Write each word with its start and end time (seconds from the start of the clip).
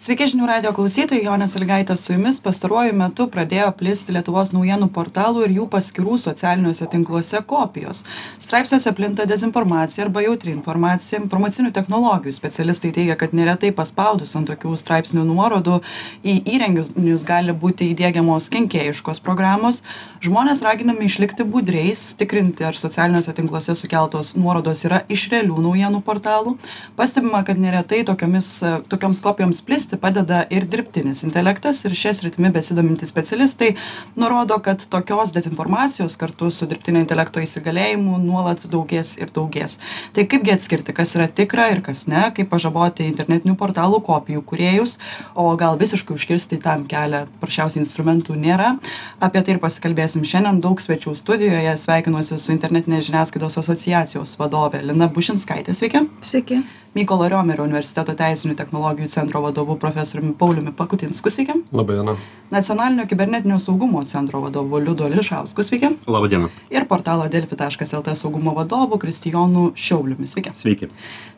sveiki 0.00 0.30
žinių 0.30 0.46
radijo 0.48 0.70
klausytojai 0.72 1.26
jonė 1.26 1.44
salygaitė 1.50 1.92
su 2.00 2.14
jumis. 2.14 2.38
Pastaruoju 2.40 2.94
metu 2.96 3.26
pradėjo 3.28 3.66
plisti 3.76 4.14
lietuvos 4.16 4.48
naujienų 4.54 4.86
portalų 4.94 5.42
ir 5.44 5.52
jų 5.58 5.66
paskyrų 5.74 6.14
socialiniuose 6.22 6.86
tinkluose 6.88 7.42
kopijos. 7.44 8.00
Straipsniuose 8.40 8.94
plinta 8.96 9.26
dezinformacija 9.28 10.06
arba 10.06 10.22
jautri 10.24 10.54
informacija. 10.54 11.20
Informacinių 11.20 11.74
technologijų 11.76 12.32
specialistai 12.32 12.94
teigia 12.96 13.16
kad 13.20 13.34
neretai 13.36 13.74
paspaudus 13.76 14.32
ant 14.40 14.48
tokių 14.48 14.72
straipsnių 14.80 15.26
nuorodų 15.28 15.82
į 16.24 16.38
įrenginius 16.54 17.28
gali 17.28 17.52
būti 17.52 17.90
įdiegiamos 17.92 18.48
kenkėjiškos 18.56 19.20
programos. 19.20 19.82
Žmonės 20.24 20.64
raginami 20.64 21.10
išlikti 21.10 21.44
budriais 21.44 22.06
tikrinti 22.16 22.64
ar 22.64 22.76
socialiniuose 22.76 23.36
tinkluose 23.36 23.76
sukeltos 23.76 24.32
nuorodos 24.36 24.86
yra 24.88 25.04
iš 25.12 25.28
realių 25.32 25.60
naujienų 25.68 26.00
portalų. 26.08 26.56
Pastebima 26.96 27.44
kad 27.44 27.60
neretai 27.60 28.00
tokiomis 28.08 28.56
tokioms 28.88 29.20
kopijoms 29.24 29.60
plisti 29.64 29.89
suprasti 29.90 29.96
padeda 30.00 30.46
ir 30.50 30.66
dirbtinis 30.70 31.22
intelektas 31.24 31.84
ir 31.84 31.94
šia 31.94 32.12
sritimi 32.14 32.50
besidomintys 32.50 33.10
specialistai 33.10 33.74
nurodo 34.16 34.58
kad 34.62 34.86
tokios 34.88 35.32
dezinformacijos 35.32 36.16
kartu 36.16 36.50
su 36.50 36.66
dirbtinio 36.66 37.00
intelekto 37.00 37.40
įsigalėjimu 37.40 38.18
nuolat 38.18 38.66
daugės 38.70 39.18
ir 39.18 39.30
daugės. 39.34 39.78
Tai 40.14 40.26
kaipgi 40.26 40.52
atskirti 40.54 40.92
kas 40.92 41.14
yra 41.16 41.26
tikra 41.28 41.70
ir 41.72 41.82
kas 41.82 42.06
ne 42.06 42.30
kaip 42.34 42.50
pažaboti 42.50 43.06
internetinių 43.08 43.56
portalų 43.56 44.00
kopijų 44.02 44.42
kūrėjus 44.42 44.98
o 45.34 45.56
gal 45.56 45.78
visiškai 45.78 46.14
užkirsti 46.14 46.60
tam 46.62 46.86
kelią 46.86 47.26
paprasčiausiai 47.40 47.82
instrumentų 47.82 48.36
nėra. 48.36 48.76
Apie 49.20 49.42
tai 49.42 49.56
ir 49.56 49.62
pasikalbėsim 49.62 50.24
šiandien 50.24 50.60
daug 50.60 50.80
svečių 50.80 51.16
studijoje. 51.16 51.76
Sveikinuosi 51.80 52.38
su 52.38 52.52
internetinės 52.54 53.08
žiniasklaidos 53.08 53.58
asociacijos 53.58 54.36
vadove 54.38 54.82
lina 54.84 55.10
bušinskaite 55.10 55.74
sveiki. 55.74 56.06
Sveiki 56.22 56.62
mykolo 56.94 57.28
riomerio 57.30 57.64
universiteto 57.64 58.14
teisinių 58.18 58.56
technologijų 58.58 59.10
centro 59.12 59.42
vadovu 59.44 59.76
profesoriumi 59.78 60.32
pauliumi 60.38 60.72
pakutinsku. 60.76 61.30
Sveiki. 61.30 61.60
Laba 61.72 61.94
diena 61.94 62.16
nacionalinio 62.50 63.06
kibernetinio 63.06 63.58
saugumo 63.62 64.02
centro 64.04 64.40
vadovu 64.42 64.80
liudu 64.82 65.06
ališausku. 65.06 65.62
Sveiki. 65.62 65.92
Laba 66.10 66.28
diena 66.28 66.50
ir 66.70 66.86
portalo 66.90 67.28
delfi 67.30 67.56
taškas 67.56 67.94
lt 68.00 68.16
saugumo 68.18 68.54
vadovu 68.56 68.98
kristijonu 68.98 69.70
šiauliumi. 69.74 70.26
Sveiki. 70.26 70.54
Sveiki 70.54 70.90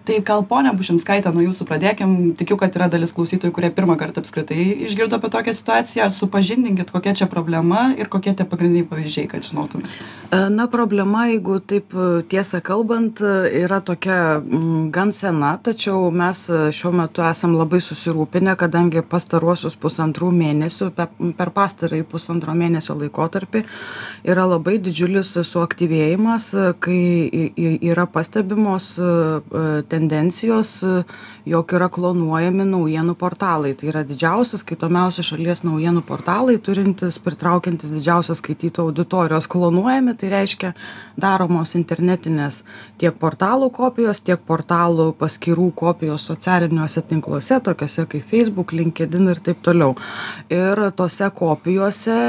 tai 0.06 0.20
gal 0.26 0.44
ponia 0.48 0.72
bušinskaite 0.76 1.32
nuo 1.34 1.44
jūsų 1.46 1.66
pradėkim. 1.68 2.16
Tikiu 2.38 2.58
kad 2.60 2.74
yra 2.78 2.88
dalis 2.92 3.14
klausytojų 3.16 3.54
kurie 3.54 3.70
pirmąkart 3.74 4.18
apskritai 4.22 4.86
išgirdo 4.88 5.18
apie 5.18 5.30
tokią 5.32 5.56
situaciją. 5.58 6.10
Supažindinkit 6.14 6.90
kokia 6.92 7.14
čia 7.18 7.26
problema 7.30 7.92
ir 7.98 8.08
kokie 8.12 8.34
tie 8.36 8.46
pagrindiniai 8.48 8.86
pavyzdžiai 8.88 9.28
kad 9.30 9.46
žinotume 9.46 9.88
e, 9.88 10.48
na 10.50 10.66
problema 10.66 11.26
jeigu 11.30 11.58
taip 11.60 11.94
e, 11.94 12.22
tiesą 12.28 12.60
kalbant 12.64 13.20
e, 13.20 13.32
yra 13.62 13.80
tokia 13.80 14.18
gan 14.94 15.12
sena 15.16 15.54
tačiau 15.62 16.10
mes 16.10 16.44
šiuo 16.78 16.92
metu 17.02 17.24
esam 17.26 17.56
labai 17.58 17.80
susirūpinę 17.84 18.56
kadangi 18.60 19.04
pastaruosius 19.14 19.76
pusantrų 19.82 20.30
mėnesių 20.38 20.90
per 21.38 21.52
pastarąjį 21.56 22.06
pusantro 22.10 22.54
mėnesio 22.56 22.96
laikotarpį 23.00 23.64
yra 24.28 24.46
labai 24.48 24.78
didžiulis 24.82 25.34
suaktyvėjimas 25.48 26.50
kai 26.82 27.00
yra 27.92 28.06
pastebimos 28.10 28.92
tendencijos 29.92 30.80
jog 31.48 31.72
yra 31.76 31.88
klonuojami 31.92 32.64
naujienų 32.70 33.14
portalai. 33.18 33.72
Tai 33.78 33.90
yra 33.90 34.02
didžiausi 34.06 34.60
skaitomiausi 34.60 35.24
šalies 35.26 35.64
naujienų 35.66 36.04
portalai 36.08 36.56
turintys 36.62 37.18
pritraukiantys 37.22 37.92
didžiausią 37.94 38.36
skaitytojų 38.38 38.92
auditorijos 38.92 39.48
klonuojami. 39.52 40.16
Tai 40.18 40.32
reiškia 40.32 40.72
daromos 41.20 41.74
internetinės 41.78 42.62
tiek 43.02 43.16
portalų 43.20 43.70
kopijos 43.74 44.22
tiek 44.24 44.40
portalų 44.48 45.10
paskyrų 45.20 45.70
kopijos 45.78 46.28
socialiniuose 46.30 47.04
tinkluose 47.10 47.60
tokiuose 47.64 48.06
kaip 48.12 48.28
feisbuk 48.30 48.74
linkedin 48.76 49.28
ir 49.32 49.42
taip 49.44 49.62
toliau. 49.66 49.96
Ir 50.52 50.88
tose 50.96 51.28
kopijose 51.36 52.20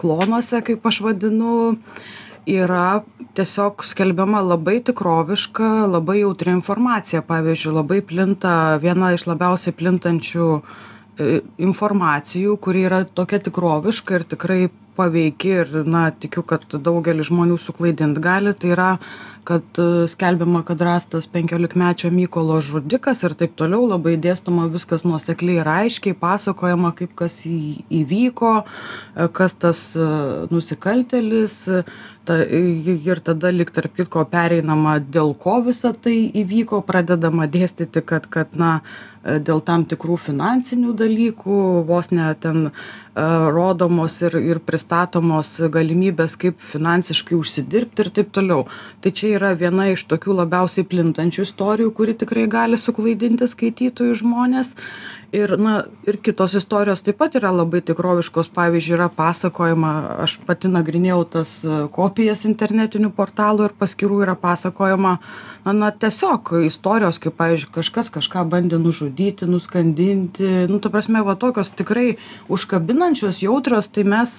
klonuose 0.00 0.62
kaip 0.66 0.86
aš 0.86 1.00
vadinu 1.04 1.72
yra 2.46 3.02
tiesiog 3.34 3.84
skelbiama 3.84 4.42
labai 4.44 4.78
tikroviška 4.84 5.68
labai 5.90 6.20
jautri 6.20 6.52
informacija. 6.54 7.22
Pavyzdžiui 7.26 7.74
labai 7.74 8.00
plinta 8.06 8.54
viena 8.82 9.12
iš 9.14 9.26
labiausiai 9.26 9.74
plintančių 9.76 10.48
e, 10.54 11.40
informacijų 11.68 12.56
kuri 12.62 12.86
yra 12.88 13.04
tokia 13.04 13.40
tikroviška 13.48 14.20
ir 14.20 14.26
tikrai 14.34 14.60
paveiki 14.94 15.54
ir 15.60 15.72
na 15.90 16.08
tikiu 16.10 16.44
kad 16.46 16.66
daugelį 16.70 17.26
žmonių 17.26 17.58
suklaidint 17.58 18.20
gali 18.22 18.54
tai 18.54 18.74
yra 18.76 18.90
kad 19.44 19.78
e, 19.78 20.08
skelbiama 20.08 20.62
kad 20.64 20.80
rastas 20.80 21.26
penkiolikmečio 21.26 22.10
mykolo 22.10 22.60
žudikas 22.64 23.22
ir 23.26 23.36
taip 23.38 23.54
toliau 23.60 23.84
labai 23.90 24.16
dėstoma 24.20 24.66
viskas 24.72 25.04
nuosekliai 25.04 25.60
ir 25.60 25.70
aiškiai 25.74 26.16
pasakojama 26.20 26.94
kaip 26.98 27.14
kas 27.20 27.40
į 27.48 27.58
įvyko 28.02 28.52
e, 28.64 29.28
kas 29.38 29.56
tas 29.60 29.84
e, 29.96 30.08
nusikaltėlis 30.52 31.56
ta 32.24 32.38
ir 32.40 33.20
tada 33.20 33.52
lyg 33.52 33.70
tarp 33.76 33.96
kitko 33.98 34.24
pereinama 34.32 34.96
dėl 34.98 35.34
ko 35.36 35.58
visa 35.66 35.92
tai 35.92 36.16
įvyko 36.42 36.80
pradedama 36.88 37.48
dėstyti 37.50 38.00
kad 38.04 38.30
kad 38.32 38.56
na 38.56 38.78
dėl 39.24 39.60
tam 39.64 39.84
tikrų 39.88 40.18
finansinių 40.20 40.92
dalykų 41.00 41.58
vos 41.88 42.10
ne 42.12 42.26
ten 42.40 42.70
rodomos 43.14 44.16
ir 44.24 44.36
ir 44.40 44.60
pristatomos 44.60 45.54
galimybės 45.72 46.34
kaip 46.40 46.60
finansiškai 46.60 47.36
užsidirbti 47.38 48.04
ir 48.04 48.10
taip 48.18 48.32
toliau. 48.34 48.66
Tai 49.00 49.12
čia 49.14 49.33
yra 49.38 49.52
viena 49.58 49.90
iš 49.92 50.06
tokių 50.10 50.38
labiausiai 50.42 50.86
plintančių 50.88 51.44
istorijų 51.46 51.92
kuri 51.96 52.14
tikrai 52.20 52.46
gali 52.50 52.78
suklaidinti 52.80 53.48
skaitytojus 53.50 54.22
žmones 54.22 54.74
ir 55.34 55.56
na 55.58 55.74
ir 56.06 56.18
kitos 56.22 56.54
istorijos 56.54 57.02
taip 57.02 57.18
pat 57.18 57.34
yra 57.38 57.50
labai 57.54 57.80
tikroviškos. 57.84 58.50
Pavyzdžiui 58.54 58.94
yra 58.96 59.08
pasakojama 59.12 59.92
aš 60.24 60.36
pati 60.46 60.70
nagrinėjau 60.70 61.24
tas 61.32 61.56
kopijas 61.94 62.44
internetinių 62.48 63.10
portalų 63.16 63.68
ir 63.68 63.76
paskyrų 63.80 64.22
yra 64.26 64.36
pasakojama 64.38 65.16
na 65.64 65.74
na 65.80 65.90
tiesiog 65.90 66.54
istorijos 66.68 67.18
kaip 67.22 67.38
pavyzdžiui 67.40 67.72
kažkas 67.78 68.12
kažką 68.14 68.44
bandė 68.52 68.78
nužudyti 68.82 69.48
nuskandinti. 69.50 70.68
Nu 70.70 70.78
ta 70.78 70.92
prasme 70.92 71.24
va 71.26 71.34
tokios 71.40 71.72
tikrai 71.74 72.14
užkabinančios 72.52 73.42
jautrios 73.42 73.90
tai 73.90 74.06
mes 74.14 74.38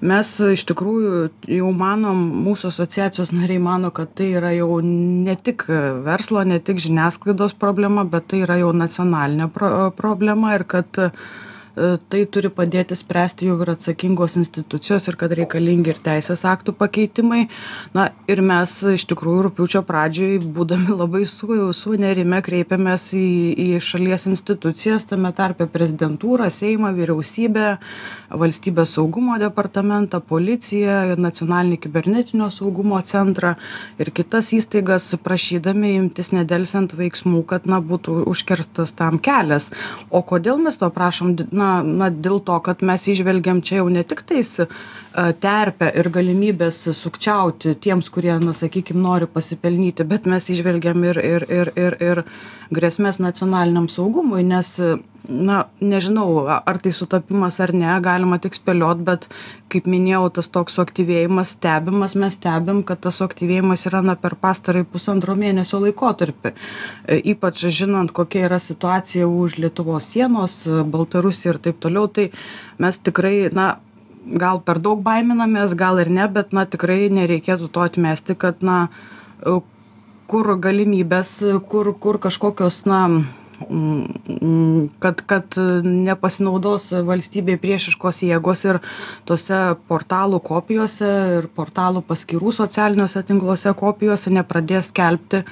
mes 0.00 0.32
iš 0.52 0.66
tikrųjų 0.68 1.22
jau 1.56 1.70
manom 1.76 2.20
mūsų 2.46 2.70
asociacijos 2.72 3.32
nariai 3.34 3.62
mano 3.62 3.92
kad 3.94 4.12
tai 4.18 4.32
yra 4.38 4.52
jau 4.56 4.80
ne 4.84 5.36
tik 5.36 5.66
verslo 6.06 6.44
ne 6.44 6.60
tik 6.60 6.82
žiniasklaidos 6.82 7.56
problema 7.58 8.04
bet 8.04 8.30
tai 8.32 8.44
yra 8.46 8.60
jau 8.60 8.72
nacionalinė 8.76 9.50
pro 9.54 9.90
problema 9.96 10.54
ir 10.58 10.66
kad 10.68 11.04
E, 11.06 11.10
tai 12.08 12.22
turi 12.32 12.48
padėti 12.52 12.96
spręsti 12.96 13.50
jau 13.50 13.58
ir 13.60 13.70
atsakingos 13.74 14.36
institucijos 14.40 15.08
ir 15.10 15.16
kad 15.20 15.32
reikalingi 15.36 15.92
ir 15.92 15.98
teisės 16.00 16.44
aktų 16.48 16.72
pakeitimai. 16.78 17.42
Na 17.92 18.08
ir 18.32 18.40
mes 18.40 18.72
iš 18.94 19.04
tikrųjų 19.10 19.42
rugpjūčio 19.46 19.82
pradžioj 19.84 20.38
būdami 20.56 20.96
labai 20.96 21.24
su 21.28 21.58
sunerimę 21.76 22.40
kreipėmės 22.46 23.10
į 23.16 23.26
į 23.66 23.66
šalies 23.84 24.26
institucijas 24.30 25.04
tame 25.10 25.32
tarpe 25.36 25.66
prezidentūrą 25.70 26.48
seimą 26.52 26.94
vyriausybę 26.96 27.66
valstybės 28.30 28.96
saugumo 28.96 29.36
departamentą 29.40 30.22
policiją 30.24 31.16
nacionalinį 31.20 31.80
kibernetinio 31.84 32.48
saugumo 32.54 33.02
centrą 33.04 33.54
ir 34.00 34.12
kitas 34.16 34.52
įstaigas 34.56 35.10
prašydami 35.22 35.92
imtis 36.00 36.32
nedelsiant 36.32 36.96
veiksmų 36.96 37.44
kad 37.52 37.68
na 37.68 37.82
būtų 37.84 38.22
užkirstas 38.32 38.96
tam 38.96 39.20
kelias. 39.20 39.68
O 40.10 40.22
kodėl 40.24 40.58
mes 40.62 40.80
to 40.80 40.88
prašom 40.90 41.36
na 41.52 41.65
na 41.66 41.74
na 41.82 42.10
dėl 42.10 42.40
to 42.48 42.58
kad 42.66 42.84
mes 42.86 43.06
įžvelgiam 43.12 43.62
čia 43.66 43.80
jau 43.80 43.88
ne 43.92 44.04
tiktais 44.06 44.52
e, 44.62 44.68
terpę 45.40 45.88
ir 45.96 46.10
galimybes 46.12 46.82
sukčiauti 46.92 47.74
tiems 47.80 48.10
kurie 48.12 48.34
na 48.42 48.52
sakykim 48.52 49.00
nori 49.02 49.26
pasipelnyti 49.26 50.04
bet 50.04 50.26
mes 50.28 50.50
įžvelgiam 50.52 51.04
ir 51.08 51.20
ir 51.24 51.46
ir 51.58 51.72
ir 51.76 51.96
ir 52.08 52.22
grėsmes 52.70 53.20
nacionaliniam 53.22 53.88
saugumui 53.88 54.42
nes 54.44 54.74
na 55.28 55.64
nežinau 55.80 56.46
ar 56.48 56.78
tai 56.78 56.92
sutapimas 56.92 57.60
ar 57.60 57.72
ne 57.74 57.94
galima 58.02 58.38
tik 58.38 58.54
spėliot 58.54 59.02
bet 59.06 59.26
kaip 59.72 59.88
minėjau 59.90 60.28
tas 60.38 60.48
toks 60.52 60.76
suaktyvėjimas 60.78 61.54
stebimas 61.56 62.14
mes 62.14 62.36
stebim 62.38 62.82
kad 62.86 63.00
tas 63.00 63.18
suaktyvėjimas 63.20 63.86
yra 63.90 64.02
na 64.06 64.14
per 64.20 64.36
pastarąjį 64.40 64.86
pusantro 64.92 65.34
mėnesio 65.34 65.80
laikotarpį. 65.82 66.52
E, 67.08 67.18
ypač 67.32 67.64
žinant 67.78 68.12
kokia 68.12 68.46
yra 68.50 68.60
situacija 68.62 69.26
už 69.26 69.58
lietuvos 69.62 70.06
sienos 70.12 70.60
baltarusija 70.66 71.54
ir 71.54 71.62
taip 71.64 71.80
toliau 71.82 72.06
tai 72.06 72.30
mes 72.78 72.98
tikrai 72.98 73.48
na 73.52 73.76
gal 74.26 74.60
per 74.60 74.80
daug 74.82 75.02
baiminamės 75.06 75.74
gal 75.78 76.00
ir 76.02 76.10
ne 76.10 76.26
bet 76.28 76.52
na 76.56 76.66
tikrai 76.66 77.06
nereikėtų 77.12 77.70
to 77.72 77.84
atmesti 77.86 78.34
kad 78.34 78.62
na 78.66 78.88
kur 80.26 80.52
galimybės 80.58 81.32
kur 81.70 81.92
kur 82.02 82.18
kažkokios 82.18 82.82
na 82.90 83.00
mm, 83.70 84.88
kad 84.98 85.22
kad 85.30 85.58
nepasinaudos 85.86 86.90
valstybei 87.06 87.58
priešiškos 87.62 88.22
jėgos 88.26 88.66
ir 88.66 88.82
tose 89.24 89.62
portalų 89.88 90.42
kopijose 90.50 91.10
ir 91.38 91.50
portalų 91.54 92.02
paskyrų 92.10 92.54
socialiniuose 92.60 93.22
tinkluose 93.30 93.74
kopijose 93.78 94.34
nepradės 94.34 94.90
skelbti 94.90 95.44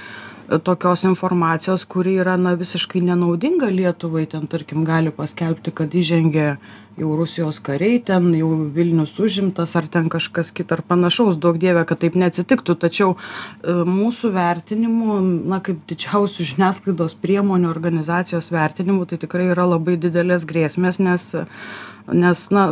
tokios 0.64 1.04
informacijos 1.04 1.84
kuri 1.84 2.18
yra 2.20 2.36
na 2.36 2.54
visiškai 2.54 3.00
nenaudinga 3.00 3.70
lietuvai. 3.72 4.26
Ten 4.28 4.46
tarkim 4.46 4.84
gali 4.84 5.12
paskelbti 5.14 5.72
kad 5.72 5.94
įžengė 5.94 6.56
jau 7.00 7.14
rusijos 7.18 7.58
kariai 7.64 7.98
ten 8.06 8.28
jau 8.38 8.50
vilnius 8.74 9.14
užimtas 9.18 9.74
ar 9.78 9.88
ten 9.90 10.10
kažkas 10.12 10.52
kita 10.54 10.78
ar 10.78 10.82
panašaus 10.86 11.38
duok 11.40 11.58
dieve 11.62 11.82
kad 11.88 12.02
taip 12.02 12.18
neatsitiktų. 12.18 12.76
Tačiau 12.84 13.16
e, 13.16 13.74
mūsų 13.88 14.30
vertinimu 14.34 15.18
na 15.50 15.58
kaip 15.64 15.82
didžiausių 15.90 16.46
žiniasklaidos 16.52 17.16
priemonių 17.24 17.70
organizacijos 17.72 18.52
vertinimu 18.54 19.08
tai 19.10 19.18
tikrai 19.22 19.50
yra 19.54 19.66
labai 19.74 19.98
didelės 20.00 20.46
grėsmės 20.46 21.02
nes 21.02 21.30
nes 22.12 22.40
na 22.52 22.64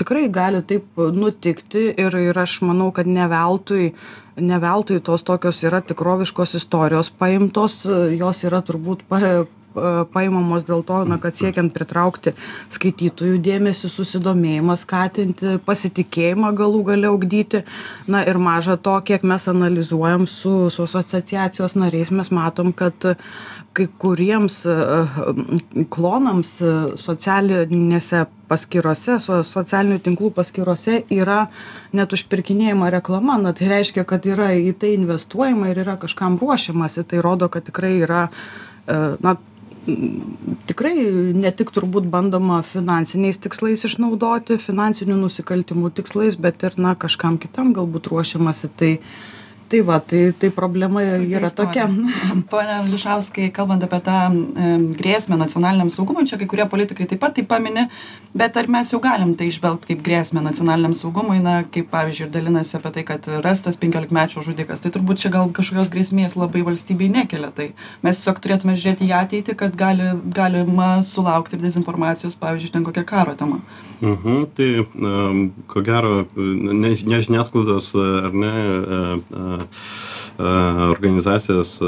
tikrai 0.00 0.28
gali 0.32 0.62
taip 0.64 0.86
nutikti 0.96 1.90
ir 2.00 2.16
ir 2.16 2.38
aš 2.38 2.60
manau 2.64 2.90
kad 2.96 3.06
ne 3.06 3.26
veltui 3.28 3.92
ne 4.36 4.58
veltui 4.60 5.02
tos 5.04 5.22
tokios 5.22 5.60
yra 5.68 5.82
tikroviškos 5.84 6.56
istorijos 6.58 7.10
paimtos 7.10 7.82
jos 8.18 8.44
yra 8.48 8.62
turbūt 8.64 9.04
pa 9.08 9.20
paimamos 10.14 10.66
dėl 10.68 10.84
to 10.86 11.02
kad 11.22 11.36
siekiant 11.36 11.72
pritraukti 11.74 12.34
skaitytojų 12.74 13.40
dėmesį 13.44 13.90
susidomėjimą 13.92 14.76
skatinti 14.80 15.58
pasitikėjimą 15.66 16.52
galų 16.58 16.84
gale 16.90 17.10
ugdyti. 17.14 17.64
Na 18.10 18.22
ir 18.26 18.38
maža 18.38 18.76
to 18.76 18.96
kiek 19.06 19.24
mes 19.26 19.48
analizuojam 19.50 20.28
su 20.30 20.70
su 20.70 20.86
asociacijos 20.86 21.76
nariais 21.78 22.10
mes 22.10 22.30
matom 22.30 22.72
kad 22.72 23.14
kai 23.74 23.86
kuriems 23.98 24.60
klonams 25.90 26.52
socialinėse 27.00 28.24
paskyrose 28.50 29.18
so 29.22 29.40
socialinių 29.46 29.98
tinklų 30.04 30.30
paskyrose 30.36 31.00
yra 31.12 31.46
net 31.96 32.14
užpirkinėjama 32.14 32.90
reklama. 32.94 33.38
Na 33.40 33.54
tai 33.56 33.70
reiškia 33.72 34.04
kad 34.08 34.26
yra 34.28 34.52
į 34.54 34.76
tai 34.78 34.94
investuojama 34.98 35.72
ir 35.72 35.82
yra 35.84 35.96
kažkam 36.00 36.38
ruošiamasi. 36.40 37.06
Tai 37.10 37.24
rodo 37.24 37.50
kad 37.52 37.66
tikrai 37.66 37.96
yra 38.04 38.28
e, 38.28 39.00
na 39.24 39.36
tikrai 40.68 40.94
ne 41.36 41.50
tik 41.56 41.70
turbūt 41.74 42.06
bandoma 42.12 42.60
finansiniais 42.66 43.38
tikslais 43.44 43.84
išnaudoti 43.88 44.56
finansinių 44.62 45.18
nusikaltimų 45.24 45.90
tikslais 45.98 46.38
bet 46.46 46.64
ir 46.68 46.78
na 46.80 46.94
kažkam 47.04 47.36
kitam 47.42 47.74
galbūt 47.76 48.08
ruošiamasi 48.12 48.72
tai 48.80 48.92
tai 49.74 49.82
va 49.82 49.98
tai 49.98 50.34
tai 50.38 50.50
problema 50.50 51.02
yra 51.02 51.50
tokia. 51.50 51.88
Pone 52.50 52.74
ališauskai 52.78 53.50
kalbant 53.50 53.82
apie 53.82 54.00
tą 54.06 54.18
grėsmę 55.00 55.38
nacionaliniam 55.40 55.90
saugumui 55.90 56.26
čia 56.30 56.38
kai 56.38 56.46
kurie 56.50 56.66
politikai 56.70 57.08
taip 57.10 57.20
pat 57.24 57.34
tai 57.34 57.42
pamini 57.42 57.88
bet 58.34 58.56
ar 58.56 58.68
mes 58.70 58.92
jau 58.92 59.00
galim 59.02 59.34
tai 59.34 59.48
įžvelgt 59.50 59.88
kaip 59.88 60.02
grėsmę 60.06 60.42
nacionaliniam 60.44 60.94
saugumui? 60.94 61.40
Na 61.42 61.62
kaip 61.74 61.90
pavyzdžiui 61.90 62.28
ir 62.28 62.34
dalinasi 62.36 62.76
apie 62.78 62.92
tai 62.98 63.04
kad 63.10 63.26
rastas 63.46 63.80
penkiolikmečio 63.80 64.44
žudikas. 64.46 64.84
Tai 64.84 64.94
turbūt 64.94 65.24
čia 65.24 65.32
gal 65.34 65.50
kažkokios 65.50 65.90
grėsmės 65.94 66.38
labai 66.38 66.62
valstybei 66.68 67.10
nekelia. 67.10 67.50
Tai 67.50 67.70
mes 68.06 68.20
tiesiog 68.20 68.42
turėtume 68.44 68.76
žiūrėti 68.78 69.10
į 69.10 69.16
ateitį 69.22 69.58
kad 69.58 69.74
gali 69.78 70.12
galima 70.38 70.92
sulaukti 71.02 71.58
ir 71.58 71.66
dezinformacijos 71.66 72.38
pavyzdžiui 72.38 72.76
ten 72.78 72.86
kokia 72.86 73.06
karo 73.08 73.34
tema 73.34 73.62
mhm 74.02 74.44
tai 74.54 74.84
ko 75.66 75.80
gero 75.82 76.24
ne 76.36 76.94
ne 77.04 77.20
žiniasklaidos 77.22 77.94
ar 77.94 78.32
ne 78.34 78.52
organizacijas 80.90 81.80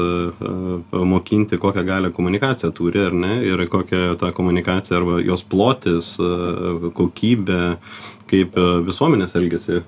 mokinti 0.91 1.57
kokią 1.57 1.83
galią 1.85 2.11
komunikacija 2.11 2.71
turi 2.71 3.01
ar 3.05 3.13
ne 3.13 3.33
ir 3.45 3.65
kokią 3.69 4.15
ta 4.19 4.31
komunikacija 4.31 4.97
arba 4.97 5.19
jos 5.21 5.43
plotis 5.43 6.15
kokybė 6.99 7.77
kaip 8.29 8.57
e, 8.57 8.65
visuomenės 8.87 9.35
elgesį 9.39 9.77
e, 9.77 9.83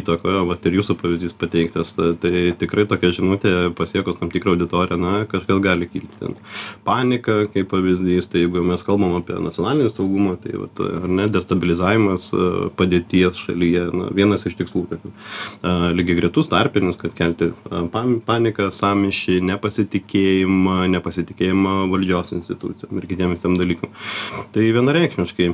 įtakoja 0.00 0.42
vat 0.48 0.66
ir 0.68 0.78
jūsų 0.78 0.96
pavyzdys 1.00 1.34
pateiktas 1.38 1.94
tai 1.96 2.50
tikrai 2.58 2.84
tokia 2.90 3.10
žinutė 3.14 3.52
pasiekus 3.78 4.18
tam 4.20 4.32
tikrą 4.32 4.54
auditoriją 4.56 4.98
na 5.00 5.12
kažkas 5.30 5.62
gali 5.64 5.88
kilti 5.90 6.20
ten. 6.20 6.36
Panika 6.86 7.40
kaip 7.52 7.70
pavyzdys 7.72 8.30
tai 8.32 8.44
jeigu 8.44 8.64
mes 8.66 8.84
kalbam 8.86 9.16
apie 9.20 9.38
nacionalinį 9.42 9.92
saugumą 9.94 10.36
tai 10.42 10.56
vat 10.58 10.82
ar 10.84 11.08
ne 11.20 11.28
destabilizavimas 11.32 12.30
e, 12.32 12.50
padėties 12.78 13.42
šalyje 13.46 13.86
na 13.94 14.10
vienas 14.14 14.46
iš 14.48 14.58
tikslų 14.58 14.84
kad 14.90 15.08
lygiagretus 15.98 16.50
tarpinis 16.50 16.98
kad 17.00 17.14
kelti 17.16 17.50
paniką 18.26 18.68
sąmyšį 18.74 19.40
nepasitikėjimą 19.48 20.78
nepasitikėjimą 20.94 21.78
valdžios 21.92 22.34
institucijom 22.36 23.00
ir 23.00 23.08
kitiem 23.10 23.34
visiem 23.34 23.58
dalykam. 23.60 23.92
Tai 24.54 24.70
vienareikšmiškai 24.78 25.52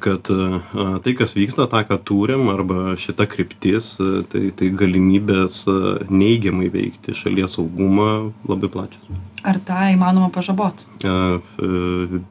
kad 0.00 0.30
e, 0.30 0.60
tai, 1.02 1.14
kas 1.18 1.34
vyksta, 1.34 1.66
tą, 1.70 1.82
ką 1.88 1.98
turim, 2.06 2.48
arba 2.52 2.94
šita 3.00 3.26
kryptis, 3.30 3.96
e, 3.98 4.22
tai, 4.30 4.44
tai 4.54 4.70
galimybės 4.70 5.64
neigiamai 6.10 6.70
veikti 6.72 7.16
šalies 7.16 7.58
saugumą 7.58 8.30
labai 8.48 8.70
plačias. 8.70 9.18
Ar 9.46 9.58
tą 9.62 9.78
įmanoma 9.92 10.30
pažaboti? 10.34 10.86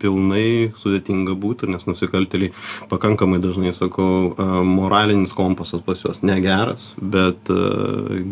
Pilnai 0.01 0.73
sudėtinga 0.81 1.37
būtų, 1.39 1.69
nes 1.71 1.85
nusikaltėliai 1.87 2.51
pakankamai 2.91 3.39
dažnai 3.43 3.71
sakau, 3.75 4.33
moralinis 4.67 5.31
kompasas 5.35 5.83
pas 5.85 6.01
juos 6.03 6.19
negeras, 6.25 6.89
bet 6.99 7.51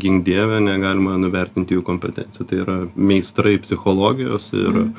gink 0.01 0.25
dievę 0.27 0.59
negalima 0.63 1.15
nuvertinti 1.21 1.77
jų 1.77 1.85
kompetencijų. 1.87 2.49
Tai 2.49 2.59
yra 2.65 2.77
meistrai 2.95 3.55
psichologijos 3.63 4.51
ir 4.55 4.71
mm. 4.73 4.91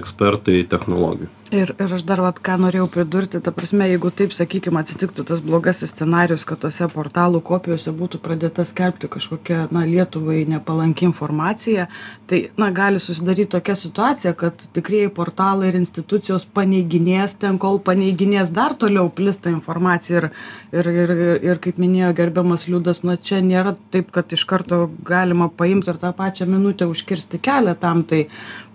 ekspertai 0.00 0.64
technologijų 0.72 1.30
ir 1.52 1.74
ir 1.78 1.94
aš 1.94 2.04
dar 2.08 2.22
vat 2.24 2.38
ką 2.40 2.56
norėjau 2.64 2.88
pridurti 2.94 3.40
ta 3.44 3.52
prasme 3.54 3.86
jeigu 3.90 4.10
taip 4.20 4.32
sakykim 4.32 4.78
atsitiktų 4.80 5.24
tas 5.28 5.42
blogasis 5.44 5.92
scenarijus 5.92 6.46
kad 6.48 6.62
tose 6.64 6.88
portalų 6.94 7.42
kopijose 7.44 7.92
būtų 7.98 8.20
pradėta 8.24 8.64
skelbti 8.68 9.10
kažkokia 9.12 9.66
na 9.74 9.84
lietuvai 9.88 10.42
nepalanki 10.48 11.06
informacija 11.08 11.88
tai 12.30 12.46
na 12.56 12.70
gali 12.72 13.02
susidaryt 13.12 13.50
tokia 13.52 13.74
situacija 13.76 14.32
kad 14.32 14.62
tikrieji 14.72 15.10
portalai 15.12 15.68
ir 15.68 15.76
institucijos 15.76 16.46
paneiginės 16.56 17.36
ten 17.40 17.58
kol 17.60 17.78
paneiginės 17.84 18.52
dar 18.56 18.74
toliau 18.80 19.10
plis 19.12 19.36
ta 19.42 19.52
informacija 19.52 20.22
ir 20.22 20.28
ir 20.72 20.88
ir 20.88 21.12
ir 21.50 21.60
kaip 21.64 21.78
minėjo 21.82 22.12
gerbiamas 22.16 22.66
liudas 22.68 23.02
na 23.04 23.16
čia 23.16 23.42
nėra 23.44 23.74
taip 23.92 24.10
kad 24.16 24.32
iš 24.32 24.44
karto 24.48 24.90
galima 25.04 25.48
paimt 25.48 25.88
ir 25.88 26.00
tą 26.00 26.12
pačią 26.16 26.48
minutę 26.48 26.88
užkirsti 26.88 27.40
kelią 27.42 27.76
tam 27.80 28.02
tai 28.04 28.22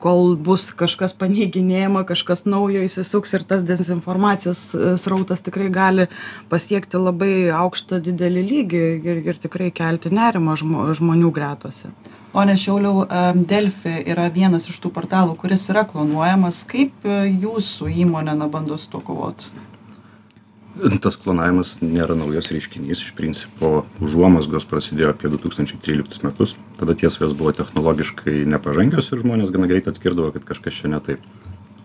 kol 0.04 0.36
bus 0.36 0.70
kažkas 0.78 1.16
paneiginėjama 1.18 2.06
kažkas 2.06 2.46
naujo 2.46 2.84
įsisuks 2.86 3.34
ir 3.34 3.48
tas 3.50 3.66
dezinformacijos 3.66 4.62
e, 4.76 4.94
srautas 5.02 5.42
tikrai 5.42 5.72
gali 5.74 6.08
pasiekti 6.52 7.02
labai 7.02 7.50
aukštą 7.64 8.02
didelį 8.06 8.46
lygį 8.52 8.86
ir 9.10 9.26
ir 9.32 9.42
tikrai 9.48 9.72
kelti 9.82 10.14
nerimą 10.14 10.58
žmo 10.62 10.86
žmonių 11.00 11.34
gretose 11.34 11.92
pone 12.38 12.54
šiauliau 12.54 13.06
delfi 13.50 13.96
yra 14.06 14.28
vienas 14.30 14.68
iš 14.70 14.78
tų 14.84 14.92
portalų 14.94 15.34
kuris 15.42 15.64
yra 15.74 15.82
klonuojamas. 15.90 16.62
Kaip 16.70 17.08
e, 17.08 17.24
jūsų 17.34 17.90
įmonė 18.04 18.36
na 18.38 18.46
bando 18.52 18.78
su 18.78 18.92
tuo 18.94 19.02
kovot? 19.02 19.48
Tas 21.02 21.18
klonavimas 21.18 21.80
nėra 21.82 22.14
naujas 22.14 22.52
reiškinys. 22.54 23.02
Iš 23.08 23.16
principo 23.18 23.72
užuomazgos 24.06 24.68
prasidėjo 24.70 25.16
apie 25.16 25.32
du 25.34 25.40
tūkstančiai 25.42 25.82
tryliktus 25.82 26.22
metus. 26.22 26.54
Tada 26.78 26.94
tiesa 26.94 27.24
jos 27.24 27.34
buvo 27.40 27.56
technologiškai 27.58 28.44
nepažangios 28.54 29.10
ir 29.10 29.24
žmonės 29.24 29.50
gana 29.56 29.70
greit 29.72 29.90
atskirdavo 29.90 30.30
kad 30.36 30.46
kažkas 30.52 30.78
čia 30.78 30.94
ne 30.94 31.02
taip. 31.02 31.26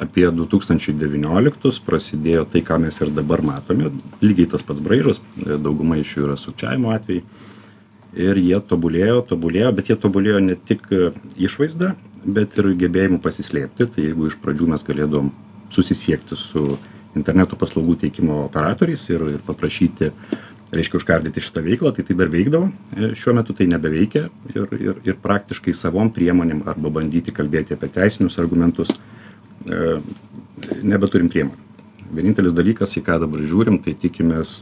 Apie 0.04 0.26
du 0.36 0.44
tūkstančiai 0.50 0.92
devynioliktus 0.98 1.80
prasidėjo 1.86 2.44
tai 2.52 2.60
ką 2.66 2.76
mes 2.84 3.00
ir 3.00 3.14
dabar 3.16 3.40
matome. 3.46 3.88
Lygiai 4.20 4.52
tas 4.52 4.66
pats 4.68 4.84
braižas. 4.84 5.22
Dauguma 5.40 5.96
iš 6.02 6.12
jų 6.18 6.28
yra 6.28 6.36
sukčiavimo 6.36 6.92
atvejai 6.92 7.24
ir 8.12 8.38
jie 8.40 8.58
tobulėjo 8.68 9.22
tobulėjo 9.28 9.72
bet 9.76 9.90
jie 9.90 9.96
tobulėjo 10.00 10.40
ne 10.44 10.56
tik 10.56 10.88
išvaizda 11.36 11.94
bet 12.24 12.56
ir 12.58 12.72
gebėjimu 12.78 13.18
pasislėpti. 13.22 13.88
Tai 13.90 14.04
jeigu 14.04 14.28
iš 14.28 14.38
pradžių 14.42 14.68
mes 14.72 14.84
galėdavom 14.86 15.32
susisiekti 15.72 16.38
su 16.38 16.76
interneto 17.18 17.58
paslaugų 17.60 17.98
teikimo 18.04 18.44
operatoriais 18.46 19.04
ir 19.10 19.24
ir 19.34 19.40
paprašyti 19.46 20.12
reiškia 20.72 20.98
užkardyti 21.00 21.42
šitą 21.44 21.62
veiklą 21.66 21.92
tai 21.92 22.04
tai 22.08 22.16
dar 22.16 22.30
veikdavo. 22.32 22.70
E, 22.96 23.10
šiuo 23.18 23.34
metu 23.36 23.56
tai 23.56 23.66
nebeveikia 23.68 24.28
ir 24.54 24.76
ir 24.78 25.00
ir 25.04 25.18
praktiškai 25.24 25.74
savom 25.76 26.12
priemonėm 26.12 26.62
arba 26.68 26.92
bandyti 27.00 27.34
kalbėti 27.34 27.76
apie 27.76 27.90
teisinius 27.92 28.38
argumentus 28.40 28.92
e, 29.66 29.98
nebeturim 30.82 31.28
priemonių. 31.32 31.68
Vienintelis 32.12 32.56
dalykas 32.56 32.96
į 32.96 33.04
ką 33.04 33.18
dabar 33.24 33.44
žiūrim 33.44 33.78
tai 33.84 33.94
tikimės 33.96 34.60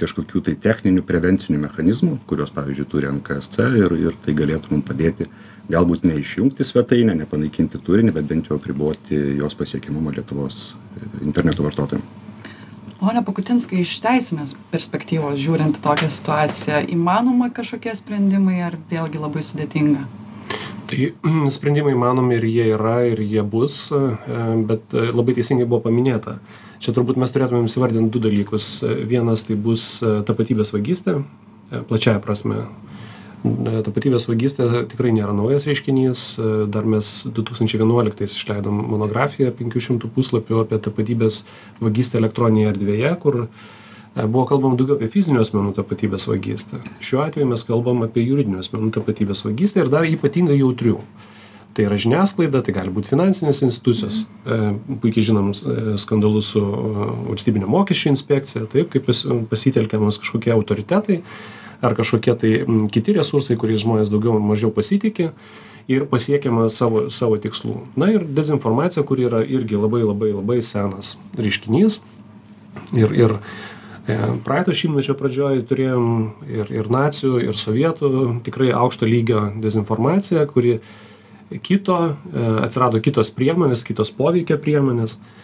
kažkokių 0.00 0.42
tai 0.48 0.56
techninių 0.64 1.04
prevencinių 1.06 1.60
mechanizmų 1.66 2.18
kuriuos 2.30 2.52
pavyzdžiui 2.56 2.88
turi 2.90 3.10
nksc 3.12 3.66
ir 3.82 3.96
ir 3.98 4.16
tai 4.24 4.34
galėtų 4.38 4.74
mum 4.74 4.84
padėti 4.86 5.28
galbūt 5.70 6.06
ne 6.08 6.16
išjungti 6.20 6.66
svetainę 6.66 7.14
ne 7.18 7.26
panaikinti 7.30 7.80
turinį 7.86 8.14
bet 8.16 8.28
bent 8.30 8.50
jau 8.50 8.58
apriboti 8.58 9.18
jos 9.40 9.56
pasiekiamumą 9.58 10.14
lietuvos 10.16 10.72
interneto 11.22 11.66
vartotojam. 11.66 12.02
Pone 13.00 13.22
pakutinskai 13.24 13.78
iš 13.80 13.94
teisinės 14.04 14.56
perspektyvos 14.72 15.38
žiūrint 15.40 15.78
į 15.78 15.84
tokią 15.84 16.10
situaciją 16.12 16.80
įmanoma 16.92 17.48
kažkokie 17.56 17.94
sprendimai 17.96 18.58
ar 18.66 18.76
vėlgi 18.90 19.22
labai 19.22 19.44
sudėtinga? 19.46 20.02
Tai 20.90 21.06
sprendimai 21.54 21.94
įmanomi 21.94 22.36
ir 22.36 22.44
jie 22.50 22.66
yra 22.74 22.98
ir 23.08 23.22
jie 23.22 23.44
bus 23.46 23.86
bet 24.68 24.92
labai 24.92 25.36
teisingai 25.38 25.68
buvo 25.70 25.84
paminėta 25.86 26.40
čia 26.80 26.94
turbūt 26.96 27.20
mes 27.20 27.32
turėtumėm 27.32 27.68
įsivardint 27.68 28.10
du 28.12 28.22
dalykus. 28.22 28.80
Vienas 28.84 29.46
tai 29.48 29.56
bus 29.60 30.00
tapatybės 30.00 30.72
vagystė. 30.74 31.20
Plačiąja 31.70 32.18
prasme 32.24 32.64
tapatybės 33.86 34.26
vagystė 34.28 34.86
tikrai 34.90 35.12
nėra 35.16 35.32
naujas 35.36 35.66
reiškinys. 35.68 36.24
Dar 36.72 36.88
mes 36.88 37.12
du 37.24 37.44
tūkstančiai 37.46 37.80
vienuoliktais 37.80 38.36
išleidom 38.36 38.82
monografiją 38.92 39.52
penkių 39.56 39.80
šimtų 39.86 40.10
puslapių 40.16 40.64
apie 40.64 40.80
tapatybės 40.82 41.44
vagystę 41.80 42.20
elektroninėje 42.20 42.74
erdvėje 42.74 43.14
kur 43.22 43.38
e, 43.46 43.48
buvo 44.26 44.44
kalbama 44.50 44.76
daugiau 44.76 44.98
apie 44.98 45.08
fizinių 45.12 45.40
asmenų 45.44 45.72
tapatybės 45.78 46.28
vagystę. 46.28 46.82
Šiuo 47.00 47.24
atveju 47.24 47.48
mes 47.48 47.64
kalbam 47.64 48.04
apie 48.04 48.26
juridinių 48.26 48.60
asmenų 48.60 48.92
tapatybės 48.98 49.44
vagystę 49.46 49.86
ir 49.86 49.92
dar 49.92 50.08
ypatingai 50.08 50.60
jautrių 50.60 50.98
tai 51.74 51.86
yra 51.86 51.98
žiniasklaida 52.00 52.62
tai 52.66 52.74
gali 52.74 52.92
būt 52.94 53.10
finansinės 53.12 53.62
institucijos 53.66 54.24
e, 54.24 54.58
puikiai 55.02 55.28
žinom 55.30 55.52
e, 55.54 55.78
skandalus 56.02 56.52
su 56.54 56.62
valstybine 57.28 57.68
mokesčių 57.70 58.12
inspekcija 58.14 58.66
taip 58.72 58.90
kaip 58.92 59.08
pasitelkiamos 59.50 60.20
kažkokie 60.22 60.54
autoritetai 60.56 61.20
ar 61.80 61.96
kažkokie 61.96 62.34
tai 62.36 62.52
kiti 62.92 63.16
resursai, 63.16 63.56
kuriais 63.56 63.84
žmonės 63.84 64.12
daugiau 64.12 64.36
ar 64.36 64.44
mažiau 64.44 64.72
pasitikė 64.74 65.30
ir 65.90 66.06
pasiekiama 66.10 66.68
savo, 66.70 67.06
savo 67.10 67.38
tikslų. 67.40 67.76
Na 67.98 68.10
ir 68.12 68.24
dezinformacija, 68.24 69.04
kuri 69.06 69.26
yra 69.30 69.42
irgi 69.42 69.80
labai 69.80 70.04
labai 70.04 70.32
labai 70.34 70.60
senas 70.66 71.16
reiškinys. 71.38 71.98
Ir, 72.94 73.14
ir 73.16 73.36
e, 74.06 74.16
praeito 74.46 74.74
šimtmečio 74.76 75.16
pradžioje 75.18 75.64
turėjom 75.70 76.10
ir, 76.50 76.70
ir 76.74 76.90
nacijų, 76.92 77.40
ir 77.48 77.58
sovietų 77.58 78.10
tikrai 78.46 78.70
aukšto 78.76 79.08
lygio 79.08 79.48
dezinformaciją, 79.62 80.44
kuri 80.52 80.78
kito, 81.58 81.98
e, 82.10 82.48
atsirado 82.64 83.02
kitos 83.02 83.32
priemonės, 83.34 83.84
kitos 83.86 84.12
poveikio 84.14 84.58
priemonės. 84.62 85.18
E, 85.18 85.38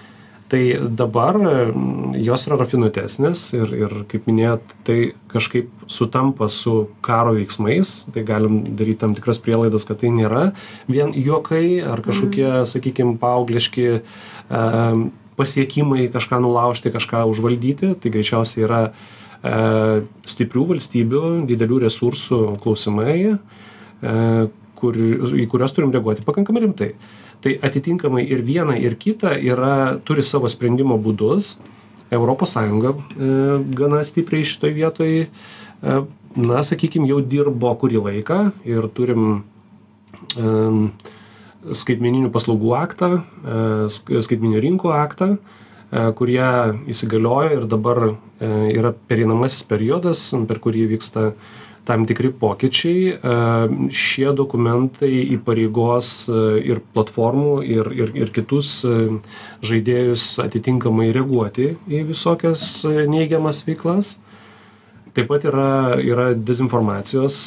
tai 0.48 0.78
dabar 0.90 1.36
mm, 1.38 2.14
jos 2.22 2.46
yra 2.46 2.58
rafinuotesnės 2.60 3.42
ir 3.56 3.72
ir 3.74 3.94
kaip 4.10 4.28
minėjot 4.30 4.74
tai 4.86 4.98
kažkaip 5.32 5.70
sutampa 5.90 6.48
su 6.52 6.86
karo 7.04 7.34
veiksmais 7.36 8.06
tai 8.14 8.22
galim 8.26 8.62
daryt 8.78 9.00
tam 9.02 9.16
tikras 9.16 9.40
prielaidas 9.42 9.86
kad 9.88 10.00
tai 10.02 10.12
nėra 10.14 10.50
vien 10.90 11.12
juokai 11.14 11.82
ar 11.82 12.02
kažkokie 12.04 12.46
mhm. 12.46 12.70
sakykim 12.70 13.16
paaugliški 13.22 13.88
a 14.46 14.62
pasiekimai 15.36 16.06
kažką 16.14 16.38
nulaužti 16.40 16.94
kažką 16.94 17.26
užvaldyti 17.32 17.96
tai 18.00 18.14
greičiausiai 18.14 18.66
yra 18.68 18.82
a 18.86 19.56
stiprių 20.26 20.62
valstybių 20.70 21.24
didelių 21.46 21.82
resursų 21.84 22.38
klausimai 22.62 23.34
kur 24.76 24.96
į 24.96 25.46
kuriuos 25.50 25.74
turim 25.76 25.94
reaguoti 25.94 26.24
pakankamai 26.26 26.66
rimtai. 26.66 26.90
Tai 27.44 27.52
atitinkamai 27.68 28.24
ir 28.24 28.44
viena 28.44 28.76
ir 28.78 28.96
kita 29.00 29.36
yra 29.36 29.96
turi 30.04 30.24
savo 30.24 30.48
sprendimo 30.52 30.98
būdus. 31.00 31.56
Europos 32.10 32.52
sąjunga 32.54 32.92
e, 32.94 33.28
gana 33.74 34.04
stipriai 34.06 34.46
šitoj 34.46 34.72
vietoj 34.76 35.12
e, 35.24 35.28
na 36.36 36.62
sakykim 36.62 37.06
jau 37.08 37.18
dirbo 37.18 37.72
kurį 37.80 38.02
laiką 38.04 38.38
ir 38.68 38.86
turim 38.94 39.24
e, 40.38 40.52
skaitmeninių 41.66 42.30
paslaugų 42.30 42.74
aktą 42.78 43.08
skaitmeninių 43.90 44.60
rinkų 44.62 44.92
aktą 44.94 45.32
kurie 46.14 46.46
įsigaliojo 46.92 47.56
ir 47.56 47.64
dabar 47.66 48.00
yra 48.38 48.92
pereinamasis 49.10 49.64
periodas 49.66 50.22
per 50.46 50.60
kurį 50.62 50.84
vyksta 50.92 51.32
tam 51.86 52.04
tikri 52.08 52.32
pokyčiai 52.34 53.14
šie 53.94 54.28
dokumentai 54.36 55.10
įpareigos 55.36 56.12
ir 56.66 56.82
platformų 56.94 57.54
ir 57.64 57.90
ir 57.94 58.12
ir 58.18 58.32
kitus 58.34 58.80
žaidėjus 59.70 60.28
atitinkamai 60.44 61.12
reaguoti 61.16 61.72
į 61.86 62.04
visokias 62.10 62.84
neigiamas 62.86 63.62
veiklas. 63.68 64.16
Taip 65.16 65.30
pat 65.30 65.46
yra 65.48 65.96
yra 66.02 66.26
dezinformacijos 66.36 67.38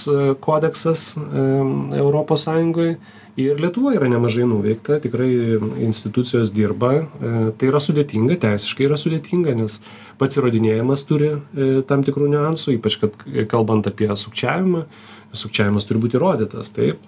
kodeksas 0.42 1.12
europos 1.20 2.48
sąjungoj 2.48 2.96
ir 3.40 3.62
lietuvoj 3.64 3.98
yra 4.00 4.10
nemažai 4.12 4.46
nuveikta 4.50 5.00
tikrai 5.04 5.30
institucijos 5.86 6.52
dirba. 6.56 6.92
Tai 7.20 7.70
yra 7.70 7.82
sudėtinga 7.84 8.40
teisiškai 8.44 8.88
yra 8.88 9.00
sudėtinga 9.00 9.56
nes 9.60 9.80
pats 10.20 10.40
įrodinėjimas 10.40 11.06
turi 11.10 11.34
tam 11.90 12.04
tikrų 12.08 12.30
niuansų 12.36 12.76
ypač 12.78 13.00
kad 13.04 13.16
kalbant 13.52 13.88
apie 13.90 14.10
sukčiavimą 14.12 14.86
sukčiavimas 15.38 15.88
turi 15.88 16.02
būt 16.04 16.18
įrodytas 16.20 16.74
taip. 16.76 17.04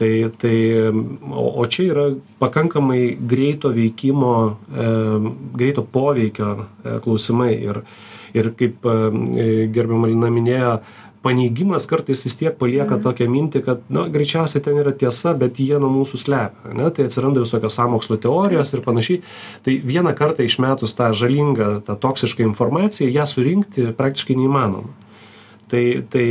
Tai 0.00 0.12
tai 0.40 0.56
o 0.88 1.48
o 1.60 1.66
čia 1.66 1.90
yra 1.90 2.06
pakankamai 2.40 3.18
greito 3.32 3.72
veikimo 3.74 4.32
greito 5.56 5.84
poveikio 5.84 6.54
klausimai. 7.04 7.52
Ir 7.58 7.82
ir 8.34 8.52
kaip 8.56 8.86
gerbiama 9.74 10.08
lina 10.08 10.30
minėjo 10.30 10.74
paneigimas 11.22 11.84
kartais 11.90 12.24
vis 12.24 12.36
tiek 12.40 12.54
palieka 12.56 12.96
mhm. 12.96 13.02
tokią 13.04 13.28
mintį 13.30 13.62
kad 13.66 13.82
na 13.92 14.06
greičiausiai 14.12 14.62
ten 14.64 14.78
yra 14.80 14.92
tiesa 14.96 15.34
bet 15.38 15.60
jie 15.60 15.76
nuo 15.80 15.90
mūsų 15.92 16.20
slepia 16.22 16.72
ane? 16.72 16.88
Tai 16.96 17.06
atsiranda 17.08 17.44
visokios 17.44 17.76
sąmokslo 17.76 18.16
teorijos 18.22 18.72
ir 18.74 18.84
panašiai. 18.86 19.20
Tai 19.66 19.76
vieną 19.92 20.14
kartą 20.16 20.46
išmetus 20.48 20.96
tą 20.96 21.10
žalingą 21.16 21.70
tą 21.86 21.98
toksišką 22.00 22.46
informaciją 22.48 23.10
ją 23.12 23.28
surinkti 23.28 23.90
praktiškai 23.98 24.38
neįmanoma. 24.40 24.94
Tai 25.70 25.84
tai 26.10 26.26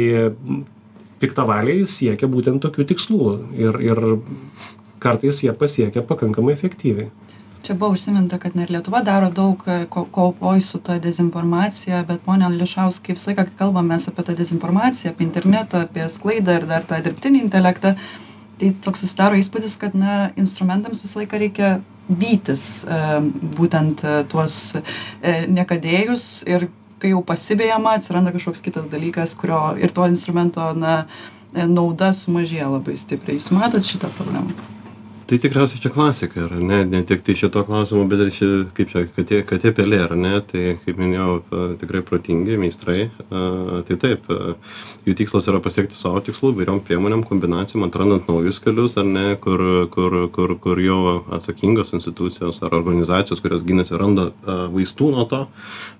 piktavaliai 1.19 1.85
siekia 1.87 2.29
būtent 2.31 2.63
tokių 2.63 2.87
tikslų 2.93 3.31
ir 3.59 3.81
ir 3.83 4.05
kartais 5.03 5.43
jie 5.43 5.51
pasiekia 5.55 6.03
pakankamai 6.03 6.55
efektyviai 6.55 7.11
čia 7.63 7.75
buvo 7.75 7.91
užsiminta 7.91 8.37
kad 8.39 8.55
na 8.55 8.63
ir 8.63 8.71
lietuva 8.71 9.01
daro 9.03 9.29
daug 9.29 9.63
e, 9.67 9.85
ko 9.89 10.05
kovoj 10.11 10.61
su 10.61 10.79
ta 10.79 10.99
dezinformacija 10.99 12.03
bet 12.07 12.21
pone 12.25 12.45
ališauskai 12.45 13.15
visą 13.15 13.31
laiką 13.31 13.45
kai 13.49 13.59
kalbam 13.59 13.91
mes 13.91 14.07
apie 14.07 14.23
tą 14.23 14.35
dezinformaciją 14.35 15.11
apie 15.11 15.27
internetą 15.27 15.83
apie 15.87 16.09
sklaidą 16.09 16.59
ir 16.59 16.67
dar 16.69 16.87
tą 16.87 17.01
dirbtinį 17.03 17.43
intelektą 17.43 17.95
tai 18.59 18.73
toks 18.85 19.03
susidaro 19.03 19.39
įspūdis 19.39 19.77
kad 19.79 19.95
na 19.95 20.29
instrumentams 20.35 21.03
visą 21.03 21.23
laiką 21.23 21.41
reikia 21.43 21.73
vytis 22.09 22.65
e, 22.83 23.01
būtent 23.59 24.03
e, 24.03 24.15
tuos 24.31 24.59
niekadėjus 25.59 26.29
ir 26.47 26.69
kai 26.99 27.13
jau 27.13 27.21
pasivejama 27.23 27.95
atsiranda 27.99 28.33
kažkoks 28.35 28.63
kitas 28.63 28.89
dalykas 28.91 29.35
kurio 29.35 29.75
ir 29.79 29.91
to 29.95 30.07
instrumento 30.07 30.71
na 30.75 31.05
nauda 31.53 32.11
sumažėja 32.13 32.67
labai 32.69 32.97
stipriai. 32.99 33.39
Jūs 33.39 33.49
matot 33.55 33.87
šitą 33.87 34.11
problemą 34.17 34.78
tai 35.29 35.37
tikriausiai 35.37 35.81
čia 35.83 35.91
klasika 35.93 36.39
yra 36.41 36.57
ne 36.57 36.79
ne 36.89 37.03
tiktai 37.05 37.35
šituo 37.37 37.61
klausimu 37.67 38.07
bet 38.09 38.23
ir 38.23 38.31
ši 38.33 38.47
kaip 38.73 38.89
čia 38.89 39.03
katė 39.13 39.41
katė 39.45 39.71
pelė 39.77 39.99
ar 40.07 40.15
ne? 40.17 40.31
Tai 40.49 40.63
kaip 40.81 40.97
minėjau 40.97 41.35
tikrai 41.81 42.01
protingi 42.07 42.57
meistrai. 42.57 43.11
A 43.29 43.83
tai 43.85 43.97
taip 44.01 44.25
jų 45.05 45.13
tikslas 45.19 45.49
yra 45.51 45.61
pasiekti 45.61 45.97
savo 45.97 46.21
tikslų 46.25 46.55
įvairiom 46.55 46.81
priemonėm 46.87 47.21
kombinacijom 47.29 47.85
atrandant 47.85 48.25
naujus 48.31 48.57
kelius 48.63 48.97
ar 48.97 49.05
ne 49.05 49.35
kur 49.43 49.61
kur 49.93 50.15
kur 50.33 50.55
kur 50.63 50.81
jau 50.81 51.19
atsakingos 51.37 51.93
institucijos 51.99 52.63
ar 52.65 52.73
organizacijos 52.79 53.43
kurios 53.45 53.61
ginasi 53.67 53.99
randa 54.01 54.31
vaistų 54.73 55.11
nuo 55.13 55.27
to. 55.29 55.43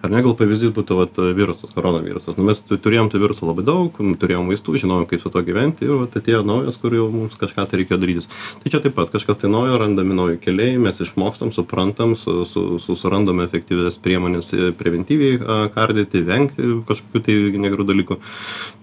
Ar 0.02 0.16
ne 0.16 0.24
gal 0.26 0.34
pavyzdys 0.42 0.74
būtų 0.74 1.00
vat 1.04 1.22
virusas 1.38 1.76
koronavirusas. 1.78 2.40
Nu 2.40 2.48
mes 2.50 2.64
turėjom 2.70 3.14
tų 3.14 3.22
virusų 3.28 3.52
labai 3.52 3.68
daug 3.70 4.02
turėjom 4.26 4.50
vaistų 4.50 4.80
žinojom 4.82 5.06
kaip 5.14 5.22
su 5.22 5.30
tuo 5.30 5.46
gyventi 5.46 5.86
ir 5.86 5.96
vat 6.02 6.18
atėjo 6.18 6.42
naujas 6.48 6.82
kur 6.82 6.98
jau 6.98 7.10
mums 7.14 7.38
kažką 7.38 7.70
tai 7.70 7.84
reikėjo 7.84 8.02
darytis. 8.02 8.32
Tai 8.64 8.74
čia 8.74 8.82
taip 8.82 8.98
pat 8.98 9.19
kažkas 9.20 9.44
tai 9.44 9.52
naujo 9.52 9.78
randami 9.78 10.18
nauji 10.18 10.40
keliai 10.42 10.80
mes 10.82 11.04
išmokstam 11.04 11.54
suprantam 11.54 12.16
su 12.18 12.46
su 12.50 12.80
su 12.80 12.96
surandam 12.96 13.44
efektyvias 13.46 14.00
priemones 14.02 14.52
preventyviai 14.80 15.70
kardyti 15.76 16.26
vengti 16.26 16.74
kažkokių 16.90 17.24
tai 17.26 17.40
negerų 17.68 17.86
dalykų. 17.94 18.20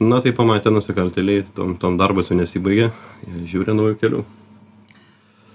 Na 0.04 0.20
tai 0.20 0.36
pamatę 0.36 0.70
nusikaltėliai 0.70 1.46
tuom 1.56 1.76
tuom 1.80 1.96
darbas 1.96 2.30
jau 2.30 2.38
nesibaigia 2.38 2.92
jie 3.26 3.46
žiūri 3.52 3.74
naujų 3.74 4.02
kelių. 4.02 4.26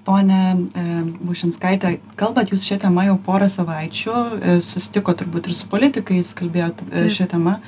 Pone 0.01 0.39
e, 0.73 0.83
Bušinskaitė, 1.21 1.99
kalbat 2.17 2.49
jūs 2.49 2.63
šią 2.65 2.79
temą 2.81 3.05
jau 3.05 3.19
porą 3.21 3.45
savaičių, 3.51 4.15
e, 4.17 4.55
susitiko 4.65 5.13
turbūt 5.17 5.49
ir 5.51 5.57
su 5.57 5.69
politikais, 5.69 6.33
kalbėjot 6.37 6.81
e, 6.89 7.03
šią 7.13 7.27
temą 7.35 7.59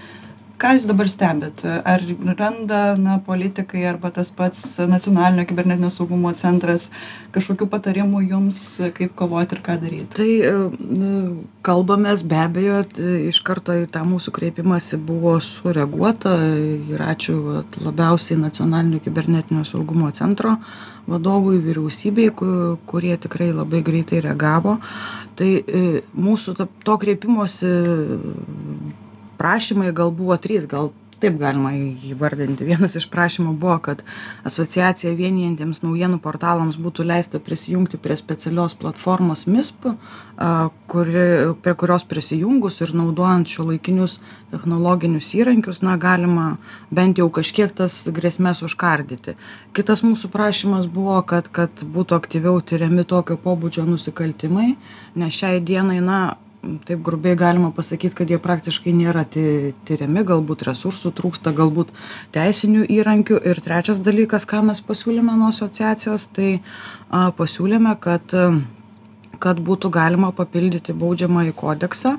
ką 0.62 0.74
jūs 0.78 0.86
dabar 0.90 1.10
stebit? 1.12 1.64
Ar 1.66 2.04
randa 2.38 2.82
na 3.00 3.18
politikai 3.24 3.84
arba 3.90 4.12
tas 4.14 4.32
pats 4.34 4.78
nacionalinio 4.80 5.46
kibernetinio 5.50 5.90
saugumo 5.94 6.32
centras 6.38 6.90
kažkokių 7.34 7.68
patarimų 7.72 8.24
jums 8.28 8.62
kaip 8.98 9.16
kovot 9.20 9.56
ir 9.56 9.64
ką 9.66 9.78
daryt 9.82 10.14
tai 10.18 10.30
e, 10.46 10.54
kalbamės 11.66 12.24
be 12.28 12.40
abejo 12.44 12.84
iš 13.32 13.42
karto 13.46 13.76
į 13.82 13.90
tą 13.94 14.04
mūsų 14.08 14.34
kreipimąsi 14.36 15.00
buvo 15.02 15.36
sureaguota 15.44 16.36
ir 16.94 17.02
ačiū 17.02 17.38
vat 17.50 17.78
labiausiai 17.82 18.40
nacionalinio 18.40 19.02
kibernetinio 19.04 19.66
saugumo 19.68 20.12
centro 20.16 20.58
vadovui 21.08 21.60
vyriausybei 21.60 22.32
ku 22.32 22.78
kurie 22.88 23.18
tikrai 23.18 23.52
labai 23.52 23.82
greitai 23.84 24.22
reagavo. 24.24 24.78
Tai 25.36 25.50
e, 25.60 26.04
mūsų 26.16 26.56
to 26.86 26.98
kreipimosi 27.02 27.72
prašymai 29.38 29.94
gal 29.96 30.12
buvo 30.12 30.38
trys 30.38 30.68
gal 30.70 30.92
taip 31.24 31.38
galima 31.40 31.72
įvardinti. 32.12 32.66
Vienas 32.68 32.98
iš 33.00 33.06
prašymų 33.12 33.54
buvo 33.60 33.78
kad 33.86 34.04
asociaciją 34.48 35.14
vienijantiems 35.16 35.84
naujienų 35.86 36.20
portalams 36.24 36.78
būtų 36.82 37.06
leista 37.08 37.40
prisijungti 37.44 38.00
prie 38.02 38.18
specialios 38.20 38.76
platformos 38.80 39.46
misp 39.48 39.88
a, 39.88 40.70
kuri 40.92 41.54
prie 41.64 41.76
kurios 41.80 42.04
prisijungus 42.10 42.82
ir 42.84 42.92
naudojant 42.98 43.48
šiuolaikinius 43.48 44.18
technologinius 44.52 45.32
įrankius 45.38 45.80
na 45.86 45.96
galima 46.02 46.48
bent 46.92 47.22
jau 47.22 47.30
kažkiek 47.34 47.72
tas 47.72 48.02
grėsmes 48.06 48.64
užkardyti. 48.68 49.38
Kitas 49.78 50.04
mūsų 50.04 50.32
prašymas 50.34 50.90
buvo 50.92 51.22
kad 51.30 51.48
kad 51.56 51.86
būtų 51.96 52.20
aktyviau 52.20 52.60
tiriami 52.60 53.08
tokio 53.08 53.40
pobūdžio 53.40 53.88
nusikaltimai 53.88 54.74
nes 55.16 55.40
šiai 55.40 55.64
dienai 55.64 56.02
na 56.04 56.24
taip 56.88 57.02
grubiai 57.04 57.36
galima 57.36 57.72
pasakyt 57.76 58.16
kad 58.18 58.30
jie 58.32 58.40
praktiškai 58.42 58.94
nėra 58.96 59.26
ti 59.30 59.74
tiriami 59.88 60.24
galbūt 60.28 60.64
resursų 60.68 61.12
trūksta 61.18 61.52
galbūt 61.56 61.92
teisinių 62.36 62.86
įrankių. 62.98 63.42
Ir 63.52 63.60
trečias 63.66 64.00
dalykas 64.04 64.48
ką 64.50 64.64
mes 64.70 64.80
pasiūlėme 64.86 65.36
nuo 65.40 65.52
asociacijos 65.52 66.30
tai 66.36 66.56
a 67.12 67.28
pasiūlėme 67.36 67.98
kad 68.04 68.38
kad 69.44 69.60
būtų 69.60 69.92
galima 69.92 70.32
papildyti 70.32 70.96
baudžiamąjį 70.96 71.54
kodeksą 71.60 72.18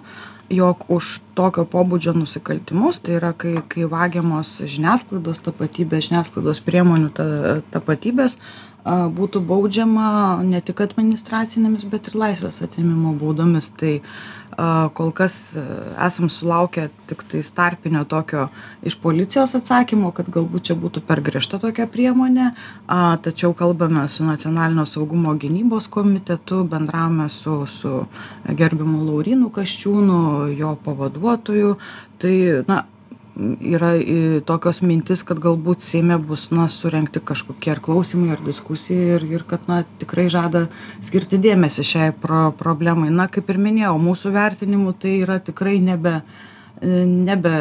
jog 0.53 0.85
už 0.93 1.21
tokio 1.39 1.65
pobūdžio 1.65 2.13
nusikaltimus 2.19 3.01
tai 3.01 3.17
yra 3.19 3.33
kai 3.33 3.57
kai 3.69 3.89
vagiamos 3.89 4.59
žiniasklaidos 4.61 5.41
tapatybės 5.47 6.11
žiniasklaidos 6.11 6.61
priemonių 6.67 7.11
ta 7.17 7.27
tapatybės 7.73 8.37
a 8.85 8.95
būtų 9.09 9.41
baudžiama 9.49 10.45
ne 10.45 10.61
tik 10.61 10.83
administracinėmis 10.85 11.87
bet 11.89 12.11
ir 12.11 12.19
laisvės 12.21 12.61
atėmimo 12.67 13.15
baudomis. 13.21 13.71
Tai 13.81 13.95
a 14.55 14.89
kol 14.95 15.11
kas 15.11 15.57
esam 15.99 16.29
sulaukę 16.31 16.87
tiktais 17.09 17.49
tarpinio 17.51 18.05
tokio 18.07 18.49
iš 18.87 18.95
policijos 19.03 19.57
atsakymo 19.59 20.13
kad 20.15 20.29
galbūt 20.31 20.69
čia 20.69 20.77
būtų 20.79 21.03
per 21.09 21.25
griežta 21.27 21.59
tokia 21.59 21.89
priemonė. 21.91 22.53
A 22.87 23.17
tačiau 23.25 23.55
kalbame 23.57 24.07
su 24.09 24.27
nacionalinio 24.29 24.87
saugumo 24.87 25.35
gynybos 25.35 25.89
komitetu 25.91 26.63
bendravome 26.69 27.29
su 27.29 27.65
su 27.67 28.05
gerbiamu 28.47 29.03
laurynu 29.09 29.51
kasčiūnu 29.51 30.53
jo 30.55 30.77
pavaduotoju. 30.85 31.77
Tai 32.23 32.37
na 32.69 32.85
yra 33.35 33.91
tokios 34.47 34.79
mintys 34.87 35.25
kad 35.27 35.41
galbūt 35.43 35.83
seime 35.83 36.17
bus 36.23 36.47
na 36.55 36.69
surengti 36.71 37.19
kažkokie 37.19 37.73
ar 37.73 37.81
klausymai 37.83 38.35
ar 38.37 38.43
diskusija 38.47 39.19
ir 39.19 39.27
ir 39.27 39.45
kad 39.49 39.67
na 39.69 39.83
tikrai 39.99 40.29
žada 40.31 40.69
skirti 41.03 41.41
dėmesį 41.43 41.87
šiai 41.91 42.15
pro 42.21 42.53
problemai. 42.59 43.11
Na 43.11 43.27
kaip 43.27 43.51
ir 43.51 43.59
minėjau 43.59 43.97
mūsų 43.99 44.35
vertinimu 44.35 44.95
tai 44.99 45.19
yra 45.25 45.41
tikrai 45.43 45.81
nebe 45.83 46.21
nebe 46.85 47.53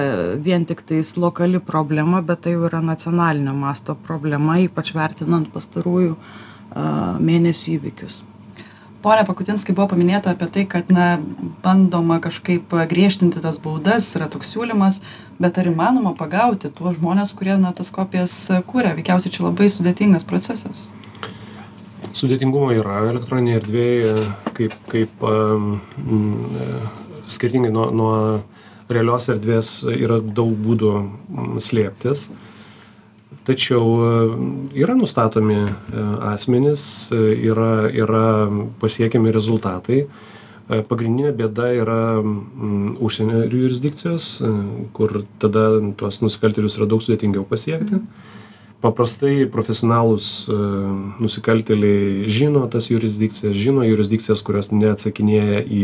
vien 0.44 0.66
tiktais 0.66 1.16
lokali 1.18 1.60
problema 1.60 2.22
bet 2.22 2.44
tai 2.44 2.56
jau 2.56 2.66
yra 2.68 2.82
nacionalinio 2.82 3.54
masto 3.54 3.96
problema 3.96 4.58
ypač 4.60 4.92
vertinant 4.94 5.50
pastarųjų 5.54 6.18
mėnesių 7.22 7.76
įvykius 7.78 8.22
pone 9.04 9.26
pakutinskai 9.28 9.76
buvo 9.76 9.90
paminėta 9.92 10.32
apie 10.34 10.48
tai 10.56 10.64
kad 10.70 10.90
na 10.94 11.18
bandoma 11.64 12.20
kažkaip 12.24 12.74
griežtinti 12.90 13.44
tas 13.44 13.60
baudas 13.64 14.08
yra 14.18 14.30
toks 14.32 14.54
siūlymas 14.54 15.02
bet 15.44 15.60
ar 15.60 15.70
įmanoma 15.72 16.16
pagauti 16.18 16.72
tuos 16.72 16.98
žmones 16.98 17.36
kurie 17.38 17.58
na 17.60 17.74
tas 17.76 17.92
kopijas 17.94 18.36
kuria 18.70 18.96
veikiausiai 18.98 19.34
čia 19.34 19.48
labai 19.48 19.70
sudėtingas 19.74 20.28
procesas. 20.30 20.88
Sudėtingumo 22.14 22.72
yra 22.78 23.02
elektroninėj 23.10 23.60
erdvėj 23.60 24.16
kaip 24.58 24.78
kaip 24.94 25.28
mm, 25.28 26.88
skirtingai 27.36 27.74
nuo 27.74 27.90
nuo 27.92 28.16
realios 28.94 29.30
erdvės 29.34 29.76
yra 29.92 30.20
daug 30.22 30.54
būdų 30.66 30.94
slėptis 31.64 32.30
tačiau 33.44 33.88
e, 34.04 34.12
yra 34.82 34.96
nustatomi 34.96 35.56
e, 35.56 35.72
asmenys 36.34 37.12
e, 37.12 37.20
yra 37.50 37.90
yra 37.92 38.26
pasiekiami 38.82 39.34
rezultatai. 39.36 40.06
Pagrindinė 40.88 41.34
bėda 41.36 41.66
yra 41.76 41.98
užsienio 43.04 43.42
jurisdikcijos 43.52 44.28
kur 44.96 45.26
tada 45.44 45.66
tuos 46.00 46.22
nusikaltėlius 46.24 46.78
yra 46.80 46.88
daug 46.88 47.04
sudėtingiau 47.04 47.44
pasiekti. 47.50 48.00
Paprastai 48.80 49.44
profesionalūs 49.52 50.30
nusikaltėliai 51.20 52.24
žino 52.32 52.64
tas 52.72 52.88
jurisdikcijas 52.88 53.60
žino 53.60 53.84
jurisdikcijas 53.84 54.44
kurios 54.48 54.72
neatsakinėja 54.72 55.66
į 55.68 55.84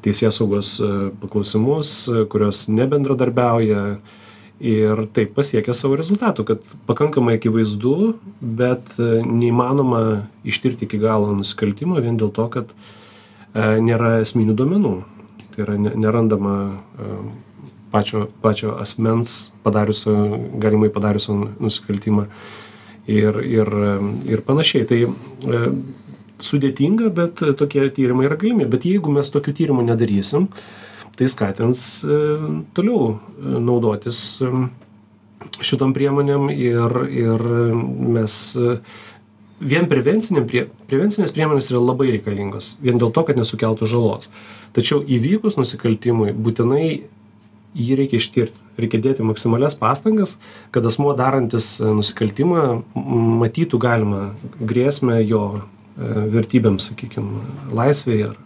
teisėsaugos 0.00 0.72
paklausimus 1.20 1.92
kurios 2.32 2.64
nebendradarbiauja 2.72 3.84
ir 4.60 5.06
taip 5.16 5.32
pasiekia 5.36 5.74
savo 5.74 5.96
rezultatų 5.96 6.44
kad 6.50 6.64
pakankamai 6.88 7.38
akivaizdu 7.38 8.14
bet 8.40 8.92
e, 9.00 9.22
neįmanoma 9.24 10.02
ištirti 10.44 10.84
iki 10.84 11.00
galo 11.00 11.32
nusikaltimo 11.36 12.00
vien 12.04 12.18
dėl 12.20 12.32
to 12.36 12.46
kad 12.52 12.74
e, 13.54 13.80
nėra 13.80 14.18
esminių 14.24 14.56
duomenų. 14.58 14.94
Tai 15.50 15.64
yra 15.64 15.78
ne 15.80 15.94
nerandama 16.04 16.56
e, 16.68 17.14
pačio 17.90 18.26
pačio 18.44 18.76
asmens 18.78 19.50
padariusio 19.64 20.14
galimai 20.60 20.92
padariusio 20.92 21.38
nusikaltimą 21.56 22.28
ir 23.08 23.40
ir 23.40 23.72
ir 24.28 24.44
panašiai. 24.46 24.84
Tai 24.86 25.00
sudėtinga 26.40 27.08
bet 27.16 27.40
tokie 27.56 27.88
tyrimai 27.96 28.28
yra 28.28 28.36
galimi. 28.36 28.68
Bet 28.68 28.84
jeigu 28.88 29.12
mes 29.12 29.32
tokių 29.32 29.56
tyrimų 29.56 29.88
nedarysim 29.88 30.48
tai 31.20 31.28
skatins 31.28 32.00
e, 32.04 32.16
toliau 32.72 33.12
e, 33.12 33.60
naudotis 33.60 34.40
e, 34.40 34.48
šitom 35.60 35.92
priemonėm 35.92 36.48
ir 36.54 36.96
ir 37.12 37.44
mes 38.16 38.36
vien 39.60 39.88
prevencinėm 39.90 40.46
prie 40.48 40.64
prevencinės 40.88 41.34
priemonės 41.36 41.68
yra 41.72 41.82
labai 41.84 42.08
reikalingos 42.14 42.72
vien 42.80 43.00
dėl 43.00 43.12
to 43.12 43.24
kad 43.28 43.36
nesukeltų 43.36 43.88
žalos. 43.88 44.32
Tačiau 44.76 45.02
įvykus 45.04 45.60
nusikaltimui 45.60 46.32
būtinai 46.32 46.84
jį 47.76 47.96
reikia 48.00 48.18
ištirti. 48.18 48.56
Reikia 48.80 49.02
dėti 49.04 49.26
maksimalias 49.26 49.76
pastangas 49.76 50.38
kad 50.72 50.86
asmuo 50.88 51.12
darantis 51.18 51.74
nusikaltimą 51.84 52.80
matytų 53.44 53.80
galimą 53.82 54.22
grėsmę 54.56 55.20
jo 55.20 55.44
vertybėms 56.00 56.88
sakykim 56.88 57.34
laisvei 57.76 58.22
ar 58.30 58.38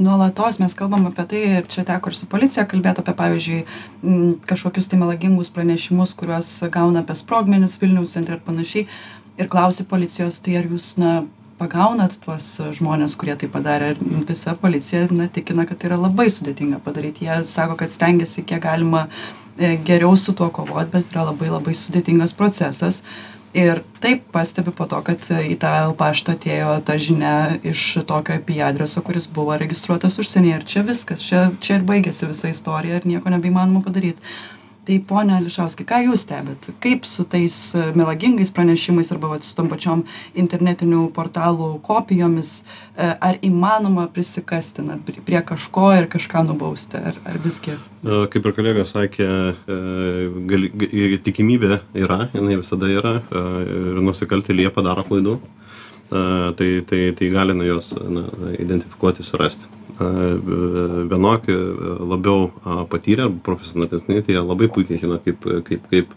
nuolatos 0.00 0.58
mes 0.60 0.74
kalbam 0.74 1.06
apie 1.10 1.24
tai 1.30 1.40
ir 1.58 1.66
čia 1.68 1.84
teko 1.86 2.10
ir 2.10 2.16
su 2.16 2.28
policija 2.30 2.66
kalbėt 2.68 3.00
apie 3.02 3.14
pavyzdžiui 3.18 3.58
m 4.02 4.30
kažkokius 4.48 4.88
tai 4.90 5.00
melagingus 5.00 5.52
pranešimus 5.54 6.14
kuriuos 6.18 6.52
gauna 6.72 7.04
apie 7.04 7.16
sprogmenis 7.20 7.78
vilniaus 7.82 8.16
centre 8.16 8.38
ir 8.38 8.46
panašiai. 8.46 8.86
Ir 9.40 9.48
klausi 9.48 9.86
policijos 9.88 10.40
tai 10.44 10.56
ar 10.60 10.68
jūs 10.68 10.94
na 11.00 11.12
pagaunat 11.60 12.16
tuos 12.24 12.48
žmones 12.76 13.16
kurie 13.20 13.36
tai 13.36 13.48
padarė? 13.52 13.92
Ir 13.94 14.24
visa 14.28 14.56
policija 14.56 15.06
na 15.12 15.28
tikina 15.28 15.66
kad 15.68 15.80
tai 15.80 15.90
yra 15.90 16.00
labai 16.00 16.30
sudėtinga 16.32 16.80
padaryt 16.84 17.20
jie 17.24 17.42
sako 17.44 17.76
kad 17.80 17.92
stengiasi 17.92 18.46
kiek 18.48 18.62
galima 18.64 19.06
e, 19.58 19.76
geriau 19.76 20.16
su 20.16 20.32
tuo 20.32 20.48
kovot 20.48 20.90
bet 20.92 21.12
yra 21.12 21.28
labai 21.28 21.52
labai 21.52 21.76
sudėtingas 21.76 22.36
procesas 22.36 23.02
ir 23.54 23.82
taip 24.00 24.22
pastebi 24.32 24.72
po 24.76 24.86
to 24.90 25.00
kad 25.06 25.26
į 25.30 25.56
tą 25.60 25.72
paštą 25.98 26.36
atėjo 26.36 26.76
ta 26.86 26.96
žinia 27.00 27.58
iš 27.66 27.82
tokio 28.06 28.38
ip 28.38 28.52
adreso 28.66 29.02
kuris 29.02 29.26
buvo 29.26 29.56
registruotas 29.58 30.18
užsienyje. 30.22 30.60
Ir 30.60 30.64
čia 30.72 30.86
viskas 30.86 31.24
čia 31.26 31.50
čia 31.60 31.80
ir 31.80 31.86
baigiasi 31.88 32.30
visa 32.30 32.52
istorija 32.52 33.00
ir 33.00 33.08
nieko 33.10 33.32
nebeįmanoma 33.32 33.82
padaryt 33.86 34.22
tai 34.86 34.96
pone 35.06 35.34
ališauskai 35.36 35.86
ką 35.88 35.98
jūs 36.06 36.24
stebit? 36.24 36.70
Kaip 36.82 37.06
su 37.08 37.24
tais 37.28 37.56
e, 37.76 37.84
melagingais 37.96 38.52
pranešimais 38.54 39.12
arba 39.14 39.34
vat 39.34 39.46
su 39.46 39.54
tom 39.56 39.68
pačiom 39.70 40.04
internetinių 40.40 41.06
portalų 41.16 41.72
kopijomis 41.86 42.52
e, 42.60 43.10
ar 43.12 43.38
įmanoma 43.46 44.08
prisikasti 44.14 44.84
na 44.86 44.98
prie 45.04 45.42
kažko 45.52 45.90
ir 45.98 46.08
kažką 46.12 46.44
nubausti 46.48 47.00
ar 47.00 47.20
ar 47.28 47.38
visgi? 47.44 47.76
Kaip 48.04 48.46
ir 48.46 48.56
kolega 48.56 48.86
sakė 48.88 49.28
e, 49.30 49.80
gali 50.50 50.72
tikimybė 51.26 51.80
yra 52.06 52.22
jinai 52.34 52.60
visada 52.60 52.88
yra 52.90 53.18
ir 53.30 54.04
nusikaltėliai 54.04 54.68
jie 54.68 54.74
padaro 54.74 55.04
klaidų 55.06 55.38
tai 56.10 56.70
tai 56.86 57.02
tai 57.18 57.28
gali 57.30 57.54
na 57.54 57.64
juos 57.64 57.92
na 57.94 58.24
identifikuoti 58.58 59.22
surasti. 59.22 59.64
Vienoki 61.10 61.54
labiau 62.12 62.50
patyrę 62.88 63.28
profesionalesni 63.44 64.22
tai 64.22 64.34
jie 64.34 64.42
labai 64.42 64.68
puikiai 64.72 65.00
žino 65.02 65.20
kaip 65.24 65.44
kaip 65.68 65.86
kaip 65.92 66.14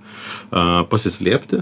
pasislėpti 0.90 1.62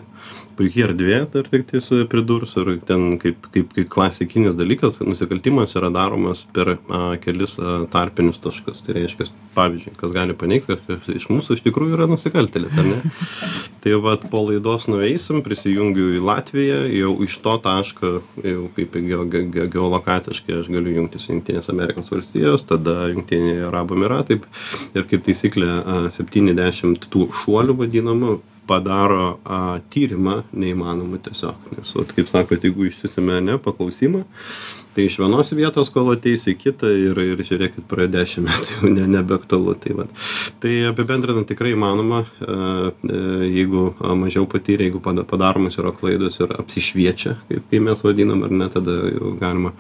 puiki 0.58 0.84
erdvė 0.86 1.20
dar 1.34 1.48
tiktais 1.52 1.90
pridursiu 2.12 2.66
ir 2.66 2.82
ten 2.88 3.18
kaip 3.22 3.48
kaip 3.54 3.72
kaip 3.76 3.90
klasikinis 3.92 4.58
dalykas 4.60 5.00
nusikaltimas 5.04 5.76
yra 5.80 5.92
daromas 5.94 6.44
per 6.56 6.78
kelis 7.24 7.58
tarpinius 7.94 8.42
taškus. 8.44 8.84
Tai 8.86 8.98
reiškias 8.98 9.32
pavyzdžiui 9.56 9.96
kas 10.00 10.14
gali 10.16 10.36
paneigt 10.38 10.70
kad 10.70 11.12
iš 11.12 11.28
mūsų 11.32 11.58
iš 11.58 11.64
tikrųjų 11.66 11.98
yra 11.98 12.08
nusikaltėlis 12.12 12.78
ar 12.80 12.88
ne? 12.88 13.00
Tai 13.82 13.96
vat 14.06 14.28
po 14.32 14.44
laidos 14.46 14.86
nueisim 14.92 15.42
prisijungiu 15.46 16.12
į 16.18 16.22
latviją 16.24 16.84
jau 16.94 17.16
iš 17.26 17.38
to 17.44 17.56
taško 17.66 18.14
jau 18.46 18.68
kaip 18.78 18.96
geo 19.08 19.26
ge 19.32 19.44
ge 19.54 19.68
geolokaciškai 19.74 20.60
aš 20.62 20.70
galiu 20.72 20.96
jungtis 21.00 21.28
į 21.28 21.36
jungtines 21.36 21.72
amerikos 21.74 22.14
valstijas 22.14 22.66
tada 22.70 23.10
jungtiniai 23.12 23.66
arabų 23.72 24.00
emyratai 24.00 24.40
ir 24.96 25.10
kaip 25.10 25.26
taisyklė 25.28 26.10
septyni 26.16 26.56
dešimt 26.58 27.10
tų 27.12 27.28
šuolių 27.42 27.78
vadinamų 27.84 28.40
padaro 28.70 29.40
a, 29.44 29.80
tyrimą 29.94 30.42
neįmanomu 30.54 31.20
tiesiog. 31.26 31.72
Nes, 31.78 31.94
vat, 31.98 32.14
kaip 32.18 32.30
sakot, 32.32 32.64
jeigu 32.64 32.88
išsiusime 32.90 33.40
ne 33.46 33.58
paklausimą, 33.62 34.24
tai 34.96 35.06
iš 35.08 35.18
vienos 35.22 35.52
vietos, 35.56 35.90
kol 35.94 36.12
ateis 36.12 36.44
į 36.52 36.56
kitą 36.60 36.90
ir, 36.92 37.20
ir 37.24 37.44
žiūrėkit, 37.48 37.86
praėjo 37.90 38.12
dešimt 38.16 38.50
metų 38.50 38.74
jau 38.76 38.92
ne, 38.92 39.06
nebeaktualu. 39.16 39.76
Tai, 39.82 39.94
vat. 40.02 40.24
tai 40.64 40.74
apibendrinant 40.90 41.48
tikrai 41.48 41.72
įmanoma, 41.76 42.24
a, 42.26 42.56
a, 42.92 43.22
jeigu 43.48 43.88
a, 43.94 44.16
mažiau 44.20 44.48
patyrė, 44.52 44.90
jeigu 44.90 45.02
pada- 45.04 45.26
padaromas 45.28 45.80
yra 45.80 45.94
klaidos 45.96 46.42
ir 46.44 46.52
apsišviečia, 46.58 47.38
kaip, 47.48 47.68
kaip 47.72 47.86
mes 47.88 48.04
vadinam, 48.04 48.44
ar 48.48 48.56
ne, 48.64 48.68
tada 48.74 48.98
jau 49.14 49.34
galima 49.40 49.74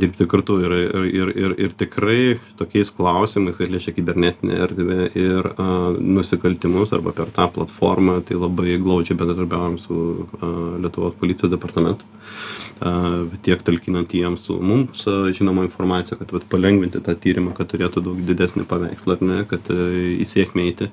dirbti 0.00 0.28
kartu 0.30 0.60
ir, 0.64 0.76
ir, 1.10 1.34
ir, 1.34 1.56
ir, 1.66 1.76
tikrai 1.80 2.38
tokiais 2.60 2.90
klausimais, 2.94 3.58
kad 3.58 3.72
liečia 3.72 3.94
kibernetinę 3.96 4.56
erdvę 4.64 5.10
ir 5.18 5.50
nusikaltimus 6.00 6.94
arba 6.96 7.12
per 7.16 7.32
tą 7.34 7.48
platformą, 7.52 8.20
tai 8.26 8.38
labai 8.40 8.78
glaudžiai 8.80 9.18
bendradarbiaujam 9.20 9.78
su 9.80 10.00
Lietuvos 10.80 11.16
policijos 11.20 11.52
departamentu, 11.52 12.06
tiek 13.44 13.62
talkinant 13.66 14.12
jiems 14.14 14.46
su 14.48 14.56
mums 14.60 15.04
žinoma 15.36 15.66
informacija, 15.66 16.16
kad 16.20 16.32
vat, 16.32 16.46
palengvinti 16.50 17.02
tą 17.04 17.14
tyrimą, 17.20 17.52
kad 17.56 17.68
turėtų 17.72 18.02
daug 18.06 18.22
didesnį 18.24 18.64
paveikslą, 18.70 19.18
ar 19.18 19.26
ne, 19.26 19.42
kad 19.50 19.68
į 19.70 20.26
sėkmę 20.28 20.64
eiti. 20.68 20.90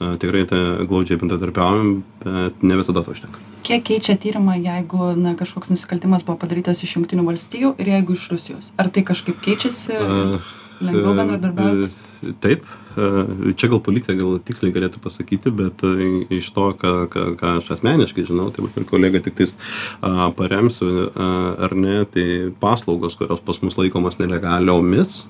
Tikrai 0.00 0.46
tą 0.48 0.58
glaudžiai 0.88 1.20
bendradarbiaujam, 1.20 1.90
bet 2.24 2.62
ne 2.64 2.78
visada 2.80 3.04
to 3.04 3.12
užtenka. 3.14 3.42
Kiek 3.66 3.84
keičia 3.84 4.16
tyrimą, 4.16 4.56
jeigu 4.56 5.12
na, 5.20 5.34
kažkoks 5.38 5.68
nusikaltimas 5.70 6.24
buvo 6.24 6.38
padarytas 6.40 6.80
iš 6.82 6.96
Junktinių 6.96 7.26
valstijų 7.26 7.74
ir 7.78 7.92
jeigu 7.92 8.16
iš 8.16 8.30
Rusijos? 8.32 8.72
Ar 8.80 8.88
tai 8.88 9.04
kažkaip 9.06 9.42
keičiasi? 9.44 9.98
A, 10.00 10.40
Lengviau 10.80 11.12
e, 11.12 11.16
bendradarbiauti? 11.18 11.88
e, 11.88 12.34
Taip, 12.40 12.64
e, 12.96 13.08
čia 13.56 13.70
gal 13.72 13.80
policija 13.84 14.16
gal 14.18 14.38
tiksliai 14.44 14.74
galėtų 14.74 15.00
pasakyti, 15.04 15.52
bet 15.56 15.84
iš 16.32 16.50
to, 16.56 16.66
ką, 16.80 16.94
ką, 17.12 17.26
ką 17.40 17.56
aš 17.60 17.72
asmeniškai 17.76 18.26
žinau, 18.28 18.50
tai 18.54 18.64
vat 18.66 18.78
ir 18.80 18.86
kolega 18.88 19.22
tik 19.24 19.38
tais 19.40 19.56
a, 20.00 20.30
paremsiu, 20.36 21.08
a, 21.10 21.28
ar 21.68 21.76
ne, 21.76 21.98
tai 22.12 22.26
paslaugos, 22.62 23.18
kurios 23.20 23.42
pas 23.44 23.60
mus 23.64 23.78
laikomas 23.80 24.20
nelegaliomis, 24.20 25.22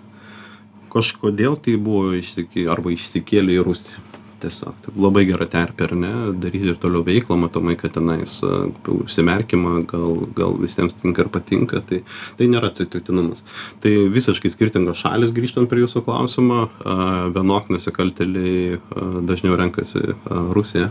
kažkodėl 0.91 1.59
tai 1.63 1.77
buvo 1.79 2.15
išsikė, 2.19 2.67
arba 2.73 2.95
išsikėlė 2.97 3.61
į 3.61 3.67
Rusiją. 3.71 4.07
Tiesiog 4.41 4.89
labai 4.97 5.27
gera 5.29 5.45
terpė, 5.51 5.85
ar 5.89 5.95
ne, 5.99 6.13
daryti 6.41 6.71
ir 6.73 6.79
toliau 6.81 7.05
veiklą, 7.05 7.37
matomai, 7.43 7.77
kad 7.81 7.93
tenais 7.97 8.39
a, 8.47 8.63
užsimerkima, 8.95 9.83
gal, 9.91 10.25
gal 10.37 10.57
visiems 10.61 10.97
tinka 10.97 11.27
ir 11.27 11.31
patinka, 11.35 11.83
tai, 11.87 12.01
tai 12.39 12.49
nėra 12.49 12.73
atsitiktinumas. 12.73 13.45
Tai 13.85 13.93
visiškai 14.17 14.53
skirtingos 14.55 15.03
šalis, 15.03 15.35
grįžtant 15.37 15.69
prie 15.71 15.85
jūsų 15.85 16.05
klausimo, 16.09 16.67
a, 16.81 16.99
vienok 17.37 17.69
nusikaltėliai 17.75 18.81
a, 18.81 19.07
dažniau 19.29 19.61
renkasi 19.61 20.17
Rusiją, 20.57 20.91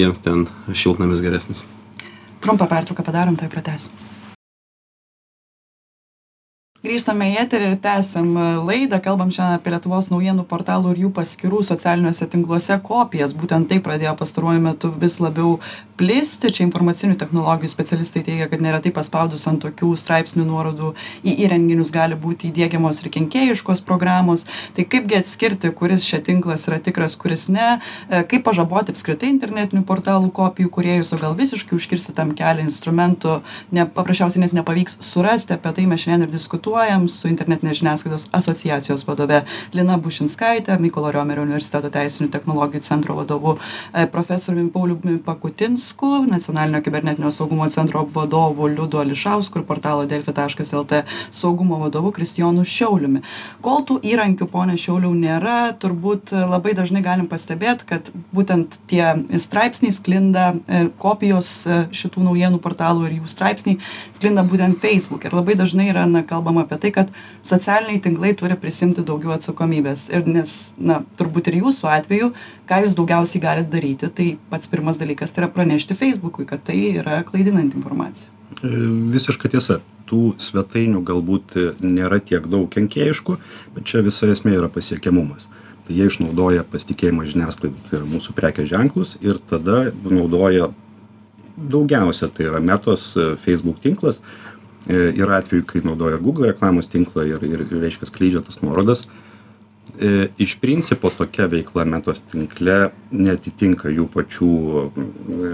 jiems 0.00 0.22
ten 0.24 0.46
šiltnamis 0.74 1.22
geresnis. 1.22 1.66
Trumpą 2.42 2.66
pertrauką 2.70 3.06
padarom, 3.06 3.38
tai 3.38 3.50
pratęsim. 3.50 4.17
Grįžtame 6.78 7.32
į 7.32 7.40
eterį 7.42 7.72
ir 7.72 7.78
tęsiam 7.82 8.28
laidą. 8.62 9.00
Kalbam 9.02 9.32
šiandien 9.34 9.58
apie 9.58 9.72
Lietuvos 9.74 10.12
naujienų 10.12 10.44
portalų 10.46 10.92
ir 10.92 11.00
jų 11.02 11.08
paskirų 11.16 11.64
socialiniuose 11.66 12.28
tinkluose 12.30 12.76
kopijas. 12.86 13.32
Būtent 13.34 13.66
tai 13.66 13.80
pradėjo 13.82 14.12
pastaruoju 14.20 14.62
metu 14.62 14.92
vis 14.94 15.16
labiau 15.18 15.56
plisti. 15.98 16.52
Čia 16.54 16.62
informacinių 16.68 17.16
technologijų 17.18 17.72
specialistai 17.72 18.22
teigia, 18.28 18.46
kad 18.46 18.62
neretai 18.62 18.92
paspaudus 18.94 19.48
ant 19.50 19.58
tokių 19.64 19.90
straipsnių 19.98 20.46
nuorodų 20.46 20.92
į 21.26 21.34
įrenginius 21.48 21.90
gali 21.90 22.14
būti 22.14 22.52
įdėgiamos 22.52 23.02
ir 23.02 23.10
kenkėjiškos 23.16 23.82
programos. 23.82 24.46
Tai 24.78 24.86
kaipgi 24.86 25.18
atskirti, 25.18 25.72
kuris 25.74 26.06
šia 26.06 26.22
tinklas 26.30 26.68
yra 26.70 26.78
tikras, 26.78 27.18
kuris 27.18 27.48
ne, 27.50 27.80
E, 28.06 28.22
kaip 28.30 28.46
pažaboti 28.46 28.94
apskritai 28.94 29.32
internetinių 29.32 29.82
portalų 29.88 30.30
kopijų 30.38 30.70
kuriejus, 30.78 31.10
o 31.12 31.18
gal 31.20 31.34
visiškai 31.36 31.74
užkirsti 31.76 32.14
tam 32.16 32.30
kelią 32.38 32.64
instrumentų, 32.68 33.40
ne, 33.74 33.84
paprasčiausiai 33.98 34.46
net 34.46 34.54
nepavyks 34.56 35.00
surasti. 35.04 35.58
Apie 35.58 35.74
tai 35.74 35.90
mes 35.90 36.06
šiandien 36.06 36.28
ir 36.28 36.32
diskutuojam 36.32 36.67
su 37.08 37.28
internetinės 37.28 37.78
žiniasklaidos 37.80 38.26
asociacijos 38.32 39.04
vadove 39.06 39.44
Lina 39.72 39.96
Bušinskaitė, 39.98 40.78
Mykolo 40.78 41.12
Riomerio 41.12 41.42
universiteto 41.42 41.90
teisinių 41.90 42.30
technologijų 42.30 42.82
centro 42.82 43.14
vadovu 43.16 43.56
e, 43.92 44.06
profesoriumi 44.06 44.70
Pauliumi 44.70 45.18
Pakutinsku, 45.24 46.26
nacionalinio 46.28 46.82
kibernetinio 46.82 47.30
saugumo 47.30 47.68
centro 47.70 48.04
vadovu 48.14 48.68
Liudu 48.68 49.00
Ališausku 49.00 49.60
ir 49.60 49.64
portalo 49.64 50.06
delfi.lt 50.06 51.02
saugumo 51.30 51.78
vadovu 51.78 52.12
Kristijonu 52.12 52.64
Šiauliumi. 52.64 53.22
Kol 53.64 53.84
tų 53.88 53.98
įrankių, 54.04 54.48
ponė 54.52 54.76
Šiauliau, 54.78 55.12
nėra, 55.16 55.72
turbūt 55.80 56.32
labai 56.32 56.74
dažnai 56.78 57.02
galim 57.04 57.28
pastebėti, 57.30 57.86
kad 57.88 58.12
būtent 58.34 58.76
tie 58.90 59.14
straipsniai 59.38 59.94
sklinda, 59.94 60.52
e, 60.66 60.84
kopijos 61.00 61.52
e, 61.66 61.80
šitų 61.96 62.24
naujienų 62.28 62.60
portalų 62.62 63.08
ir 63.08 63.18
jų 63.18 63.30
straipsniai 63.30 63.78
sklinda 64.16 64.44
būtent 64.46 64.80
Facebook. 64.82 65.24
Ir 65.24 65.36
labai 65.36 65.56
dažnai 65.58 65.88
yra 65.92 66.06
na, 66.10 66.24
kalbama 66.26 66.57
apie 66.62 66.78
tai, 66.82 66.92
kad 66.94 67.12
socialiniai 67.46 68.00
tinklai 68.04 68.32
turi 68.38 68.56
prisimti 68.60 69.04
daugiau 69.06 69.34
atsakomybės. 69.36 70.08
Ir 70.14 70.26
nes, 70.30 70.56
na, 70.78 71.02
turbūt 71.20 71.50
ir 71.50 71.60
jūsų 71.62 71.90
atveju, 71.98 72.32
ką 72.70 72.80
jūs 72.84 72.96
daugiausiai 72.98 73.42
galite 73.44 73.72
daryti, 73.74 74.10
tai 74.14 74.30
pats 74.50 74.70
pirmas 74.72 75.00
dalykas 75.00 75.34
tai 75.34 75.44
yra 75.44 75.52
pranešti 75.52 75.96
Facebookui, 75.98 76.48
kad 76.48 76.64
tai 76.66 76.78
yra 77.02 77.22
klaidinanti 77.28 77.78
informacija. 77.80 78.32
E, 78.62 78.74
Visiška 79.14 79.52
tiesa. 79.54 79.82
Tų 80.08 80.38
svetainių 80.40 81.02
galbūt 81.04 81.54
nėra 81.84 82.16
tiek 82.24 82.46
daug 82.48 82.64
kenkėjiškų, 82.72 83.34
bet 83.74 83.88
čia 83.90 84.00
visa 84.06 84.24
esmė 84.32 84.54
yra 84.56 84.70
pasiekiamumas. 84.72 85.44
Tai 85.84 85.96
jie 85.96 86.06
išnaudoja 86.08 86.64
pasitikėjimą 86.68 87.26
žiniasklaidą, 87.28 87.82
tai 87.90 87.98
yra 87.98 88.08
mūsų 88.08 88.32
prekės 88.36 88.70
ženklus 88.72 89.18
ir 89.20 89.36
tada 89.50 89.90
naudoja 90.00 90.70
daugiausia, 91.58 92.28
tai 92.28 92.48
yra 92.48 92.60
metos 92.60 93.10
e, 93.16 93.34
Facebook 93.44 93.80
tinklas. 93.84 94.20
Yra 94.88 95.42
atveju, 95.42 95.66
kai 95.68 95.82
naudoja 95.84 96.16
Google 96.16 96.48
reklamos 96.48 96.88
tinklą 96.88 97.26
ir, 97.28 97.42
ir, 97.44 97.64
ir 97.66 97.82
reiškia, 97.82 98.08
skleidžia 98.08 98.40
tas 98.46 98.62
nuorodas. 98.62 99.04
E, 100.00 100.28
Iš 100.38 100.56
principo 100.60 101.10
tokia 101.10 101.48
veikla 101.50 101.84
metos 101.88 102.20
tinkle 102.30 102.90
netitinka 103.12 103.90
jų 103.92 104.06
pačių, 104.14 104.50
e, 104.78 105.52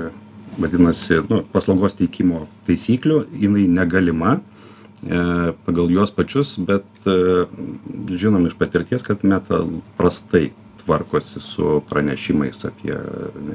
vadinasi, 0.61 1.23
nu, 1.31 1.40
paslaugos 1.55 1.97
teikimo 1.99 2.44
taisyklių, 2.68 3.23
jinai 3.42 3.64
negalima 3.70 4.37
e, 4.37 5.55
pagal 5.66 5.90
juos 5.90 6.14
pačius, 6.14 6.55
bet 6.59 6.87
žinom 7.05 8.47
iš 8.49 8.55
patirties, 8.61 9.03
kad 9.07 9.25
meta 9.27 9.62
prastai 9.99 10.51
tvarkosi 10.85 11.40
su 11.40 11.81
pranešimais 11.88 12.66
apie 12.68 12.97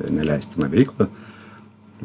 neleistiną 0.10 0.70
veiklą 0.74 1.08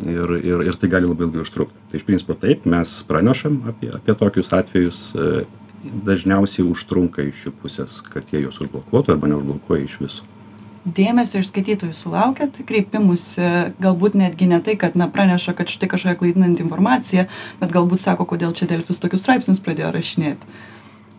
ir, 0.03 0.37
ir, 0.41 0.65
ir 0.69 0.79
tai 0.81 0.91
gali 0.93 1.09
labai 1.09 1.29
ilgai 1.29 1.43
užtrukti. 1.45 1.85
Tai 1.91 2.01
iš 2.01 2.07
principo 2.07 2.37
taip, 2.39 2.67
mes 2.69 2.95
pranešam 3.09 3.63
apie, 3.71 3.91
apie 3.95 4.17
tokius 4.19 4.53
atvejus, 4.57 5.01
e, 5.15 5.45
dažniausiai 6.07 6.67
užtrunka 6.67 7.25
iš 7.29 7.49
jų 7.49 7.57
pusės, 7.63 7.99
kad 8.07 8.31
jie 8.33 8.45
juos 8.45 8.61
užblokuotų 8.65 9.15
arba 9.15 9.31
neužblokuoja 9.33 9.85
iš 9.89 9.99
viso. 10.03 10.31
Dėmesio 10.85 11.41
iš 11.41 11.49
skaitytojų 11.49 11.95
sulaukėt 11.97 12.59
kreipimusi, 12.69 13.45
galbūt 13.81 14.19
netgi 14.21 14.51
ne 14.51 14.59
tai, 14.61 14.75
kad 14.77 14.99
na, 15.01 15.07
praneša, 15.09 15.55
kad 15.57 15.73
štai 15.73 15.89
kažkokia 15.89 16.19
klaidinanti 16.21 16.61
informacija, 16.65 17.25
bet 17.61 17.73
galbūt 17.73 18.03
sako, 18.03 18.27
kodėl 18.29 18.53
čia 18.57 18.69
Delfis 18.69 19.01
tokius 19.01 19.25
straipsnius 19.25 19.63
pradėjo 19.65 19.95
rašinėti. 19.97 20.59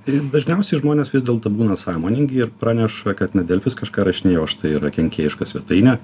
Tai 0.06 0.20
Dažniausiai 0.36 0.84
žmonės 0.84 1.10
vis 1.10 1.26
dėlto 1.26 1.50
būna 1.50 1.80
sąmoningi 1.82 2.44
ir 2.44 2.52
praneša, 2.62 3.16
kad 3.18 3.34
ne 3.34 3.42
Delfis 3.42 3.74
kažką 3.80 4.06
rašinėjo, 4.06 4.44
o 4.46 4.50
štai 4.52 4.76
yra 4.78 4.94
kenkėjiška 4.94 5.50
svetainė. 5.50 5.98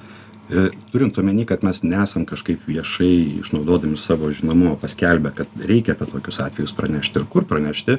E, 0.51 0.69
Turint 0.91 1.17
omeny, 1.17 1.45
kad 1.47 1.63
mes 1.63 1.79
nesam 1.83 2.25
kažkaip 2.27 2.65
viešai 2.67 3.39
išnaudodami 3.39 3.95
savo 3.97 4.31
žinomumą 4.35 4.75
paskelbę, 4.81 5.31
kad 5.35 5.53
reikia 5.63 5.95
apie 5.95 6.09
tokius 6.11 6.41
atvejus 6.43 6.73
pranešti 6.75 7.21
ir 7.21 7.27
kur 7.31 7.47
pranešti, 7.47 7.95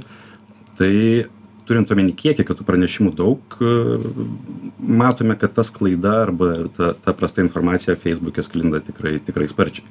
tai 0.76 0.92
turint 1.68 1.94
omeny 1.94 2.12
kiekį, 2.12 2.44
kad 2.44 2.58
tų 2.58 2.66
pranešimų 2.68 3.14
daug, 3.16 3.56
e, 3.56 3.72
matome, 5.02 5.38
kad 5.40 5.54
ta 5.56 5.64
sklaida 5.64 6.18
arba 6.26 6.52
ta, 6.76 6.92
ta 6.92 7.16
prasta 7.16 7.40
informacija 7.44 7.96
Facebook'e 7.96 8.44
sklinda 8.44 8.82
tikrai, 8.84 9.16
tikrai 9.24 9.48
sparčiai. 9.48 9.88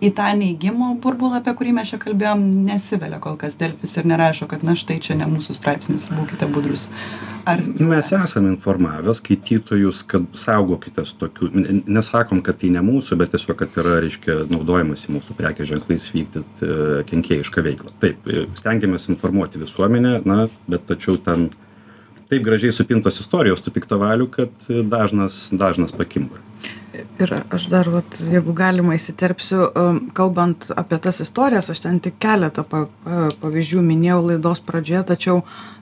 Į 0.00 0.10
tą 0.16 0.32
neigimo 0.36 0.90
burbulą 1.02 1.40
apie 1.40 1.54
kurį 1.56 1.72
mes 1.78 1.92
čia 1.92 2.00
kalbėjom 2.02 2.42
nesivelia 2.66 3.20
kol 3.22 3.38
kas 3.40 3.56
delfis 3.60 3.96
ir 3.96 4.08
nerašo 4.10 4.48
kad 4.50 4.64
na 4.66 4.76
štai 4.76 4.98
čia 5.00 5.16
ne 5.16 5.28
mūsų 5.30 5.56
straipsnis 5.56 6.10
būkite 6.12 6.48
budrūs 6.52 6.86
ar 7.48 7.62
mes 7.78 8.10
esam 8.12 8.48
informavę 8.50 9.14
skaitytojus 9.16 10.02
kad 10.10 10.26
saugokitės 10.36 11.14
tokių 11.20 11.50
nesakom 11.86 12.42
kad 12.44 12.58
tai 12.60 12.72
ne 12.74 12.82
mūsų 12.84 13.18
bet 13.20 13.32
tiesiog 13.34 13.56
kad 13.62 13.78
yra 13.80 14.00
reiškia 14.04 14.42
naudojamasi 14.50 15.14
mūsų 15.14 15.36
prekės 15.38 15.70
ženklais 15.70 16.08
vykdyt 16.12 16.64
e, 16.66 16.72
kenkėjišką 17.10 17.64
veiklą. 17.68 17.94
Taip 18.02 18.26
e, 18.26 18.48
stengiamės 18.58 19.08
informuoti 19.12 19.62
visuomenę 19.62 20.18
na 20.26 20.48
bet 20.66 20.88
tačiau 20.90 21.16
ten 21.22 21.48
taip 22.26 22.42
gražiai 22.42 22.74
supintos 22.74 23.22
istorijos 23.22 23.62
tų 23.62 23.76
piktavalių 23.78 24.28
kad 24.40 24.68
e, 24.68 24.82
dažnas 24.82 25.46
dažnas 25.54 25.94
pakimba 25.96 26.42
Ir 27.20 27.32
aš 27.52 27.66
dar, 27.72 27.88
vat, 27.90 28.16
jeigu 28.20 28.52
galima 28.56 28.94
įsiterpsiu, 28.96 29.58
um, 29.66 29.98
kalbant 30.16 30.68
apie 30.76 30.98
tas 31.02 31.18
istorijas, 31.24 31.70
aš 31.72 31.82
ten 31.84 31.98
tik 32.04 32.18
keletą 32.22 32.64
pa, 32.68 32.82
pa, 33.04 33.26
pavyzdžių 33.42 33.82
minėjau 33.84 34.18
laidos 34.30 34.60
pradžioje, 34.66 35.02
tačiau, 35.10 35.36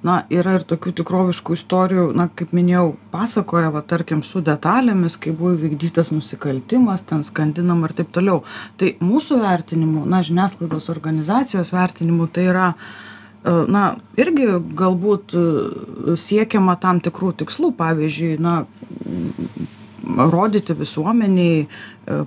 na, 0.06 0.20
yra 0.32 0.56
ir 0.58 0.66
tokių 0.70 0.94
tikroviškų 1.00 1.58
istorijų, 1.58 2.06
na, 2.18 2.28
kaip 2.38 2.54
minėjau, 2.56 2.86
pasakoja, 3.14 3.72
va, 3.74 3.82
tarkim, 3.94 4.22
su 4.26 4.42
detalėmis, 4.46 5.18
kai 5.20 5.34
buvo 5.34 5.54
įvykdytas 5.58 6.14
nusikaltimas, 6.14 7.04
ten 7.08 7.26
skandinam 7.26 7.84
ir 7.86 7.96
taip 7.98 8.14
toliau. 8.14 8.42
Tai 8.80 8.94
mūsų 9.04 9.42
vertinimu, 9.42 10.06
na, 10.10 10.22
žiniasklaidos 10.26 10.90
organizacijos 10.94 11.74
vertinimu, 11.74 12.30
tai 12.30 12.48
yra 12.50 12.72
e, 12.72 13.54
na 13.74 13.86
irgi 14.20 14.50
galbūt 14.78 15.34
e, 15.34 15.46
siekiama 16.20 16.78
tam 16.82 17.02
tikrų 17.04 17.34
tikslų 17.42 17.74
pavyzdžiui 17.78 18.36
na 18.42 18.60
rodyti 20.30 20.74
visuomenei 20.76 21.64
e, 21.64 21.66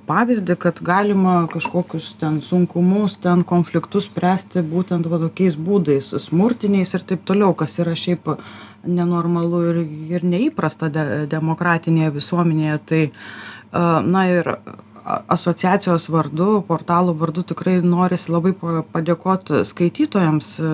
pavyzdį 0.07 0.55
kad 0.61 0.79
galima 0.85 1.35
kažkokius 1.51 2.13
ten 2.21 2.39
sunkumus 2.41 3.17
ten 3.23 3.43
konfliktus 3.47 4.07
spręsti 4.09 4.63
būtent 4.65 5.09
va 5.09 5.19
tokiais 5.27 5.57
būdais 5.57 6.13
smurtiniais 6.23 6.93
ir 6.93 7.05
taip 7.07 7.23
toliau 7.27 7.53
kas 7.57 7.77
yra 7.83 7.95
šiaip 7.95 8.33
nenormalu 8.87 9.61
ir 9.69 9.79
ir 10.17 10.27
neįprasta 10.27 10.89
de 10.93 11.05
demokratinėje 11.29 12.17
visuomenėje. 12.17 12.81
Tai 12.89 13.01
a, 13.07 14.01
na 14.01 14.27
ir 14.31 14.53
asociacijos 15.07 16.09
vardu 16.11 16.61
portalo 16.67 17.13
vardu 17.15 17.45
tikrai 17.47 17.79
norisi 17.79 18.31
labai 18.31 18.51
pa 18.57 18.83
padėkot 18.91 19.53
skaitytojams 19.69 20.53
e, 20.59 20.69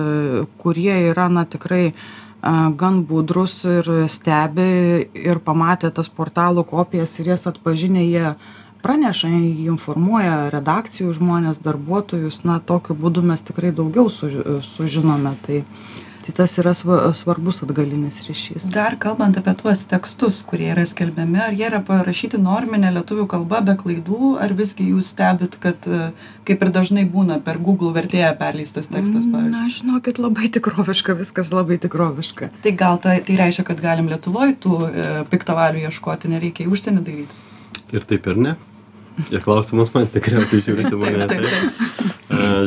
kurie 0.58 1.00
yra 1.12 1.28
na 1.30 1.46
tikrai 1.46 1.86
a, 1.92 2.23
gan 2.44 3.04
budrūs 3.08 3.54
ir 3.64 3.88
stebi 4.12 5.08
ir 5.16 5.40
pamatę 5.44 5.90
tas 5.94 6.10
portalų 6.12 6.66
kopijas 6.68 7.16
ir 7.20 7.32
jas 7.32 7.46
atpažinę 7.48 8.04
jie 8.04 8.34
praneša 8.84 9.30
informuoja 9.64 10.50
redakcijų 10.52 11.14
žmones 11.16 11.62
darbuotojus. 11.64 12.42
Na 12.44 12.58
tokiu 12.60 12.96
būdu 12.98 13.24
mes 13.24 13.40
tikrai 13.40 13.72
daugiau 13.72 14.10
suži 14.12 14.60
sužinome. 14.74 15.32
Tai 15.46 15.62
tai 16.24 16.34
tas 16.40 16.56
yra 16.62 16.72
sva 16.76 16.98
svarbus 17.16 17.62
atgalinis 17.66 18.20
ryšys 18.26 18.68
dar 18.74 18.96
kalbant 19.00 19.38
apie 19.40 19.54
tuos 19.60 19.84
tekstus 19.90 20.42
kurie 20.48 20.70
yra 20.74 20.86
skelbiami 20.88 21.40
ar 21.46 21.56
jie 21.56 21.68
yra 21.70 21.80
parašyti 21.84 22.40
normine 22.42 22.92
lietuvių 22.96 23.28
kalba 23.34 23.62
be 23.68 23.76
klaidų 23.80 24.34
ar 24.44 24.56
visgi 24.58 24.90
jūs 24.90 25.12
stebit 25.14 25.58
kad 25.62 25.88
e, 25.88 26.10
kaip 26.48 26.66
ir 26.66 26.74
dažnai 26.74 27.06
būna 27.16 27.40
per 27.44 27.62
google 27.62 27.94
vertėją 27.96 28.34
perleistas 28.40 28.90
tekstas 28.92 29.24
pavyzdžiui 29.30 29.54
na 29.54 29.64
žinokit 29.78 30.20
labai 30.22 30.52
tikroviška 30.58 31.18
viskas 31.22 31.54
labai 31.54 31.80
tikroviška 31.86 32.52
tai 32.66 32.76
gal 32.84 33.00
tai 33.00 33.18
tai 33.24 33.40
reiškia 33.44 33.68
kad 33.72 33.82
galim 33.84 34.12
lietuvoj 34.12 34.56
tų 34.64 34.78
e, 34.90 35.10
piktavalių 35.32 35.88
ieškoti 35.88 36.32
nereikia 36.36 36.68
į 36.68 36.72
užsienį 36.74 37.04
dairytis 37.08 37.50
Ir 37.94 38.06
taip 38.08 38.26
ir 38.26 38.38
ne. 38.40 38.54
Ir 39.30 39.42
klausimas 39.44 39.92
man 39.94 40.08
tikriausiai 40.10 40.64
žiūrite 40.66 40.96
mane. 40.98 41.26
Taip, 41.30 41.44
taip, 41.44 41.84
Taip. 41.98 42.13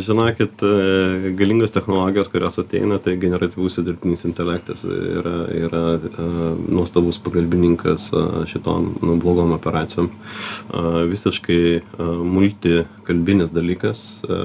Žinokit, 0.06 0.62
e, 0.62 1.32
galingos 1.34 1.72
technologijos, 1.72 2.28
kurios 2.30 2.60
ateina, 2.62 3.00
tai 3.02 3.15
generatyvus 3.17 3.80
dirbtinis 3.82 4.26
intelektas 4.30 4.84
yra, 4.86 5.48
yra 5.50 5.82
e, 5.98 6.26
nuostabus 6.70 7.17
pagalbininkas 7.26 8.12
e, 8.13 8.22
šitom 8.52 8.91
nu, 9.02 9.15
blogom 9.17 9.56
operacijom. 9.56 10.12
E, 10.12 10.84
Visiškai 11.10 11.62
e, 11.74 12.10
multikalbinis 12.38 13.54
dalykas. 13.56 14.04
E, 14.28 14.41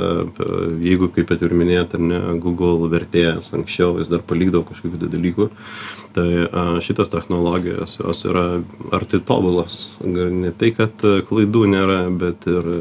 Jeigu, 0.82 1.10
kaip 1.12 1.34
ir 1.36 1.56
minėjote, 1.60 2.00
ar 2.00 2.06
ne, 2.08 2.20
Google 2.40 2.88
vertėjas 2.92 3.52
anksčiau 3.56 3.98
vis 3.98 4.08
dar 4.12 4.24
palikdavo 4.24 4.64
kažkokių 4.70 5.02
tai 5.02 5.10
dalykų, 5.12 5.48
tai 6.16 6.28
a, 6.46 6.64
šitos 6.84 7.12
technologijos 7.12 7.98
jos 8.00 8.24
yra 8.28 8.46
arti 8.96 9.20
tobulos. 9.20 9.84
Ne 10.04 10.54
tai, 10.56 10.72
kad 10.76 11.04
klaidų 11.28 11.66
nėra, 11.74 12.00
bet 12.16 12.48
ir 12.48 12.72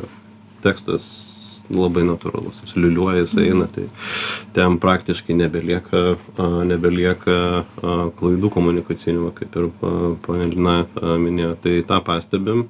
tekstas 0.63 1.30
labai 1.75 2.03
natūralus, 2.07 2.61
jis 2.65 2.75
liuliuoja, 2.77 3.23
jis 3.23 3.35
eina, 3.41 3.67
tai 3.71 3.87
ten 4.55 4.77
praktiškai 4.81 5.37
nebelieka, 5.39 6.03
a, 6.37 6.49
nebelieka 6.67 7.37
a, 7.61 7.95
klaidų 8.19 8.51
komunikacinių, 8.53 9.31
kaip 9.37 9.55
ir 9.57 9.69
a, 9.69 9.93
ponė 10.25 10.49
Lina 10.51 10.77
minėjo. 11.21 11.55
Tai 11.61 11.77
tą 11.87 12.01
pastebim. 12.05 12.67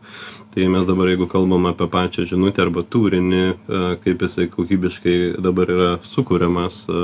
Tai 0.52 0.66
mes 0.68 0.84
dabar, 0.84 1.08
jeigu 1.08 1.30
kalbam 1.32 1.70
apie 1.70 1.86
pačią 1.88 2.26
žinutę 2.28 2.66
arba 2.66 2.84
turinį, 2.84 3.44
a, 3.52 3.84
kaip 4.04 4.26
jisai 4.26 4.50
kokybiškai 4.52 5.18
dabar 5.40 5.72
yra 5.72 5.92
a, 5.96 7.04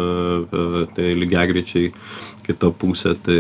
tai 0.98 1.14
lygiagrečiai 1.16 1.94
kita 2.48 2.72
pusė, 2.72 3.14
tai 3.24 3.40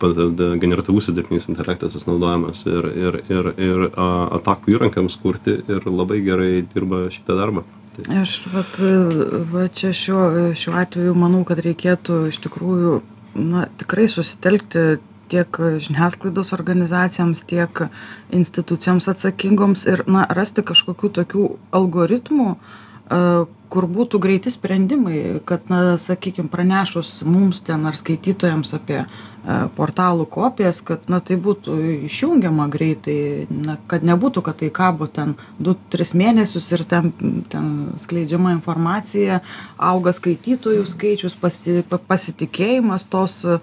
padeda 0.00 0.52
generatyvus 0.62 1.10
dirbtinis 1.14 1.48
intelektas, 1.50 1.96
jis 1.96 2.06
naudojamas 2.08 2.62
ir, 2.70 2.90
ir, 3.06 3.18
ir, 3.32 3.50
ir 3.58 3.86
atakų 3.96 4.76
įrankiams 4.76 5.18
kurti 5.22 5.58
ir 5.66 5.86
labai 5.90 6.22
gerai 6.26 6.52
dirba 6.74 7.06
šitą 7.12 7.38
darbą. 7.38 7.66
Tai, 7.96 8.20
Aš 8.20 8.38
vat, 8.52 8.78
va 9.52 9.66
čia 9.72 9.92
šiuo, 9.96 10.52
šiuo 10.58 10.74
atveju 10.76 11.14
manau, 11.16 11.44
kad 11.48 11.62
reikėtų 11.64 12.26
iš 12.28 12.40
tikrųjų 12.44 12.98
na, 13.36 13.66
tikrai 13.80 14.04
susitelkti 14.10 14.98
tiek 15.32 15.58
žiniasklaidos 15.82 16.52
organizacijoms, 16.54 17.42
tiek 17.48 17.86
institucijoms 18.34 19.08
atsakingoms 19.10 19.86
ir 19.90 20.04
na, 20.10 20.26
rasti 20.38 20.62
kažkokių 20.66 21.10
tokių 21.20 21.46
algoritmų, 21.74 22.50
kur 23.70 23.86
būtų 23.90 24.20
greiti 24.22 24.50
sprendimai, 24.50 25.40
kad, 25.46 25.66
na, 25.70 25.96
sakykime, 26.00 26.50
pranešus 26.52 27.20
mums 27.26 27.62
ten 27.66 27.86
ar 27.86 27.98
skaitytojams 27.98 28.74
apie 28.78 29.04
portalų 29.76 30.26
kopijas, 30.26 30.80
kad, 30.82 31.04
na, 31.12 31.20
tai 31.22 31.36
būtų 31.38 31.76
išjungiama 32.08 32.66
greitai, 32.72 33.46
na, 33.50 33.76
kad 33.86 34.02
nebūtų, 34.06 34.42
kad 34.42 34.58
tai 34.62 34.70
kabo 34.74 35.06
ten 35.06 35.36
2-3 35.62 36.16
mėnesius 36.18 36.66
ir 36.74 36.82
ten, 36.88 37.12
ten 37.52 37.68
skleidžiama 38.02 38.56
informacija, 38.56 39.40
auga 39.78 40.10
skaitytojų 40.16 40.86
skaičius, 40.90 41.38
pasi, 41.38 41.78
pa- 41.86 42.00
pasitikėjimas 42.10 43.06
tos 43.12 43.38
e, 43.46 43.60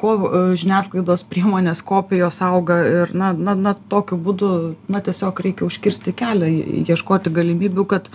ko, 0.00 0.16
e, 0.18 0.42
žiniasklaidos 0.58 1.22
priemonės 1.30 1.84
kopijos 1.86 2.40
auga 2.42 2.80
ir, 2.86 3.14
na, 3.14 3.30
na, 3.32 3.54
na, 3.54 3.76
tokiu 3.94 4.18
būdu, 4.18 4.52
na, 4.90 5.04
tiesiog 5.06 5.44
reikia 5.46 5.68
užkirsti 5.70 6.16
kelią, 6.18 6.50
ieškoti 6.90 7.30
galimybių, 7.38 7.86
kad 7.94 8.10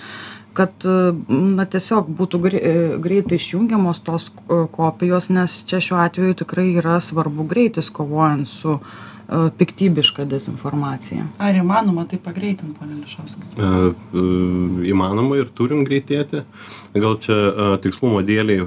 kad 0.56 0.86
e, 0.88 0.96
na 1.58 1.66
tiesiog 1.68 2.10
būtų 2.20 2.40
grei- 2.46 2.62
e, 2.64 2.76
greitai 3.04 3.40
išjungiamos 3.42 4.00
tos 4.08 4.30
e, 4.32 4.62
kopijos 4.78 5.30
nes 5.36 5.58
čia 5.70 5.82
šiuo 5.84 6.00
atveju 6.06 6.40
tikrai 6.44 6.70
yra 6.82 7.00
svarbu 7.04 7.48
greitis 7.52 7.92
kovojant 8.00 8.48
su 8.48 8.80
e, 9.28 9.50
piktybiška 9.58 10.26
dezinformacija 10.30 11.26
ar 11.42 11.58
įmanoma 11.58 12.06
tai 12.10 12.20
pagreitint 12.22 12.78
pone 12.80 12.98
ališauskai 13.00 13.48
e, 13.56 13.70
e, 13.92 14.26
įmanoma 14.92 15.40
ir 15.42 15.52
turim 15.56 15.86
greitėti. 15.88 16.44
Gal 16.96 17.18
čia 17.20 17.36
tikslumo 17.84 18.22
dėliai 18.24 18.64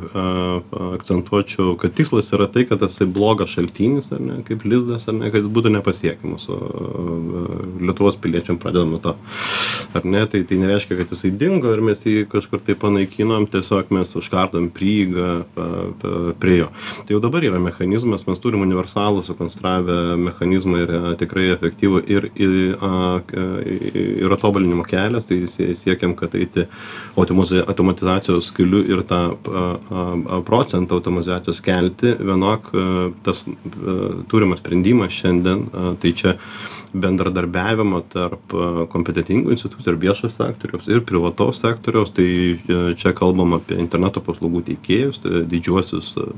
akcentuočiau, 0.99 1.79
kad 1.81 1.95
tikslas 1.97 2.29
yra 2.37 2.45
tai, 2.53 2.67
kad 2.69 2.83
tasai 2.83 3.07
blogas 3.09 3.55
šaltinis, 3.55 4.11
ar 4.13 4.21
ne, 4.21 4.37
kaip 4.45 4.67
lizdas, 4.69 5.07
ar 5.09 5.17
ne, 5.17 5.31
kad 5.33 5.41
jis 5.41 5.53
būtų 5.57 5.73
nepasiekiamas. 5.79 6.45
O 6.53 6.59
e, 6.59 7.55
Lietuvos 7.89 8.19
piliečiam 8.21 8.59
pradedam 8.61 8.93
nuo 8.93 9.01
to. 9.01 9.15
Ar 9.97 10.05
ne, 10.05 10.27
tai, 10.29 10.43
tai 10.49 10.61
nereiškia, 10.61 10.99
kad 11.01 11.15
jisai 11.15 11.33
dingo 11.41 11.73
ir 11.73 11.81
mes 11.85 12.05
jį 12.05 12.27
kažkur 12.29 12.61
tai 12.67 12.77
panaikinom, 12.77 13.49
tiesiog 13.49 13.95
mes 13.97 14.13
užkardom 14.21 14.69
prieigą 14.77 15.31
prie 16.43 16.61
jo. 16.61 16.69
Tai 17.07 17.17
jau 17.17 17.23
dabar 17.25 17.49
yra 17.49 17.63
mechanizmas, 17.63 18.27
mes 18.29 18.45
turim 18.45 18.67
universalų 18.67 19.25
sukonstravę 19.25 20.19
mechanizmą 20.21 20.48
ir 20.83 20.93
e, 20.95 21.01
tikrai 21.21 21.47
efektyvų 21.55 22.03
ir, 22.11 22.29
ir, 22.39 22.57
yra 24.25 24.39
tobulinimo 24.41 24.85
kelias, 24.89 25.27
tai 25.29 25.43
sie- 25.51 25.75
siekiam, 25.79 26.15
kad 26.19 26.35
eiti 26.39 26.67
automatizacijos 27.19 28.51
keliu 28.57 28.83
ir 28.87 29.03
tą 29.09 29.21
procentą 30.47 30.99
automatizacijos 30.99 31.61
kelti. 31.65 32.15
Vienok 32.19 32.73
tas 33.27 33.45
turimas 34.31 34.63
sprendimas 34.63 35.13
šiandien, 35.13 35.67
tai 36.03 36.13
čia 36.13 36.37
bendradarbiavimo 36.95 38.01
tarp 38.13 38.55
a, 38.55 38.87
kompetitingų 38.93 39.53
institucijų 39.55 39.95
ir 39.95 40.01
viešo 40.07 40.31
sektoriaus 40.33 40.89
ir 40.89 41.03
privataus 41.09 41.61
sektoriaus, 41.63 42.13
tai 42.17 42.29
a, 42.57 42.81
čia 42.99 43.13
kalbam 43.17 43.57
apie 43.59 43.79
interneto 43.81 44.23
paslaugų 44.25 44.65
teikėjus, 44.71 45.21
tai 45.25 45.45
didžiuosius 45.51 46.15
a, 46.21 46.29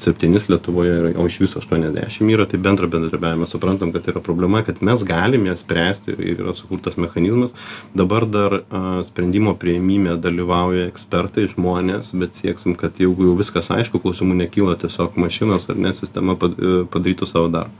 septynis 0.00 0.48
Lietuvoje, 0.50 0.94
yra, 1.02 1.12
o 1.20 1.26
iš 1.30 1.40
viso 1.42 1.62
80 1.62 2.30
yra, 2.30 2.46
tai 2.50 2.60
bendra 2.62 2.88
bendradarbiavimo 2.90 3.40
mes 3.40 3.52
suprantam 3.54 3.92
kad 3.92 4.04
tai 4.04 4.14
yra 4.14 4.20
problema 4.24 4.62
kad 4.66 4.82
mes 4.84 5.04
galim 5.04 5.46
ją 5.46 5.56
spręsti 5.56 6.14
ir 6.18 6.40
yra 6.44 6.54
sukurtas 6.54 6.96
mechanizmas. 7.00 7.54
Dabar 7.96 8.26
dar 8.28 8.60
sprendimo 9.06 9.54
priėmime 9.58 10.16
dalyvauja 10.20 10.88
ekspertai 10.90 11.48
žmonės 11.54 12.12
bet 12.20 12.38
sieksim 12.38 12.76
kad 12.78 13.00
jeigu 13.00 13.30
jau 13.30 13.36
viskas 13.38 13.70
aišku 13.72 14.02
klausimų 14.02 14.36
nekyla 14.44 14.76
tiesiog 14.80 15.18
mašinos 15.20 15.68
ar 15.72 15.80
ne 15.80 15.92
sistema 15.96 16.36
pad 16.38 16.56
padarytų 16.92 17.28
savo 17.28 17.50
darbą. 17.52 17.72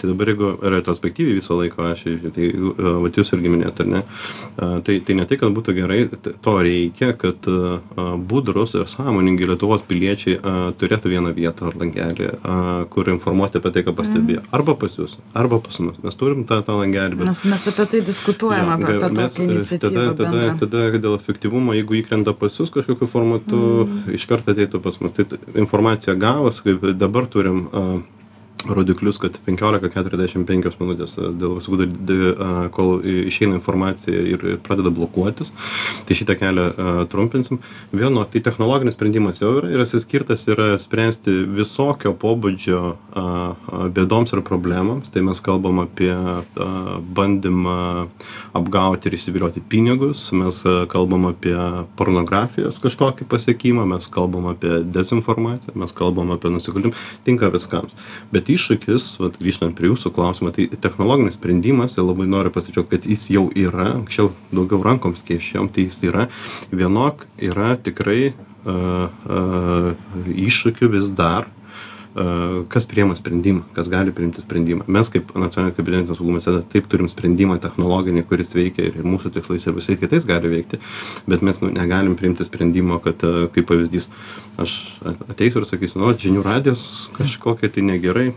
Tai 0.00 0.10
dabar 0.12 0.32
jeigu 0.32 0.52
retrospektyviai 0.76 1.38
visą 1.38 1.57
laiką 1.62 1.90
aš 1.92 2.04
tai 2.34 2.50
vat 3.04 3.20
jūs 3.20 3.34
irgi 3.36 3.52
minėjot 3.54 3.82
ar 3.84 3.90
ne 3.94 4.02
a 4.56 4.70
tai 4.84 4.98
tai 5.04 5.18
ne 5.18 5.28
tai 5.28 5.40
kad 5.40 5.54
būtų 5.54 5.76
gerai 5.78 6.00
to 6.44 6.56
reikia 6.68 7.12
kad 7.18 7.48
a 7.48 8.08
budrūs 8.32 8.76
ir 8.78 8.88
sąmoningi 8.90 9.48
lietuvos 9.52 9.86
piliečiai 9.88 10.38
turėtų 10.80 11.14
vieną 11.14 11.34
vietą 11.36 11.70
ar 11.70 11.78
langelį 11.82 12.32
kur 12.92 13.12
informuoti 13.14 13.62
apie 13.62 13.74
tai 13.76 13.86
ką 13.86 13.96
pastebėjo 13.98 14.44
arba 14.54 14.76
pas 14.78 14.98
jus 14.98 15.18
arba 15.34 15.60
pas 15.62 15.80
mus 15.84 16.02
mes 16.02 16.20
turim 16.20 16.44
tą 16.48 16.62
tą 16.66 16.78
langelį 16.82 17.22
bet 17.22 17.28
Nes 17.28 17.44
mes 17.44 17.66
apie 17.70 17.84
tai 17.86 18.00
diskutuojam, 18.00 18.68
apie, 18.72 18.96
apie 18.96 19.16
mes, 19.16 19.34
tokią 19.34 19.50
iniciatyvą. 19.50 19.94
tada, 19.94 20.04
tada, 20.16 20.54
tada 20.60 20.98
dėl 20.98 21.16
efektyvumo, 21.18 21.74
jeigu 21.76 21.98
įkrenta 22.00 22.34
pas 22.38 22.54
jūs 22.60 22.72
kažkokiu 22.74 23.08
formatu, 23.10 23.58
mm. 23.84 24.14
iš 24.18 24.26
karto 24.30 24.54
ateitų 24.54 24.80
pas 24.82 24.98
mus. 25.02 25.14
Tai 25.16 25.26
informacija 25.60 26.16
gavus, 26.18 26.62
kaip 26.64 26.86
dabar 26.98 27.28
turim 27.30 27.66
uh, 27.68 27.98
rodiklius, 28.66 29.18
kad 29.22 29.38
15-45 29.46 30.80
minutės 30.80 31.14
a, 31.18 31.30
dėl 31.30 31.58
visų, 31.60 31.78
d- 31.78 31.88
d- 32.08 32.32
a, 32.34 32.48
kol 32.74 32.98
išeina 33.06 33.58
informacija 33.58 34.14
ir, 34.18 34.42
ir 34.54 34.58
pradeda 34.64 34.90
blokuotis. 34.94 35.52
Tai 36.08 36.16
šitą 36.18 36.34
kelią 36.40 36.66
a, 36.66 36.94
trumpinsim. 37.10 37.60
Vieno, 37.94 38.24
tai 38.28 38.42
technologinis 38.44 38.96
sprendimas 38.98 39.38
jau 39.42 39.54
yra, 39.60 39.70
yra 39.78 39.86
skirtas 39.88 40.44
yra 40.50 40.72
spręsti 40.80 41.32
visokio 41.58 42.12
pobūdžio 42.18 42.80
bėdoms 43.94 44.34
ir 44.34 44.42
problemams. 44.46 45.10
Tai 45.12 45.22
mes 45.26 45.40
kalbam 45.44 45.82
apie 45.82 46.12
bandymą 47.16 47.78
apgauti 48.58 49.08
ir 49.10 49.16
įsivilioti 49.18 49.62
pinigus, 49.70 50.28
mes 50.36 50.60
kalbam 50.92 51.28
apie 51.30 51.56
pornografijos 51.98 52.78
kažkokį 52.82 53.28
pasiekimą, 53.30 53.86
mes 53.94 54.08
kalbam 54.12 54.50
apie 54.52 54.80
dezinformaciją, 54.86 55.76
mes 55.78 55.94
kalbam 55.96 56.32
apie 56.34 56.52
nusikaltimą, 56.54 56.94
tinka 57.26 57.50
viskams. 57.54 57.96
Bet 58.32 58.47
iššūkis, 58.52 59.06
vat, 59.22 59.36
grįžtant 59.40 59.76
prie 59.78 59.90
jūsų 59.90 60.12
klausimo, 60.16 60.52
tai 60.54 60.68
technologinis 60.80 61.36
sprendimas, 61.38 61.96
ir 61.98 62.06
labai 62.06 62.28
noriu 62.30 62.52
pasidžiaugti, 62.54 62.96
kad 62.96 63.08
jis 63.10 63.28
jau 63.34 63.46
yra, 63.56 63.92
anksčiau 63.98 64.32
daugiau 64.54 64.82
rankoms 64.86 65.24
keišėjom, 65.28 65.70
tai 65.74 65.88
jis 65.88 66.00
yra, 66.08 66.28
vienok 66.72 67.26
yra 67.50 67.74
tikrai 67.80 68.32
uh, 68.32 69.08
uh, 69.08 69.92
iššūkių 70.48 70.92
vis 70.96 71.12
dar 71.18 71.48
a, 71.48 71.57
kas 72.68 72.86
priema 72.88 73.16
sprendimą, 73.16 73.62
kas 73.76 73.88
gali 73.92 74.12
priimti 74.14 74.42
sprendimą. 74.42 74.86
Mes 74.90 75.10
kaip 75.12 75.30
nacionalinio 75.36 75.76
kabinetinio 75.76 76.16
saugumo 76.16 76.40
centras 76.42 76.66
taip 76.72 76.88
turim 76.90 77.08
sprendimą 77.10 77.58
technologinį, 77.62 78.24
kuris 78.28 78.54
veikia 78.56 78.88
ir, 78.88 78.98
mūsų 79.06 79.32
tikslais 79.36 79.66
ir 79.68 79.76
visai 79.76 79.98
kitais 80.00 80.26
gali 80.26 80.50
veikti, 80.50 80.80
bet 81.30 81.44
mes 81.46 81.60
nu, 81.62 81.70
negalim 81.74 82.16
priimti 82.18 82.46
sprendimo, 82.48 82.98
kad 83.04 83.22
kaip 83.54 83.68
pavyzdys, 83.68 84.08
aš 84.58 84.74
ateisiu 85.28 85.62
ir 85.62 85.68
sakysiu, 85.68 86.00
nu, 86.02 86.10
žinių 86.18 86.42
radijos 86.46 86.84
kažkokie 87.18 87.70
tai 87.74 87.84
negerai 87.86 88.32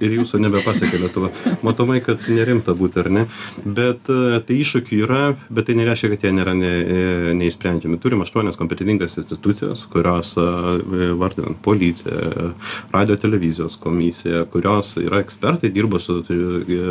ir 0.00 0.16
jūsų 0.20 0.40
nebepasiekia 0.44 1.00
Lietuva. 1.02 1.32
Matomai, 1.66 1.98
kad 2.04 2.24
nerimta 2.32 2.76
būti, 2.76 3.02
ar 3.02 3.10
ne? 3.12 3.26
Bet 3.64 4.08
tai 4.08 4.58
iššūkių 4.62 5.02
yra, 5.04 5.22
bet 5.50 5.68
tai 5.68 5.76
nereiškia, 5.78 6.12
kad 6.14 6.26
jie 6.26 6.32
nėra 6.36 6.56
ne, 6.56 6.72
e, 6.72 7.34
neišsprendžiami. 7.40 8.00
Turim 8.02 8.24
aštuonias 8.24 8.58
kompetentingas 8.60 9.18
institucijos, 9.20 9.86
kurios 9.92 10.34
vardinant 10.36 11.60
policiją, 11.64 12.52
radio 12.94 13.16
televizijos 13.26 13.76
komisija, 13.82 14.44
kurios 14.52 14.94
yra 15.02 15.20
ekspertai, 15.24 15.72
dirba 15.74 16.00
su, 16.02 16.20
tai, 16.26 16.38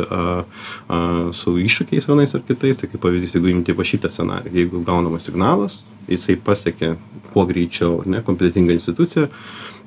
a, 0.06 0.22
a, 0.86 1.02
su 1.36 1.56
iššūkiais 1.64 2.08
vienais 2.10 2.36
ar 2.36 2.44
kitais. 2.46 2.82
Tai 2.82 2.92
kaip 2.92 3.02
pavyzdys, 3.02 3.36
jeigu 3.38 3.52
imti 3.52 3.76
va 3.76 3.86
šitą 3.88 4.12
scenarijų, 4.12 4.54
jeigu 4.60 4.84
gaunamas 4.86 5.26
signalas, 5.26 5.80
jisai 6.10 6.38
pasiekia 6.38 6.94
kuo 7.32 7.46
greičiau, 7.48 8.02
ar 8.04 8.12
ne, 8.16 8.22
kompetentinga 8.26 8.76
institucija, 8.76 9.26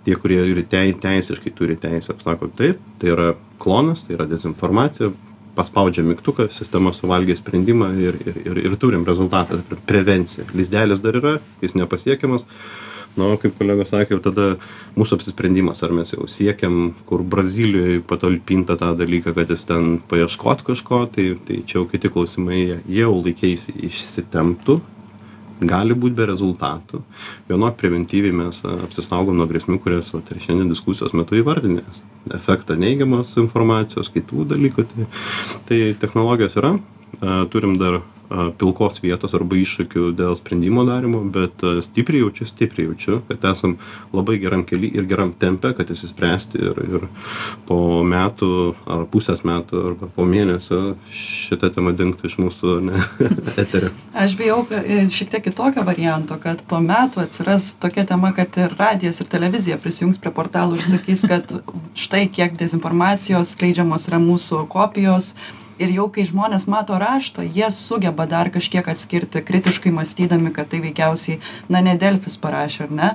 tie, 0.05 0.15
kurie 0.19 0.41
ir 0.51 0.61
tei, 0.71 0.93
teisiškai 0.95 1.53
turi 1.55 1.77
teisę, 1.79 2.15
sako 2.23 2.49
taip, 2.57 2.79
tai 3.01 3.13
yra 3.13 3.31
klonas, 3.61 4.05
tai 4.05 4.17
yra 4.17 4.27
dezinformacija, 4.29 5.11
paspaudžia 5.57 6.05
mygtuką, 6.07 6.47
sistema 6.53 6.93
suvalgė 6.95 7.35
sprendimą 7.37 7.89
ir, 7.99 8.19
ir, 8.23 8.37
ir, 8.45 8.61
ir 8.69 8.77
turim 8.79 9.03
rezultatą, 9.07 9.59
pre- 9.67 9.79
prevenciją. 9.89 10.47
Lizdelis 10.55 11.01
dar 11.03 11.17
yra, 11.19 11.33
jis 11.63 11.75
nepasiekiamas. 11.75 12.45
Na, 13.17 13.31
o 13.33 13.39
kaip 13.41 13.55
kolega 13.57 13.85
sakė, 13.87 14.15
jau 14.15 14.21
tada 14.29 14.45
mūsų 14.99 15.17
apsisprendimas, 15.17 15.81
ar 15.83 15.91
mes 15.97 16.13
jau 16.13 16.27
siekiam, 16.29 16.93
kur 17.09 17.23
Brazilijoje 17.25 18.03
patalpinta 18.07 18.77
tą 18.79 18.93
dalyką, 18.99 19.33
kad 19.35 19.49
jis 19.49 19.65
ten 19.67 19.97
paieškot 20.11 20.61
kažko, 20.67 21.01
tai, 21.15 21.31
tai 21.47 21.63
čia 21.65 21.79
jau 21.79 21.87
kiti 21.89 22.11
klausimai, 22.13 22.61
jie 22.85 23.01
jau 23.01 23.15
laikėsi 23.17 23.73
išsitemptų, 23.89 24.77
gali 25.59 25.97
būt 25.97 26.15
be 26.15 26.27
rezultatų. 26.29 27.01
Vienok 27.49 27.75
preventyviai 27.79 28.35
mes 28.35 28.61
apsisaugom 28.69 29.35
nuo 29.39 29.47
grėsmių, 29.49 29.79
kurias 29.83 30.13
vat, 30.15 30.29
ir 30.31 30.39
šiandien 30.45 30.71
diskusijos 30.71 31.15
metu 31.17 31.35
įvardinės. 31.39 32.03
Efektą 32.35 32.77
neigiamos 32.79 33.35
informacijos, 33.41 34.11
kitų 34.13 34.47
dalykų. 34.53 34.87
Tai, 34.93 35.09
tai 35.67 35.81
technologijos 35.99 36.55
yra, 36.61 36.77
turim 37.51 37.75
dar 37.81 37.99
pilkos 38.29 38.99
vietos 39.03 39.33
arba 39.37 39.57
iššūkių 39.57 40.11
dėl 40.17 40.35
sprendimo 40.37 40.83
darimo, 40.87 41.21
bet 41.33 41.63
stipriai 41.85 42.23
jaučiu, 42.23 42.45
stipriai 42.49 42.89
jaučiu, 42.89 43.19
kad 43.27 43.45
esam 43.51 43.77
labai 44.13 44.37
geram 44.41 44.63
keli 44.67 44.91
ir 44.93 45.07
geram 45.09 45.31
tempe, 45.33 45.71
kad 45.77 45.89
įsispręsti 45.89 46.61
ir, 46.61 46.81
ir 46.85 47.07
po 47.69 47.79
metų 48.05 48.51
ar 48.89 49.05
pusės 49.11 49.41
metų 49.47 49.83
arba 49.91 50.09
po 50.15 50.27
mėnesio 50.29 50.81
šitą 51.13 51.71
temą 51.73 51.93
dingtų 51.97 52.29
iš 52.29 52.37
mūsų 52.41 52.75
ne, 52.89 53.03
eterio. 53.63 53.91
Aš 54.13 54.35
bijau 54.39 54.61
e, 54.69 55.05
šiek 55.13 55.33
tiek 55.33 55.45
kitokio 55.49 55.85
varianto, 55.87 56.37
kad 56.41 56.61
po 56.69 56.81
metų 56.83 57.23
atsiras 57.25 57.73
tokia 57.81 58.05
tema, 58.09 58.33
kad 58.37 58.57
ir 58.61 58.75
radijas 58.79 59.21
ir 59.23 59.31
televizija 59.31 59.79
prisijungs 59.81 60.21
prie 60.21 60.33
portalų 60.35 60.77
ir 60.79 60.85
sakys, 60.85 61.25
kad 61.29 61.55
štai 61.97 62.27
kiek 62.33 62.57
dezinformacijos 62.59 63.55
skleidžiamos 63.55 64.09
yra 64.11 64.21
mūsų 64.21 64.65
kopijos. 64.71 65.33
Ir 65.79 65.93
jau 65.95 66.09
kai 66.11 66.25
žmonės 66.27 66.67
mato 66.67 66.97
raštą, 66.99 67.45
jie 67.55 67.69
sugeba 67.71 68.27
dar 68.27 68.51
kažkiek 68.51 68.87
atskirti, 68.91 69.41
kritiškai 69.47 69.93
mąstydami, 69.95 70.51
kad 70.55 70.71
tai 70.71 70.81
veikiausiai, 70.83 71.39
na, 71.71 71.79
ne 71.85 71.95
Delfis 71.99 72.35
parašė, 72.37 72.87
ar 72.89 72.91
ne? 72.91 73.11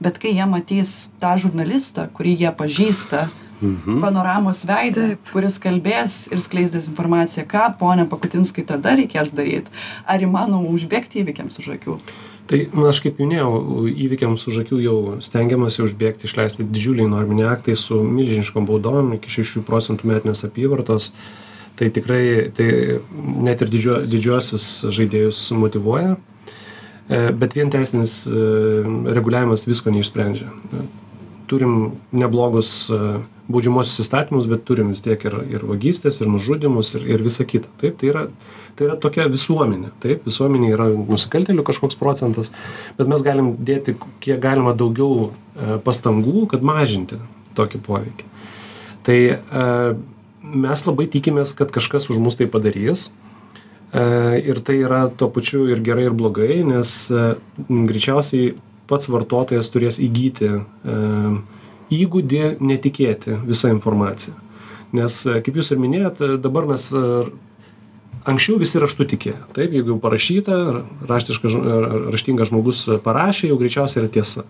Bet 0.00 0.20
kai 0.20 0.32
jie 0.36 0.46
matys 0.48 1.10
tą 1.20 1.36
žurnalistą, 1.40 2.08
kurį 2.16 2.38
jie 2.44 2.52
pažįsta, 2.56 3.28
Mhm. 3.60 4.00
panoramos 4.04 4.64
veidą, 4.68 5.16
kuris 5.32 5.56
kalbės 5.58 6.26
ir 6.28 6.42
skleis 6.44 6.72
dezinformaciją, 6.74 7.46
ką, 7.48 7.78
ponia 7.80 8.04
Pakutinskai, 8.04 8.66
tada 8.68 8.92
reikės 8.98 9.32
daryti? 9.32 9.72
Ar 10.04 10.20
įmanoma 10.20 10.68
užbėgti 10.76 11.22
įvykiams 11.22 11.56
už 11.62 11.70
akių? 11.78 11.96
Tai, 12.46 12.58
na, 12.76 12.90
aš 12.92 13.00
kaip 13.02 13.16
minėjau, 13.18 13.88
įvykiams 13.90 14.44
už 14.46 14.60
akių 14.66 14.82
jau 14.84 14.98
stengiamasi 15.24 15.82
užbėgti, 15.82 16.28
išleisti 16.28 16.68
didžiuliai 16.68 17.08
norminiai 17.08 17.48
aktai 17.56 17.74
su 17.80 18.02
milžiniškom 18.04 18.68
baudom 18.68 19.14
iki 19.16 19.32
6 19.40 19.64
procentų 19.66 20.12
metinės 20.12 20.44
apyvartos. 20.46 21.10
Tai 21.76 21.90
tikrai 21.92 22.50
tai 22.56 22.68
net 23.44 23.60
ir 23.60 23.72
didžio, 23.72 24.00
didžiosius 24.08 24.66
žaidėjus 24.96 25.42
motivuoja. 25.60 26.16
E, 27.08 27.18
Bet 27.36 27.56
vien 27.58 27.70
teisinis 27.72 28.22
e, 28.26 28.36
reguliavimas 29.12 29.66
visko 29.68 29.92
neišsprendžia. 29.94 30.48
E, 30.48 30.86
Turim 31.46 31.92
neblogus 32.10 32.88
baudžiamosius 33.46 34.00
įstatymus, 34.02 34.48
bet 34.50 34.64
turim 34.66 34.88
vis 34.90 35.04
tiek 35.04 35.20
ir, 35.28 35.36
ir 35.46 35.62
vagystės, 35.62 36.16
ir 36.18 36.26
nužudimus, 36.26 36.88
ir, 36.98 37.04
ir 37.06 37.22
visa 37.22 37.46
kita. 37.46 37.70
Taip, 37.78 38.00
tai 38.00 38.08
yra, 38.10 38.24
tai 38.74 38.88
yra 38.88 38.96
tokia 38.98 39.28
visuomenė. 39.30 39.92
Taip, 40.02 40.26
visuomenė 40.26 40.72
yra 40.74 40.88
nusikaltelių 40.96 41.62
kažkoks 41.68 42.00
procentas, 42.00 42.50
bet 42.98 43.06
mes 43.06 43.22
galim 43.22 43.52
dėti 43.62 43.94
kiek 44.24 44.42
galima 44.42 44.74
daugiau 44.74 45.30
pastangų, 45.86 46.48
kad 46.50 46.66
mažinti 46.66 47.20
tokį 47.54 47.82
poveikį. 47.86 48.26
Tai 49.06 49.18
e, 49.30 49.38
mes 50.54 50.84
labai 50.86 51.06
tikimės, 51.10 51.54
kad 51.56 51.72
kažkas 51.74 52.10
už 52.12 52.20
mus 52.22 52.38
tai 52.38 52.48
padarys. 52.50 53.10
E, 53.92 54.42
Ir 54.46 54.60
tai 54.66 54.80
yra 54.82 55.06
tuo 55.08 55.28
pačiu 55.30 55.66
ir 55.70 55.80
gerai, 55.80 56.08
ir 56.10 56.16
blogai, 56.16 56.62
nes 56.66 57.10
e, 57.10 57.36
greičiausiai 57.68 58.56
pats 58.86 59.08
vartotojas 59.10 59.70
turės 59.72 60.00
įgyti 60.02 60.50
e, 60.50 60.96
įgūdį 61.94 62.42
netikėti 62.60 63.40
visą 63.46 63.70
informaciją. 63.74 64.34
Nes, 64.96 65.18
kaip 65.44 65.58
jūs 65.58 65.72
ir 65.74 65.80
minėjot, 65.82 66.20
dabar 66.42 66.66
mes 66.70 66.84
anksčiau 68.26 68.58
visi 68.58 68.80
raštu 68.82 69.06
tikėjo. 69.12 69.48
Taip, 69.54 69.74
jeigu 69.74 69.92
jau 69.92 69.98
parašyta, 70.02 70.58
raštingas 71.10 72.50
žmogus 72.50 72.84
parašė, 73.04 73.50
jau 73.50 73.58
greičiausiai 73.60 74.04
yra 74.04 74.12
tiesa. 74.14 74.46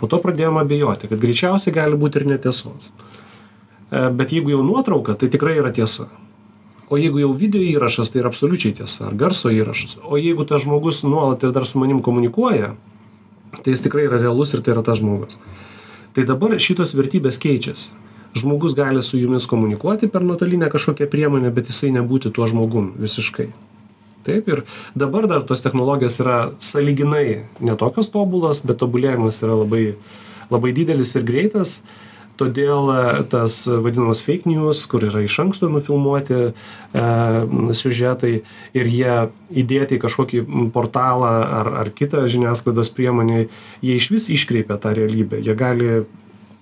Po 0.00 0.08
to 0.08 0.20
pradėjome 0.22 0.60
abejoti, 0.62 1.08
kad 1.10 1.20
greičiausiai 1.20 1.74
gali 1.76 1.98
būti 1.98 2.20
ir 2.20 2.28
netiesos. 2.28 2.92
E, 2.92 3.17
Bet 3.90 4.32
jeigu 4.32 4.52
jau 4.52 4.62
nuotrauka, 4.64 5.14
tai 5.16 5.30
tikrai 5.32 5.58
yra 5.62 5.72
tiesa. 5.72 6.08
O 6.88 6.96
jeigu 7.00 7.20
jau 7.22 7.30
video 7.36 7.60
įrašas, 7.64 8.12
tai 8.12 8.22
yra 8.22 8.32
absoliučiai 8.32 8.74
tiesa, 8.80 9.06
ar 9.08 9.16
garso 9.16 9.52
įrašas. 9.52 9.98
O 10.04 10.20
jeigu 10.20 10.44
tas 10.48 10.64
žmogus 10.64 11.02
nuolat 11.04 11.44
ir 11.44 11.52
dar 11.56 11.66
su 11.68 11.80
manim 11.80 12.02
komunikuoja, 12.04 12.74
tai 13.62 13.72
jis 13.72 13.84
tikrai 13.84 14.08
yra 14.08 14.20
realus 14.20 14.52
ir 14.56 14.64
tai 14.64 14.74
yra 14.76 14.84
tas 14.84 15.00
žmogus. 15.00 15.40
Tai 16.16 16.24
dabar 16.28 16.56
šitos 16.60 16.96
vertybės 16.96 17.40
keičiasi. 17.40 17.92
žmogus 18.36 18.74
gali 18.74 19.02
su 19.02 19.18
jumis 19.18 19.46
komunikuoti 19.46 20.08
per 20.08 20.22
nuotolinę 20.22 20.68
kažkokią 20.70 21.08
priemonę 21.10 21.50
bet 21.50 21.70
jisai 21.72 21.90
nebūti 21.96 22.30
tuo 22.30 22.46
žmogum 22.46 22.92
visiškai 23.00 23.48
taip 24.28 24.48
ir 24.52 24.64
dabar 24.94 25.26
dar 25.30 25.44
tos 25.48 25.64
technologijos 25.64 26.20
yra 26.20 26.38
sąlyginai 26.60 27.44
ne 27.60 27.76
tokios 27.80 28.10
tobulos 28.12 28.60
bet 28.68 28.80
tobulėjimas 28.82 29.40
yra 29.46 29.56
labai 29.62 29.84
labai 30.52 30.74
didelis 30.76 31.14
ir 31.16 31.24
greitas 31.24 31.82
todėl 32.38 32.92
e, 32.92 33.00
tas 33.32 33.60
vadinamas 33.68 34.22
fake 34.24 34.48
news 34.50 34.84
kur 34.90 35.04
yra 35.08 35.22
iš 35.26 35.38
anksto 35.44 35.70
nufilmuoti 35.72 36.38
e, 36.48 36.52
siužetai 37.80 38.34
ir 38.78 38.92
jie 38.92 39.16
įdėti 39.62 39.98
į 39.98 40.02
kažkokį 40.04 40.44
portalą 40.74 41.32
ar 41.60 41.72
ar 41.82 41.92
kitą 41.94 42.26
žiniasklaidos 42.30 42.92
priemonę 42.96 43.46
jie 43.82 43.98
išvis 43.98 44.30
iškreipia 44.34 44.78
tą 44.82 44.94
realybę. 44.96 45.42
Jie 45.44 45.56
gali 45.58 45.92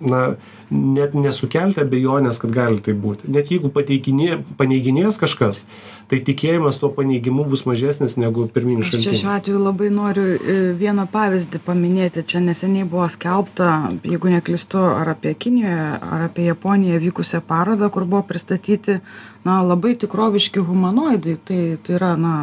na 0.00 0.22
net 0.70 1.14
nesukelti 1.16 1.80
abejonės 1.80 2.40
kad 2.42 2.52
gali 2.52 2.82
taip 2.84 2.98
būti 3.00 3.30
net 3.32 3.52
jeigu 3.52 3.70
paneiginės 3.72 5.20
kažkas 5.22 5.64
tai 6.10 6.20
tikėjimas 6.22 6.78
tuo 6.80 6.90
paneigimu 6.94 7.44
bus 7.50 7.64
mažesnis 7.66 8.16
negu 8.20 8.46
pirminių 8.52 8.84
Aš 8.86 8.92
čia 9.02 9.14
šiuo 9.18 9.32
atveju 9.34 9.62
labai 9.62 9.88
noriu 9.90 10.26
e, 10.36 10.56
vieną 10.78 11.06
pavyzdį 11.10 11.60
paminėti. 11.66 12.22
Čia 12.30 12.42
neseniai 12.44 12.86
buvo 12.88 13.08
skelbta, 13.10 13.72
jeigu 14.06 14.30
neklistu, 14.30 14.78
ar 14.78 15.14
apie 15.16 15.34
Kinijoje, 15.34 15.88
ar 15.98 16.26
apie 16.28 16.46
Japoniją 16.46 17.00
vykusią 17.02 17.42
parodą, 17.46 17.90
kur 17.90 18.06
buvo 18.06 18.22
pristatyti 18.28 19.00
na, 19.46 19.58
labai 19.66 19.96
tikroviški 19.98 20.62
humanoidai. 20.68 21.36
Tai, 21.46 21.60
tai 21.82 21.98
yra 21.98 22.14
na, 22.20 22.36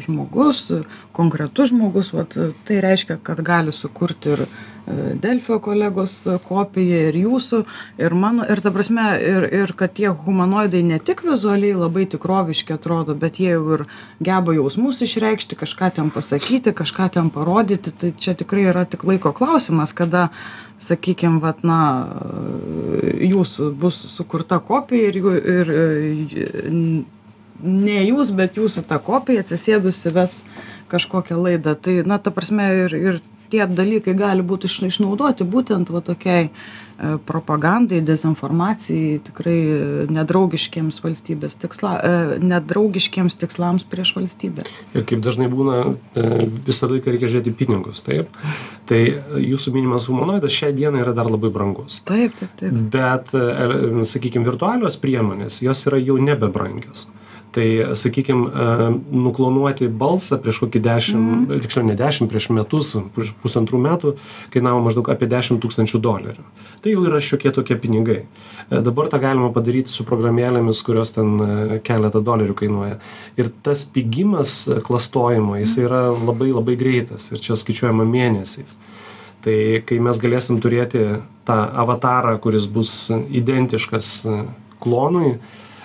žmogus, 0.00 0.64
konkretus 1.16 1.74
žmogus, 1.74 2.14
vat, 2.16 2.36
tai 2.68 2.80
reiškia, 2.84 3.20
kad 3.24 3.44
gali 3.44 3.76
sukurti 3.76 4.36
ir 4.36 4.46
Delfio 5.20 5.58
kolegos 5.62 6.14
kopiją 6.48 7.00
ir 7.10 7.18
jūsų, 7.20 7.60
ir 8.00 8.14
mano, 8.16 8.46
ir 8.50 8.62
ta 8.64 8.72
prasme, 8.74 9.04
ir, 9.20 9.46
ir 9.62 9.72
kad 9.78 9.94
tie 9.98 10.08
humanoidai 10.12 10.82
ne 10.86 10.98
tik 11.02 11.22
vizualiai 11.26 11.74
labai 11.76 12.06
tikroviški 12.10 12.74
atrodo, 12.76 13.14
bet 13.18 13.40
jie 13.42 13.52
jau 13.54 13.62
ir 13.78 13.84
geba 14.24 14.54
jausmus 14.56 15.02
išreikšti, 15.06 15.58
kažką 15.60 15.92
ten 15.98 16.10
pasakyti, 16.14 16.74
kažką 16.76 17.10
ten 17.16 17.30
parodyti, 17.34 17.92
tai 17.92 18.12
čia 18.18 18.34
tikrai 18.38 18.68
yra 18.72 18.86
tik 18.88 19.04
laiko 19.08 19.32
klausimas, 19.36 19.94
kada, 19.96 20.28
sakykime, 20.80 21.40
vat, 21.44 21.64
na, 21.66 21.80
jūsų 23.20 23.72
bus 23.80 23.98
sukurta 24.14 24.60
kopija 24.64 25.10
ir, 25.10 25.18
jų- 25.20 25.40
ir 25.56 25.74
ne 27.62 27.98
jūs, 28.08 28.30
bet 28.36 28.56
jūsų 28.56 28.86
ta 28.88 28.98
kopija 29.02 29.44
atsisėdusi 29.44 30.12
ves 30.14 30.40
kažkokią 30.90 31.36
laidą. 31.36 31.76
Tai, 31.76 32.00
na, 32.08 32.18
ta 32.18 32.32
prasme, 32.34 32.70
ir, 32.86 32.96
ir 32.96 33.20
tie 33.50 33.66
dalykai 33.66 34.14
gali 34.18 34.44
būti 34.46 34.68
iš- 34.70 34.86
išnaudoti 34.88 35.44
būtent 35.44 35.90
va 35.92 36.00
tokiai 36.04 36.48
e, 36.48 36.50
propagandai, 37.26 38.00
dezinformacijai, 38.04 39.20
tikrai 39.26 39.56
e, 39.56 40.06
nedraugiškiems 40.12 41.00
valstybės 41.04 41.56
tiksla, 41.62 41.92
e, 41.98 42.40
nedraugiškiems 42.44 43.38
tikslams 43.40 43.86
prieš 43.90 44.14
valstybę. 44.18 44.66
Ir 44.94 45.06
kaip 45.08 45.22
dažnai 45.24 45.48
būna, 45.52 45.78
visą 46.66 46.90
laiką 46.90 47.14
reikia 47.14 47.30
žiūrėti 47.32 47.54
pinigus, 47.56 48.04
taip. 48.06 48.28
Tai 48.90 49.00
jūsų 49.40 49.74
minimas 49.76 50.08
humanoidas 50.10 50.54
šią 50.56 50.72
dieną 50.76 51.04
yra 51.04 51.14
dar 51.16 51.30
labai 51.30 51.52
brangus. 51.54 52.02
Taip, 52.08 52.36
taip, 52.40 52.52
taip. 52.60 52.82
Bet, 52.92 53.32
sakykime, 54.10 54.46
virtualios 54.48 54.98
priemonės, 55.00 55.62
jos 55.64 55.86
yra 55.88 56.00
jau 56.02 56.18
nebebrangios. 56.20 57.06
Tai, 57.50 57.66
sakykime, 57.98 58.46
nuklonuoti 59.10 59.88
balsą 59.90 60.36
prieš 60.38 60.60
kokį 60.62 60.82
dešimt, 60.84 61.30
mm. 61.48 61.62
tiksliau 61.64 61.86
ne 61.88 61.96
dešimt, 61.98 62.30
prieš 62.30 62.46
metus, 62.54 62.92
prieš 63.16 63.32
pusantrų 63.42 63.80
metų, 63.82 64.12
kainavo 64.54 64.84
maždaug 64.84 65.10
apie 65.10 65.26
dešimt 65.30 65.58
tūkstančių 65.64 65.98
dolerių. 66.04 66.44
Tai 66.84 66.94
jau 66.94 67.02
yra 67.08 67.18
šiokie 67.18 67.50
tokie 67.56 67.74
pinigai. 67.80 68.20
E, 68.22 68.80
Dabar 68.86 69.10
tą 69.10 69.18
galima 69.18 69.50
padaryti 69.50 69.90
su 69.90 70.06
programėlėmis, 70.06 70.84
kurios 70.86 71.16
ten 71.16 71.34
e, 71.42 71.80
keletą 71.84 72.22
dolerių 72.24 72.54
kainuoja. 72.62 73.00
Ir 73.34 73.50
tas 73.66 73.82
pigimas 73.82 74.62
e, 74.68 74.78
klastojimo, 74.86 75.58
jis 75.58 75.74
yra 75.82 76.06
labai 76.14 76.52
labai 76.54 76.78
greitas 76.78 77.32
ir 77.34 77.42
čia 77.42 77.58
skaičiuojama 77.58 78.06
mėnesiais. 78.06 78.78
Tai 79.44 79.56
kai 79.88 79.96
mes 80.04 80.20
galėsim 80.20 80.60
turėti 80.60 81.02
tą 81.48 81.58
avatarą, 81.82 82.36
kuris 82.44 82.68
bus 82.70 82.94
identiškas 83.10 84.12
e, 84.28 84.38
klonui, 84.80 85.38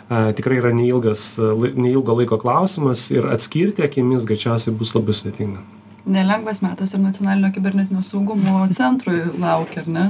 e, 0.09 0.33
tikrai 0.37 0.59
yra 0.61 0.73
neilgas, 0.75 1.35
neilgo 1.75 2.17
laiko 2.19 2.39
klausimas 2.41 3.07
ir 3.13 3.27
atskirti 3.31 3.85
akimis 3.85 4.27
greičiausiai 4.29 4.75
bus 4.77 4.95
labai 4.97 5.17
sudėtinga. 5.17 5.63
Nelengvas 6.05 6.61
metas 6.61 6.93
ir 6.93 7.01
nacionalinio 7.01 7.49
kibernetinio 7.55 8.03
saugumo 8.05 8.59
centrui 8.77 9.23
laukia, 9.41 9.81
ar 9.81 9.91
ne? 9.97 10.09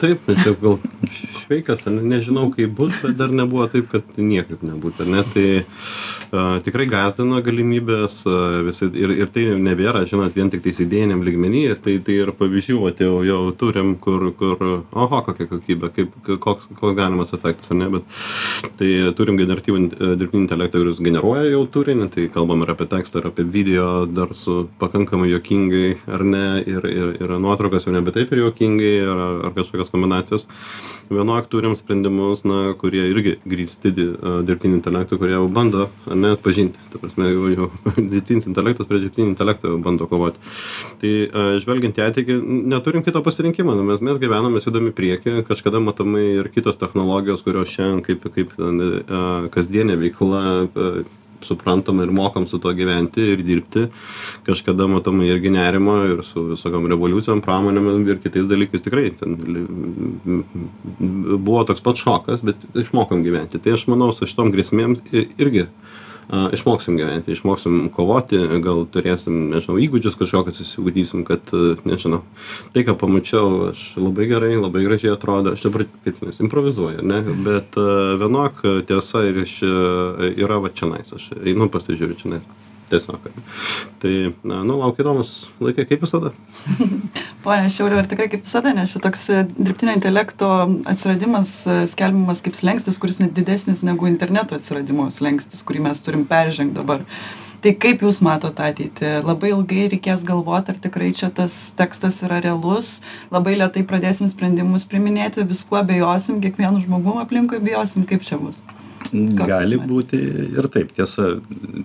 Taip, 0.00 0.26
čia 0.42 0.52
gal 0.60 0.78
šveikas, 1.46 1.84
nežinau 1.86 2.48
kaip 2.54 2.74
bus, 2.76 2.94
bet 3.02 3.16
dar 3.18 3.32
nebuvo 3.34 3.66
taip, 3.70 3.88
kad 3.92 4.18
niekaip 4.18 4.62
nebūtų, 4.66 5.06
ne? 5.08 5.22
Tai 5.32 5.46
a, 5.62 6.44
tikrai 6.66 6.88
gazdina 6.90 7.40
galimybės 7.44 8.18
a, 8.26 8.36
visi 8.66 8.88
ir, 8.98 9.14
ir 9.22 9.30
tai 9.32 9.46
nebėra, 9.62 10.04
žinot, 10.08 10.34
vien 10.36 10.50
tik 10.52 10.64
tais 10.64 10.80
idėjiniam 10.82 11.22
lygmenyje, 11.26 11.76
tai, 11.84 11.96
tai 12.04 12.18
ir 12.24 12.32
pavyzdžių, 12.36 12.78
vat, 12.82 13.02
jau, 13.02 13.38
turim, 13.58 13.94
kur, 14.02 14.28
kur, 14.38 14.64
oho, 14.90 15.22
kokia 15.28 15.48
kokybė, 15.50 15.92
kaip, 15.96 16.16
koks, 16.42 16.68
koks 16.74 16.98
galimas 16.98 17.34
efektas, 17.36 17.70
ar 17.72 17.80
ne, 17.80 17.90
bet 17.96 18.74
tai 18.80 18.90
turim 19.18 19.38
generatyvų 19.40 19.82
e, 19.86 20.12
dirbtinį 20.18 20.44
intelektą, 20.44 20.82
kuris 20.82 21.02
generuoja 21.04 21.46
jau 21.52 21.62
turinį, 21.78 22.10
tai 22.14 22.26
kalbam 22.34 22.66
ir 22.66 22.74
apie 22.74 22.88
tekstą, 22.90 23.22
ir 23.22 23.30
apie 23.30 23.46
video, 23.56 23.88
dar 24.10 24.34
su 24.36 24.66
pakankamai 24.82 25.30
jokingai, 25.30 25.94
ar 26.10 26.26
ne, 26.26 26.46
ir, 26.66 26.90
ir, 26.90 27.14
ir 27.22 27.36
nuotraukas 27.42 27.86
jau 27.86 27.94
nebe 27.94 28.14
taip 28.14 28.34
ir 28.34 28.44
jokingai, 28.44 28.94
ar, 29.06 29.24
ar 29.48 29.54
kažkokios 29.56 29.92
kombinacijos. 29.92 30.46
Vienok 31.10 31.46
turim 31.50 31.76
sprendimus, 31.78 32.42
na, 32.48 32.74
kurie 32.78 33.04
irgi 33.12 33.36
grįsti 33.46 33.92
dirbtiniu 33.94 34.80
intelektu, 34.80 35.18
kurie 35.20 35.36
jau 35.36 35.46
bando, 35.52 35.88
ar 36.10 36.18
ne, 36.18 36.32
atpažinti. 36.34 36.80
Ta 36.92 37.00
prasme, 37.02 37.28
jau, 37.30 37.50
jau 37.52 37.68
dirbtinis 38.12 38.48
intelektas 38.50 38.90
prie 38.90 39.02
dirbtinio 39.04 39.30
intelekto 39.30 39.70
jau 39.70 39.80
bando 39.82 40.08
kovoti. 40.10 40.42
Tai 41.02 41.12
žvelgiant 41.62 42.00
į 42.00 42.06
ateitį, 42.08 42.38
neturim 42.72 43.06
kito 43.06 43.22
pasirinkimo, 43.26 43.76
nu, 43.78 43.86
mes, 43.86 44.02
mes 44.04 44.22
gyvename, 44.22 44.62
į 44.62 44.94
priekį, 44.96 45.36
kažkada 45.48 45.80
matomai 45.82 46.24
ir 46.40 46.50
kitos 46.54 46.78
technologijos, 46.80 47.44
kurios 47.46 47.70
šiandien 47.72 48.02
kaip, 48.06 48.26
kaip 48.34 48.56
kasdienė 49.54 49.96
veikla 50.00 50.42
a, 51.40 51.44
suprantama 51.46 52.04
ir 52.04 52.10
mokam 52.10 52.46
su 52.48 52.58
tuo 52.58 52.72
gyventi 52.76 53.20
ir 53.32 53.42
dirbti. 53.46 53.86
Kažkada 54.46 54.86
matomai 54.90 55.28
irgi 55.30 55.50
nerimo 55.50 55.96
ir 56.12 56.22
su 56.26 56.44
visokiam 56.52 56.86
revoliucijom, 56.90 57.42
pramonėm 57.44 58.06
ir 58.06 58.20
kitais 58.24 58.48
dalykais 58.50 58.84
tikrai 58.84 59.10
ten 59.18 59.36
buvo 60.98 61.64
toks 61.68 61.84
pat 61.84 62.00
šokas, 62.00 62.44
bet 62.46 62.56
išmokom 62.74 63.24
gyventi. 63.26 63.60
Tai 63.62 63.76
aš 63.76 63.86
manau, 63.92 64.12
su 64.16 64.28
šitom 64.28 64.52
grėsmėms 64.54 65.04
irgi 65.12 65.66
a, 66.28 66.48
išmoksim 66.56 66.98
gyventi, 66.98 67.34
išmoksim 67.34 67.88
kovoti, 67.94 68.40
gal 68.64 68.84
turėsim, 68.92 69.46
nežinau, 69.52 69.78
įgūdžius 69.82 70.18
kažkokius 70.18 70.62
įsiugdysim, 70.64 71.24
kad, 71.28 71.46
a, 71.54 71.76
nežinau, 71.88 72.22
tai, 72.74 72.84
ką 72.88 72.96
pamačiau, 73.00 73.70
aš 73.70 73.86
labai 74.00 74.28
gerai, 74.30 74.54
labai 74.58 74.84
gražiai 74.86 75.14
atrodo, 75.14 75.54
aš 75.54 75.64
dabar, 75.68 75.86
kaip 76.04 76.22
mes, 76.26 76.40
improvizuoju, 76.42 77.06
ne, 77.06 77.22
bet 77.46 77.78
a, 77.80 78.16
vienok 78.20 78.62
a, 78.64 78.76
tiesa 78.86 79.26
ir 79.30 79.42
iš, 79.46 79.58
a, 79.62 80.30
yra 80.34 80.60
va 80.64 80.72
čia 80.74 80.90
nais, 80.90 81.12
aš 81.14 81.30
einu 81.42 81.70
pasižiūriu 81.72 82.20
čia 82.22 82.36
nais. 82.36 82.54
Tiesiog. 82.90 83.24
Tai, 83.98 84.12
na, 84.46 84.60
nu, 84.62 84.76
laukia 84.78 85.02
įdomus 85.02 85.30
laikai, 85.62 85.86
kaip 85.90 86.04
visada. 86.04 86.30
Pone 87.46 87.70
Šiaulio, 87.70 87.98
ir 87.98 88.06
tikrai 88.10 88.28
kaip 88.30 88.44
visada, 88.46 88.70
nes 88.76 88.92
šitoks 88.94 89.24
e, 89.34 89.40
dirbtinio 89.56 89.96
intelekto 89.96 90.50
atsiradimas 90.86 91.56
e, 91.66 91.80
skelbiamas 91.90 92.44
kaip 92.46 92.58
slengstis, 92.58 93.00
kuris 93.02 93.18
net 93.22 93.34
didesnis 93.34 93.82
negu 93.86 94.06
interneto 94.10 94.54
atsiradimo 94.54 95.08
slengstis, 95.14 95.64
kurį 95.66 95.82
mes 95.88 96.02
turim 96.06 96.22
peržengti 96.30 96.78
dabar. 96.78 97.02
Tai 97.64 97.72
kaip 97.82 98.04
Jūs 98.04 98.20
matote 98.22 98.62
ateitį? 98.62 99.12
Labai 99.26 99.50
ilgai 99.50 99.88
reikės 99.90 100.22
galvoti, 100.28 100.70
ar 100.70 100.78
tikrai 100.82 101.10
čia 101.16 101.32
tas 101.34 101.56
tekstas 101.74 102.20
yra 102.22 102.38
realus, 102.44 103.00
labai 103.34 103.56
lietai 103.58 103.82
pradėsim 103.88 104.30
sprendimus 104.30 104.86
priminėti, 104.86 105.42
viskuo 105.50 105.82
bejosim, 105.88 106.38
kiekvienu 106.44 106.84
žmogum 106.84 107.18
aplinkui 107.24 107.58
bejosim, 107.64 108.06
kaip 108.06 108.22
čia 108.28 108.38
bus. 108.38 108.62
Gali 109.12 109.78
būti 109.80 110.18
ir 110.56 110.68
taip. 110.72 110.92
Tiesa, 110.96 111.36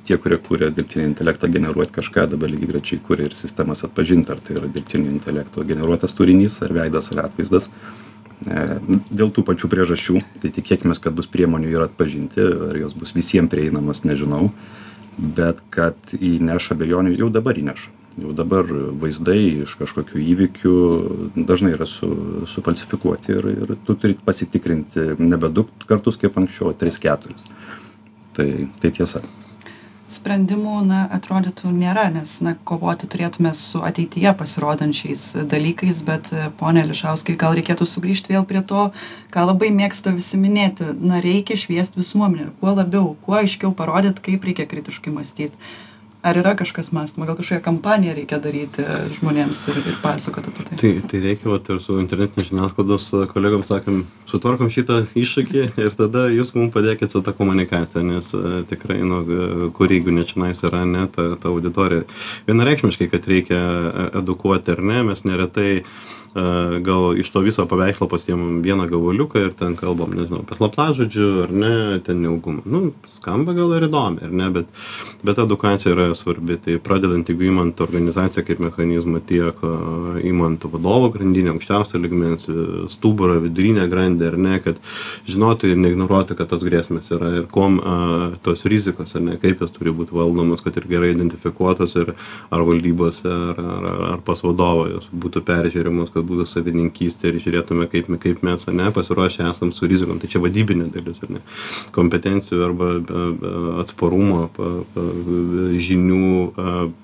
tie, 0.08 0.18
kurie 0.22 0.38
kūrė 0.42 0.72
dirbtinį 0.76 1.06
intelektą 1.10 1.50
generuoti 1.52 1.96
kažką, 2.00 2.28
dabar 2.34 2.52
lygiai 2.52 2.72
grečiai 2.74 3.02
kūrė 3.06 3.30
ir 3.30 3.38
sistemas 3.38 3.84
atpažinti, 3.88 4.34
ar 4.34 4.42
tai 4.44 4.58
yra 4.58 4.70
dirbtinio 4.72 5.12
intelekto 5.14 5.66
generuotas 5.68 6.16
turinys, 6.18 6.60
ar 6.66 6.74
veidas, 6.78 7.12
ar 7.14 7.26
atvaizdas. 7.28 7.70
E, 8.48 8.66
Dėl 9.12 9.34
tų 9.36 9.46
pačių 9.48 9.72
priežasčių, 9.72 10.22
tai 10.44 10.54
tikėkime, 10.58 10.98
kad 10.98 11.18
bus 11.18 11.30
priemonių 11.32 11.72
ir 11.74 11.88
atpažinti, 11.88 12.46
ar 12.72 12.82
jos 12.82 12.98
bus 12.98 13.16
visiems 13.18 13.52
prieinamas, 13.54 14.06
nežinau, 14.08 14.50
bet 15.18 15.62
kad 15.74 16.16
įneš 16.18 16.72
abejonių, 16.76 17.18
jau 17.20 17.30
dabar 17.34 17.60
įneša. 17.62 18.01
Jau 18.22 18.36
dabar 18.38 18.68
vaizdai 19.02 19.64
iš 19.64 19.74
kažkokių 19.80 20.22
įvykių 20.22 20.74
dažnai 21.50 21.74
yra 21.74 21.88
su, 21.90 22.10
sufalsifikuoti 22.52 23.34
ir, 23.34 23.48
ir 23.64 23.76
tu 23.88 23.96
turi 23.98 24.18
pasitikrinti 24.26 25.16
nebe 25.18 25.50
du 25.50 25.66
kartus 25.90 26.20
kaip 26.22 26.38
anksčiau, 26.38 26.70
o 26.70 26.78
tris, 26.78 27.00
keturis. 27.02 27.48
Tai, 28.38 28.50
tai 28.82 28.92
tiesa. 28.98 29.24
sprendimų 30.12 30.82
na 30.84 31.02
atrodytų 31.16 31.72
nėra 31.72 32.10
nes 32.12 32.34
na 32.44 32.52
kovoti 32.68 33.08
turėtume 33.08 33.54
su 33.56 33.80
ateityje 33.80 34.34
pasirodančiais 34.36 35.22
dalykais 35.48 36.02
bet 36.04 36.28
pone 36.60 36.84
ališauskai 36.84 37.38
gal 37.40 37.56
reikėtų 37.56 37.88
sugrįžt 37.88 38.28
vėl 38.28 38.44
prie 38.50 38.60
to 38.72 38.90
ką 39.32 39.46
labai 39.48 39.70
mėgsta 39.72 40.12
visi 40.12 40.40
minėti 40.42 40.90
na 41.00 41.22
reikia 41.24 41.56
šviest 41.56 41.96
visuomenę 41.96 42.50
ir 42.50 42.52
kuo 42.60 42.76
labiau 42.76 43.16
kuo 43.24 43.40
aiškiau 43.40 43.72
parodyt 43.72 44.20
kaip 44.20 44.44
reikia 44.44 44.68
kritiškai 44.68 45.16
mąstyt 45.16 45.56
ar 46.24 46.38
yra 46.38 46.54
kažkas 46.56 46.92
mąstoma? 46.94 47.26
Gal 47.26 47.38
kažkokią 47.40 47.62
kampaniją 47.66 48.14
reikia 48.18 48.40
daryti 48.42 48.86
žmonėms 49.18 49.64
ir 49.72 49.80
ir 49.82 49.98
pasakot 50.04 50.48
apie 50.52 50.66
tai? 50.68 50.78
Tai 50.82 50.92
tai 51.10 51.22
reikia 51.24 51.50
vat 51.50 51.70
ir 51.74 51.82
su 51.82 51.98
internetinės 52.02 52.50
žiniasklaidos 52.52 53.10
kolegom 53.34 53.66
sakėm 53.68 54.04
sutvarkom 54.30 54.70
šitą 54.74 55.02
iššūkį 55.18 55.66
ir 55.82 55.98
tada 55.98 56.28
jūs 56.32 56.54
mum 56.58 56.70
padėkit 56.74 57.14
su 57.14 57.24
ta 57.26 57.34
komunikacija 57.38 58.06
nes 58.06 58.32
tikrai 58.70 59.02
nu 59.02 59.24
kur 59.78 59.92
jeigu 59.92 60.14
ne 60.14 60.26
čionais 60.30 60.62
yra 60.68 60.86
ane 60.86 61.08
ta 61.16 61.32
ta 61.42 61.50
auditorija 61.50 62.06
vienareikšmiškai 62.50 63.10
kad 63.12 63.28
reikia 63.28 63.62
edukuoti 64.22 64.76
ar 64.78 64.84
ne? 64.86 65.04
Mes 65.12 65.26
neretai 65.26 65.72
gal 66.34 67.18
iš 67.20 67.30
to 67.32 67.42
viso 67.44 67.66
paveikslo 67.68 68.08
pasiimam 68.08 68.62
vieną 68.64 68.88
gabaliuką 68.92 69.46
ir 69.46 69.54
ten 69.60 69.76
kalbam 69.76 70.14
nežinau 70.16 70.44
apie 70.46 70.56
slaptažodžių 70.60 71.30
ar 71.44 71.52
ne 71.52 71.74
ten 72.06 72.22
neilgumą. 72.24 72.64
Nu 72.66 72.94
skamba 73.12 73.56
gal 73.58 73.74
ir 73.76 73.88
įdomiai 73.90 74.30
ar 74.30 74.36
ne 74.42 74.50
bet 74.56 74.70
bet 75.24 75.42
edukacija 75.44 75.94
yra 75.96 76.08
svarbi. 76.16 76.58
Tai 76.62 76.78
pradedant 76.84 77.28
jeigu 77.28 77.50
imant 77.50 77.82
organizaciją 77.84 78.46
kaip 78.48 78.62
mechanizmą 78.64 79.22
tiek 79.28 79.60
imant 80.24 80.64
vadovo 80.72 81.12
grandinę 81.14 81.52
aukščiausio 81.56 82.00
lygmens 82.02 82.48
stuburą 82.94 83.40
vidurinę 83.44 83.88
grandį 83.92 84.28
ar 84.32 84.38
ne 84.38 84.60
kad 84.64 84.80
žinotų 85.30 85.74
ir 85.74 85.82
neignoruotų 85.84 86.38
kad 86.40 86.52
tos 86.52 86.64
grėsmės 86.66 87.12
yra 87.16 87.34
ir 87.42 87.48
kuom 87.52 87.80
tos 88.46 88.66
rizikos 88.72 89.16
ar 89.16 89.26
ne 89.28 89.38
kaip 89.42 89.64
jos 89.64 89.74
turi 89.76 89.94
būt 89.96 90.14
valdomos 90.16 90.64
kad 90.64 90.78
ir 90.80 90.88
gerai 90.90 91.12
identifikuotos 91.16 91.96
ir 92.00 92.14
ar 92.50 92.66
valdybose 92.68 93.30
ar 93.32 93.62
ar 93.62 94.02
ar 94.12 94.26
pas 94.26 94.44
vadovą 94.46 94.88
jos 94.96 95.08
būtų 95.12 95.44
peržiūrimos 95.48 96.14
kad 96.14 96.21
būtų 96.28 96.48
savininkystė 96.50 97.32
ir 97.32 97.40
žiūrėtume 97.44 97.88
kaip 97.92 98.10
kaip 98.22 98.44
mes 98.46 98.68
ane 98.72 98.90
pasiruošę 98.96 99.48
esam 99.50 99.74
su 99.76 99.90
rizikom. 99.90 100.20
Tai 100.22 100.30
čia 100.32 100.42
vadybinė 100.44 100.90
dalis 100.94 101.22
ar 101.24 101.34
ne 101.38 101.44
kompetencijų 101.96 102.64
arba 102.66 102.92
atsparumo 103.84 104.48
pa 104.56 104.72
pa 104.94 105.06
žinių 105.88 106.32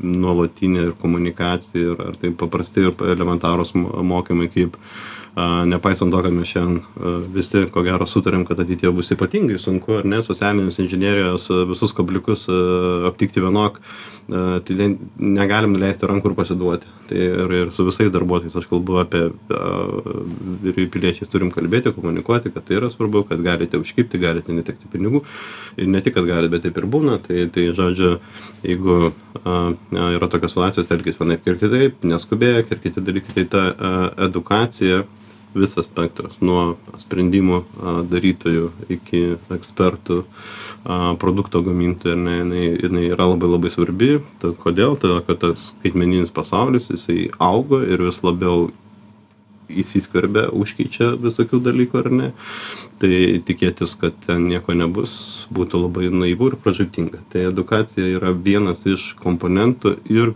nuolatinė 0.04 0.88
ir 0.88 0.96
komunikacija 1.02 1.94
ir 1.94 2.08
ar 2.10 2.18
tai 2.22 2.34
paprasti 2.38 2.88
ir 2.88 3.08
elementarūs 3.16 3.74
mokymai 3.78 4.50
kaip 4.54 4.78
nepaisant 5.66 6.12
to 6.12 6.22
kad 6.26 6.34
mes 6.34 6.50
šiandien 6.50 7.28
visi 7.34 7.66
ko 7.74 7.84
gero 7.86 8.08
sutariam 8.10 8.46
kad 8.46 8.60
ateityje 8.60 8.92
bus 8.92 9.12
ypatingai 9.14 9.60
sunku 9.62 10.00
ar 10.00 10.06
ne 10.06 10.24
socialinės 10.26 10.80
inžinerijos 10.82 11.50
visus 11.70 11.94
kabliukus 11.94 12.48
aptikti 13.12 13.44
vienok 13.44 13.78
tai 14.28 14.88
negalim 15.16 15.72
nuleisti 15.72 16.08
rankų 16.10 16.32
ir 16.32 16.36
pasiduoti. 16.36 16.90
Tai 17.08 17.20
ir 17.24 17.54
ir 17.56 17.70
su 17.72 17.86
visais 17.88 18.10
darbuotojais 18.12 18.58
aš 18.60 18.66
kalbu 18.68 18.98
apie 19.00 19.22
ir 20.68 20.80
piliečiais 20.92 21.30
turim 21.32 21.52
kalbėti 21.54 21.94
komunikuoti 21.96 22.52
kad 22.52 22.66
tai 22.68 22.80
yra 22.82 22.90
svarbu 22.92 23.24
kad 23.30 23.44
galite 23.46 23.80
užkibti 23.80 24.20
galite 24.20 24.52
netekti 24.52 24.92
pinigų. 24.92 25.22
Ir 25.78 25.88
ne 25.88 26.02
tik 26.04 26.18
kad 26.18 26.28
galit 26.28 26.52
bet 26.52 26.66
taip 26.66 26.82
ir 26.82 26.90
būna. 26.92 27.22
Tai 27.24 27.46
tai 27.54 27.70
žodžiu 27.78 28.18
jeigu 28.66 29.14
yra 29.46 30.32
tokios 30.34 30.58
situacijos 30.58 30.92
elkis 30.92 31.22
vienaip 31.22 31.48
ir 31.48 31.62
kitaip 31.62 32.04
neskubėk 32.04 32.74
ir 32.74 32.84
kiti 32.84 33.06
dalykai. 33.06 33.38
Tai 33.38 33.48
ta 33.54 33.64
edukacija 34.28 35.06
visas 35.56 35.88
spektras 35.88 36.38
nuo 36.44 36.78
sprendimų 37.02 37.62
darytojų 38.12 38.72
iki 38.94 39.22
ekspertų 39.54 40.24
produkto 41.22 41.62
gamintojų 41.66 42.18
ne 42.22 42.36
jinai 42.40 42.66
jinai 42.84 43.06
yra 43.12 43.30
labai 43.32 43.52
labai 43.52 43.72
svarbi. 43.74 44.18
Tad 44.42 44.60
kodėl? 44.64 44.98
Todėl 45.00 45.24
kad 45.28 45.42
tas 45.44 45.72
skaitmeninis 45.74 46.34
pasaulis 46.34 46.92
jisai 46.92 47.30
auga 47.40 47.84
ir 47.88 48.04
vis 48.08 48.22
labiau 48.24 48.70
įsiskverbia 49.68 50.46
užkeičia 50.56 51.12
visokių 51.20 51.60
dalykų 51.66 52.00
ar 52.00 52.10
ne. 52.12 52.30
Tai 53.02 53.12
tikėtis 53.48 53.98
kad 54.00 54.16
ten 54.26 54.48
nieko 54.48 54.78
nebus 54.78 55.48
būtų 55.54 55.84
labai 55.84 56.12
naivu 56.14 56.54
ir 56.54 56.60
pražūtinga. 56.64 57.26
Tai 57.34 57.50
edukacija 57.52 58.08
yra 58.16 58.32
vienas 58.32 58.86
iš 58.88 59.12
komponentų 59.24 59.98
ir 60.08 60.34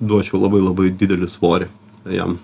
duočiau 0.00 0.40
labai 0.40 0.64
labai 0.64 0.90
didelį 0.90 1.30
svorį 1.36 1.70
jam 2.12 2.38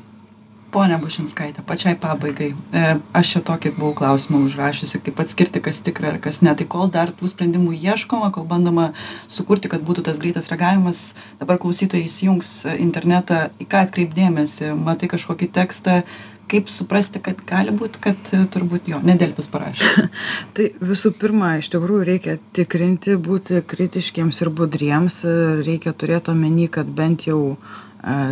ponia 0.73 0.99
bušinskaite 1.03 1.62
pačiai 1.66 1.99
pabaigai. 2.01 2.51
E 2.73 2.85
aš 3.16 3.35
čia 3.35 3.43
tokį 3.51 3.75
buvau 3.77 3.93
klausimą 4.01 4.43
užrašiusi 4.47 5.03
kaip 5.07 5.23
atskirti 5.25 5.62
kas 5.64 5.83
tikra 5.85 6.14
ir 6.14 6.21
kas 6.23 6.41
ne. 6.47 6.55
Tai 6.57 6.66
kol 6.71 6.91
dar 6.93 7.12
tų 7.16 7.31
sprendimų 7.33 7.77
ieškoma 7.77 8.33
kol 8.35 8.49
bandoma 8.51 8.91
sukurti 9.29 9.71
kad 9.73 9.85
būtų 9.87 10.07
tas 10.09 10.21
greitas 10.23 10.51
reagavimas 10.53 11.12
dabar 11.41 11.61
klausytojai 11.62 12.09
įsijungs 12.09 12.57
internetą 12.79 13.49
į 13.61 13.71
ką 13.71 13.87
atkreipt 13.87 14.16
dėmesį? 14.18 14.75
Matai 14.79 15.11
kažkokį 15.12 15.51
tekstą 15.55 16.03
kaip 16.51 16.71
suprasti 16.71 17.21
kad 17.23 17.39
gali 17.47 17.73
būt 17.75 17.99
kad 18.03 18.31
turbūt 18.55 18.89
jo. 18.91 18.99
Ne 19.07 19.14
delfis 19.21 19.49
parašė. 19.51 20.09
Tai 20.57 20.66
visų 20.83 21.12
pirma 21.21 21.57
iš 21.61 21.71
tikrųjų 21.75 22.07
reikia 22.09 22.39
tikrinti 22.57 23.14
būti 23.21 23.62
kritiškiems 23.71 24.43
ir 24.43 24.51
budriems. 24.61 25.21
Reikia 25.66 25.95
turėt 25.95 26.31
omeny 26.33 26.66
kad 26.73 26.91
bent 26.91 27.29
jau 27.29 27.41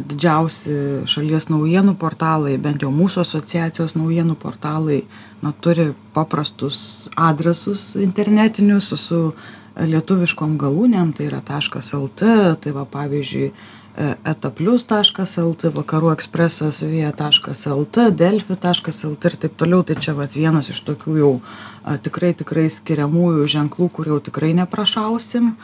didžiausi 0.09 1.05
šalies 1.11 1.49
naujienų 1.53 1.95
portalai 2.01 2.55
bent 2.61 2.83
jau 2.83 2.91
mūsų 2.95 3.21
asociacijos 3.25 3.95
naujienų 3.99 4.37
portalai 4.41 5.03
na 5.45 5.53
turi 5.61 5.91
paprastus 6.17 7.09
adresus 7.17 7.91
internetinius 8.01 8.95
su 8.97 9.21
lietuviškom 9.79 10.57
galūnėm 10.59 11.13
tai 11.19 11.29
yra 11.29 11.43
taškas 11.45 11.93
lt 12.01 12.25
tai 12.65 12.73
va 12.79 12.87
pavyzdžiui 12.89 13.53
eta 13.99 14.51
plius 14.55 14.85
taškas 14.87 15.35
lt 15.43 15.73
vakarų 15.75 16.13
ekspresas 16.15 16.81
via 16.87 17.11
taškas 17.17 17.65
lt 17.73 18.09
delfi 18.15 18.55
taškas 18.55 19.03
lt 19.09 19.31
ir 19.31 19.37
taip 19.43 19.59
toliau. 19.59 19.83
Tai 19.83 19.99
čia 19.99 20.15
vat 20.15 20.37
vienas 20.39 20.71
iš 20.71 20.85
tokių 20.87 21.17
jau 21.19 21.33
tikrai 22.05 22.31
tikrai 22.39 22.69
skiriamųjų 22.71 23.49
ženklų 23.51 23.91
kur 23.97 24.13
jau 24.13 24.21
tikrai 24.23 24.53
neprašausim. 24.61 25.55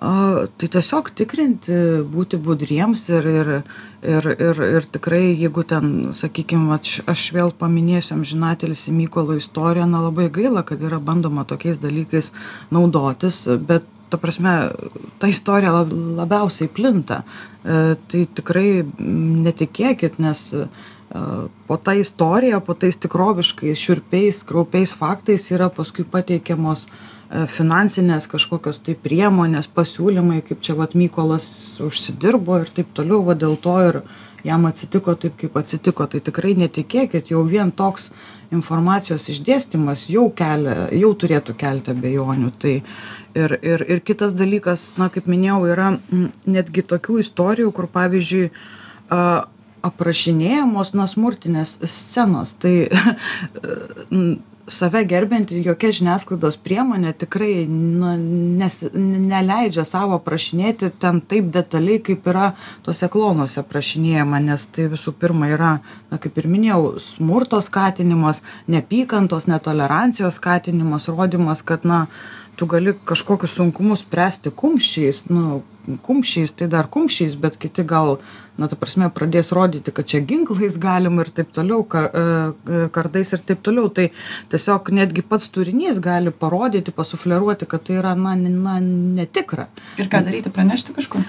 Tai 0.00 0.68
tiesiog 0.72 1.10
tikrinti 1.18 1.76
būti 2.08 2.38
budriems 2.40 3.02
ir 3.10 3.26
ir 3.26 3.52
ir 4.06 4.30
ir 4.38 4.62
ir 4.70 4.86
tikrai 4.94 5.24
jeigu 5.34 5.66
ten 5.66 6.14
sakykim 6.16 6.70
vat 6.70 6.88
aš 7.10 7.26
vėl 7.36 7.50
paminėsiu 7.52 8.14
amžinatilsį 8.16 8.94
mykolo 8.96 9.36
istoriją 9.36 9.90
na 9.90 10.06
labai 10.06 10.30
gaila 10.30 10.62
kad 10.62 10.80
yra 10.80 11.02
bandoma 11.02 11.44
tokiais 11.44 11.82
dalykais 11.82 12.30
naudotis 12.70 13.44
bet 13.66 13.84
ta 14.10 14.18
prasme 14.20 14.54
ta 15.18 15.30
istorija 15.30 15.84
labiausiai 16.20 16.70
plinta. 16.72 17.22
E 17.64 17.96
tai 18.10 18.24
tikrai 18.38 18.82
netikėkit 18.98 20.18
nes 20.22 20.46
po 21.66 21.76
ta 21.76 21.94
istorija 21.98 22.60
po 22.62 22.74
tais 22.78 22.98
tikroviškais 23.02 23.78
šiurpiais 23.78 24.44
kraupiais 24.46 24.92
faktais 24.94 25.48
yra 25.50 25.66
paskui 25.74 26.04
pateikiamos 26.06 26.86
finansinės 27.30 28.26
kažkokios 28.30 28.80
tai 28.86 28.96
priemonės 28.98 29.68
pasiūlymai 29.74 30.40
kaip 30.46 30.62
čia 30.66 30.74
vat 30.78 30.96
mykolas 30.98 31.46
užsidirbo 31.82 32.60
ir 32.62 32.70
taip 32.74 32.90
toliau 32.94 33.22
va 33.26 33.36
dėl 33.38 33.58
to 33.62 33.76
ir 33.86 34.00
jam 34.44 34.66
atsitiko 34.66 35.14
taip 35.14 35.36
kaip 35.40 35.56
atsitiko. 35.60 36.06
Tai 36.10 36.20
tikrai 36.26 36.54
netikėkit 36.58 37.30
jau 37.32 37.42
vien 37.46 37.72
toks 37.72 38.10
informacijos 38.54 39.28
išdėstymas 39.30 40.08
jau 40.10 40.26
kelia 40.34 40.88
jau 40.96 41.12
turėtų 41.14 41.54
kelti 41.60 41.94
abejonių. 41.94 42.50
Tai 42.58 42.74
ir 43.34 43.56
ir 43.62 43.84
ir 43.88 44.00
kitas 44.00 44.34
dalykas 44.36 44.90
na 44.98 45.08
kaip 45.12 45.28
minėjau 45.30 45.62
yra 45.70 45.94
netgi 46.46 46.82
tokių 46.82 47.20
istorijų 47.24 47.72
kur 47.76 47.90
pavyzdžiui 47.92 48.50
a 49.10 49.24
aprašinėjamos 49.80 50.92
na 50.92 51.06
smurtinės 51.08 51.78
scenos. 51.88 52.54
Tai 52.60 52.74
save 54.70 55.02
gerbianti 55.08 55.58
jokia 55.64 55.90
žiniasklaidos 55.94 56.58
priemonė 56.62 57.10
tikrai 57.18 57.64
na 57.66 58.12
nes 58.20 58.76
neleidžia 58.94 59.82
sau 59.88 60.12
aprašinėti 60.14 60.92
ten 61.02 61.18
taip 61.32 61.48
detaliai 61.54 61.98
kaip 62.06 62.28
yra 62.30 62.52
tuose 62.86 63.08
klonuose 63.10 63.58
aprašinėjama 63.64 64.38
nes 64.44 64.66
tai 64.70 64.86
visų 64.92 65.14
pirma 65.18 65.50
yra 65.50 65.72
na 66.12 66.20
kaip 66.22 66.38
ir 66.38 66.46
minėjau 66.52 67.00
smurto 67.02 67.58
skatinimas 67.64 68.44
neapykantos 68.70 69.48
netolerancijos 69.50 70.38
skatinimas 70.38 71.08
rodymas 71.10 71.64
kad 71.66 71.88
na 71.88 72.04
tu 72.60 72.66
gali 72.68 72.92
kažkokius 73.08 73.54
sunkumus 73.56 74.02
spręsti 74.04 74.52
kumščiais 74.52 75.22
nu 75.32 75.62
kumščiais 76.04 76.52
tai 76.58 76.68
dar 76.68 76.90
kumščiais 76.92 77.38
bet 77.40 77.56
kiti 77.62 77.84
gal 77.88 78.18
na 78.60 78.68
ta 78.68 78.76
prasme 78.76 79.08
pradės 79.16 79.48
rodyti 79.56 79.94
kad 79.96 80.10
čia 80.12 80.20
ginklais 80.20 80.76
galima 80.82 81.24
ir 81.24 81.30
taip 81.38 81.54
toliau 81.56 81.86
ka 81.94 82.02
kardais 82.92 83.32
ir 83.32 83.40
taip 83.48 83.64
toliau. 83.64 83.88
Tai 83.88 84.10
tiesiog 84.52 84.92
netgi 84.98 85.24
pats 85.24 85.48
turinys 85.54 86.02
gali 86.04 86.34
parodyti 86.44 86.92
pasufleruoti 86.92 87.70
kad 87.70 87.86
tai 87.88 87.96
yra 88.02 88.12
na 88.14 88.36
na 88.36 88.76
netikra. 88.84 89.70
Ir 89.96 90.12
ką 90.12 90.20
daryti 90.28 90.52
pranešti 90.52 90.96
kažkur 91.00 91.24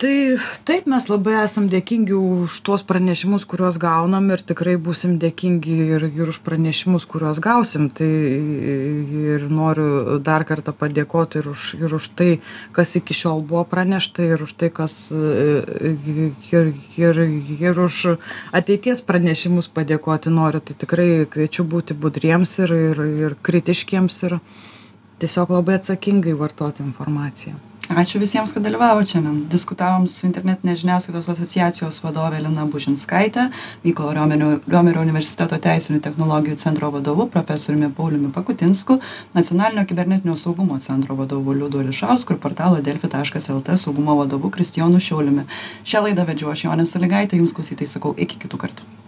tai 0.00 0.38
taip 0.64 0.86
mes 0.88 1.06
labai 1.10 1.34
esam 1.42 1.66
dėkingi 1.68 2.14
už 2.16 2.54
tuos 2.64 2.82
pranešimus 2.88 3.44
kuriuos 3.48 3.76
gaunam 3.80 4.30
ir 4.32 4.40
tikrai 4.40 4.78
būsim 4.80 5.18
dėkingi 5.20 5.76
ir 5.96 6.06
ir 6.08 6.32
už 6.32 6.38
pranešimus 6.46 7.04
kuriuos 7.10 7.40
gausim. 7.44 7.90
Tai 7.92 8.08
ir 8.08 9.44
noriu 9.52 10.16
dar 10.24 10.46
kartą 10.48 10.72
padėkot 10.72 11.36
ir 11.42 11.50
už 11.52 11.74
ir 11.76 11.94
už 12.00 12.10
tai 12.16 12.30
kas 12.72 12.96
iki 12.96 13.16
šiol 13.20 13.44
buvo 13.44 13.66
pranešta 13.68 14.24
ir 14.24 14.44
už 14.48 14.56
tai 14.56 14.72
kas 14.72 14.96
ir 15.12 16.72
ir 16.96 17.24
ir 17.60 17.84
už 17.86 18.02
ateities 18.56 19.04
pranešimus 19.04 19.68
padėkoti 19.68 20.32
noriu. 20.32 20.64
Tai 20.64 20.80
tikrai 20.80 21.26
kviečiu 21.28 21.68
būti 21.68 21.92
budriems 21.92 22.56
ir 22.64 22.72
ir 22.72 23.08
ir 23.28 23.40
kritiškiems 23.42 24.22
ir 24.30 24.40
tiesiog 25.20 25.58
labai 25.60 25.82
atsakingai 25.82 26.32
vartoti 26.32 26.80
informaciją 26.88 27.69
ačiū 27.90 28.20
visiems 28.22 28.52
kad 28.54 28.62
dalyvavot 28.62 29.08
šiandien. 29.08 29.40
Diskutavom 29.50 30.06
su 30.08 30.26
internetinės 30.26 30.80
žiniasklaidos 30.84 31.28
asociacijos 31.32 31.98
vadove 32.04 32.38
lina 32.40 32.66
bušinskaite 32.70 33.48
mykolo 33.84 34.12
riomenio 34.14 34.50
riomerio 34.66 35.02
universiteto 35.02 35.58
teisinių 35.58 36.00
technologijų 36.04 36.56
centro 36.62 36.90
vadovu 36.94 37.26
profesoriumi 37.32 37.90
pauliumi 37.96 38.32
pakutinsku 38.32 39.00
nacionalinio 39.34 39.84
kibernetinio 39.90 40.36
saugumo 40.36 40.78
centro 40.78 41.18
vadovu 41.18 41.52
liudu 41.52 41.82
ališausku 41.82 42.36
ir 42.36 42.40
portalo 42.46 42.80
delfi 42.80 43.10
taškas 43.10 43.50
lt 43.56 43.76
saugumo 43.76 44.16
vadovu 44.22 44.50
kristijonu 44.50 45.00
šiauliumi. 45.00 45.48
Šią 45.84 46.06
laidą 46.06 46.26
vedžiau 46.30 46.54
aš 46.54 46.66
jonė 46.68 46.86
salygaitė 46.86 47.42
jums 47.42 47.56
klausytojai 47.58 47.94
sakau 47.98 48.14
iki 48.16 48.38
kitų 48.38 48.66
kartų 48.66 48.99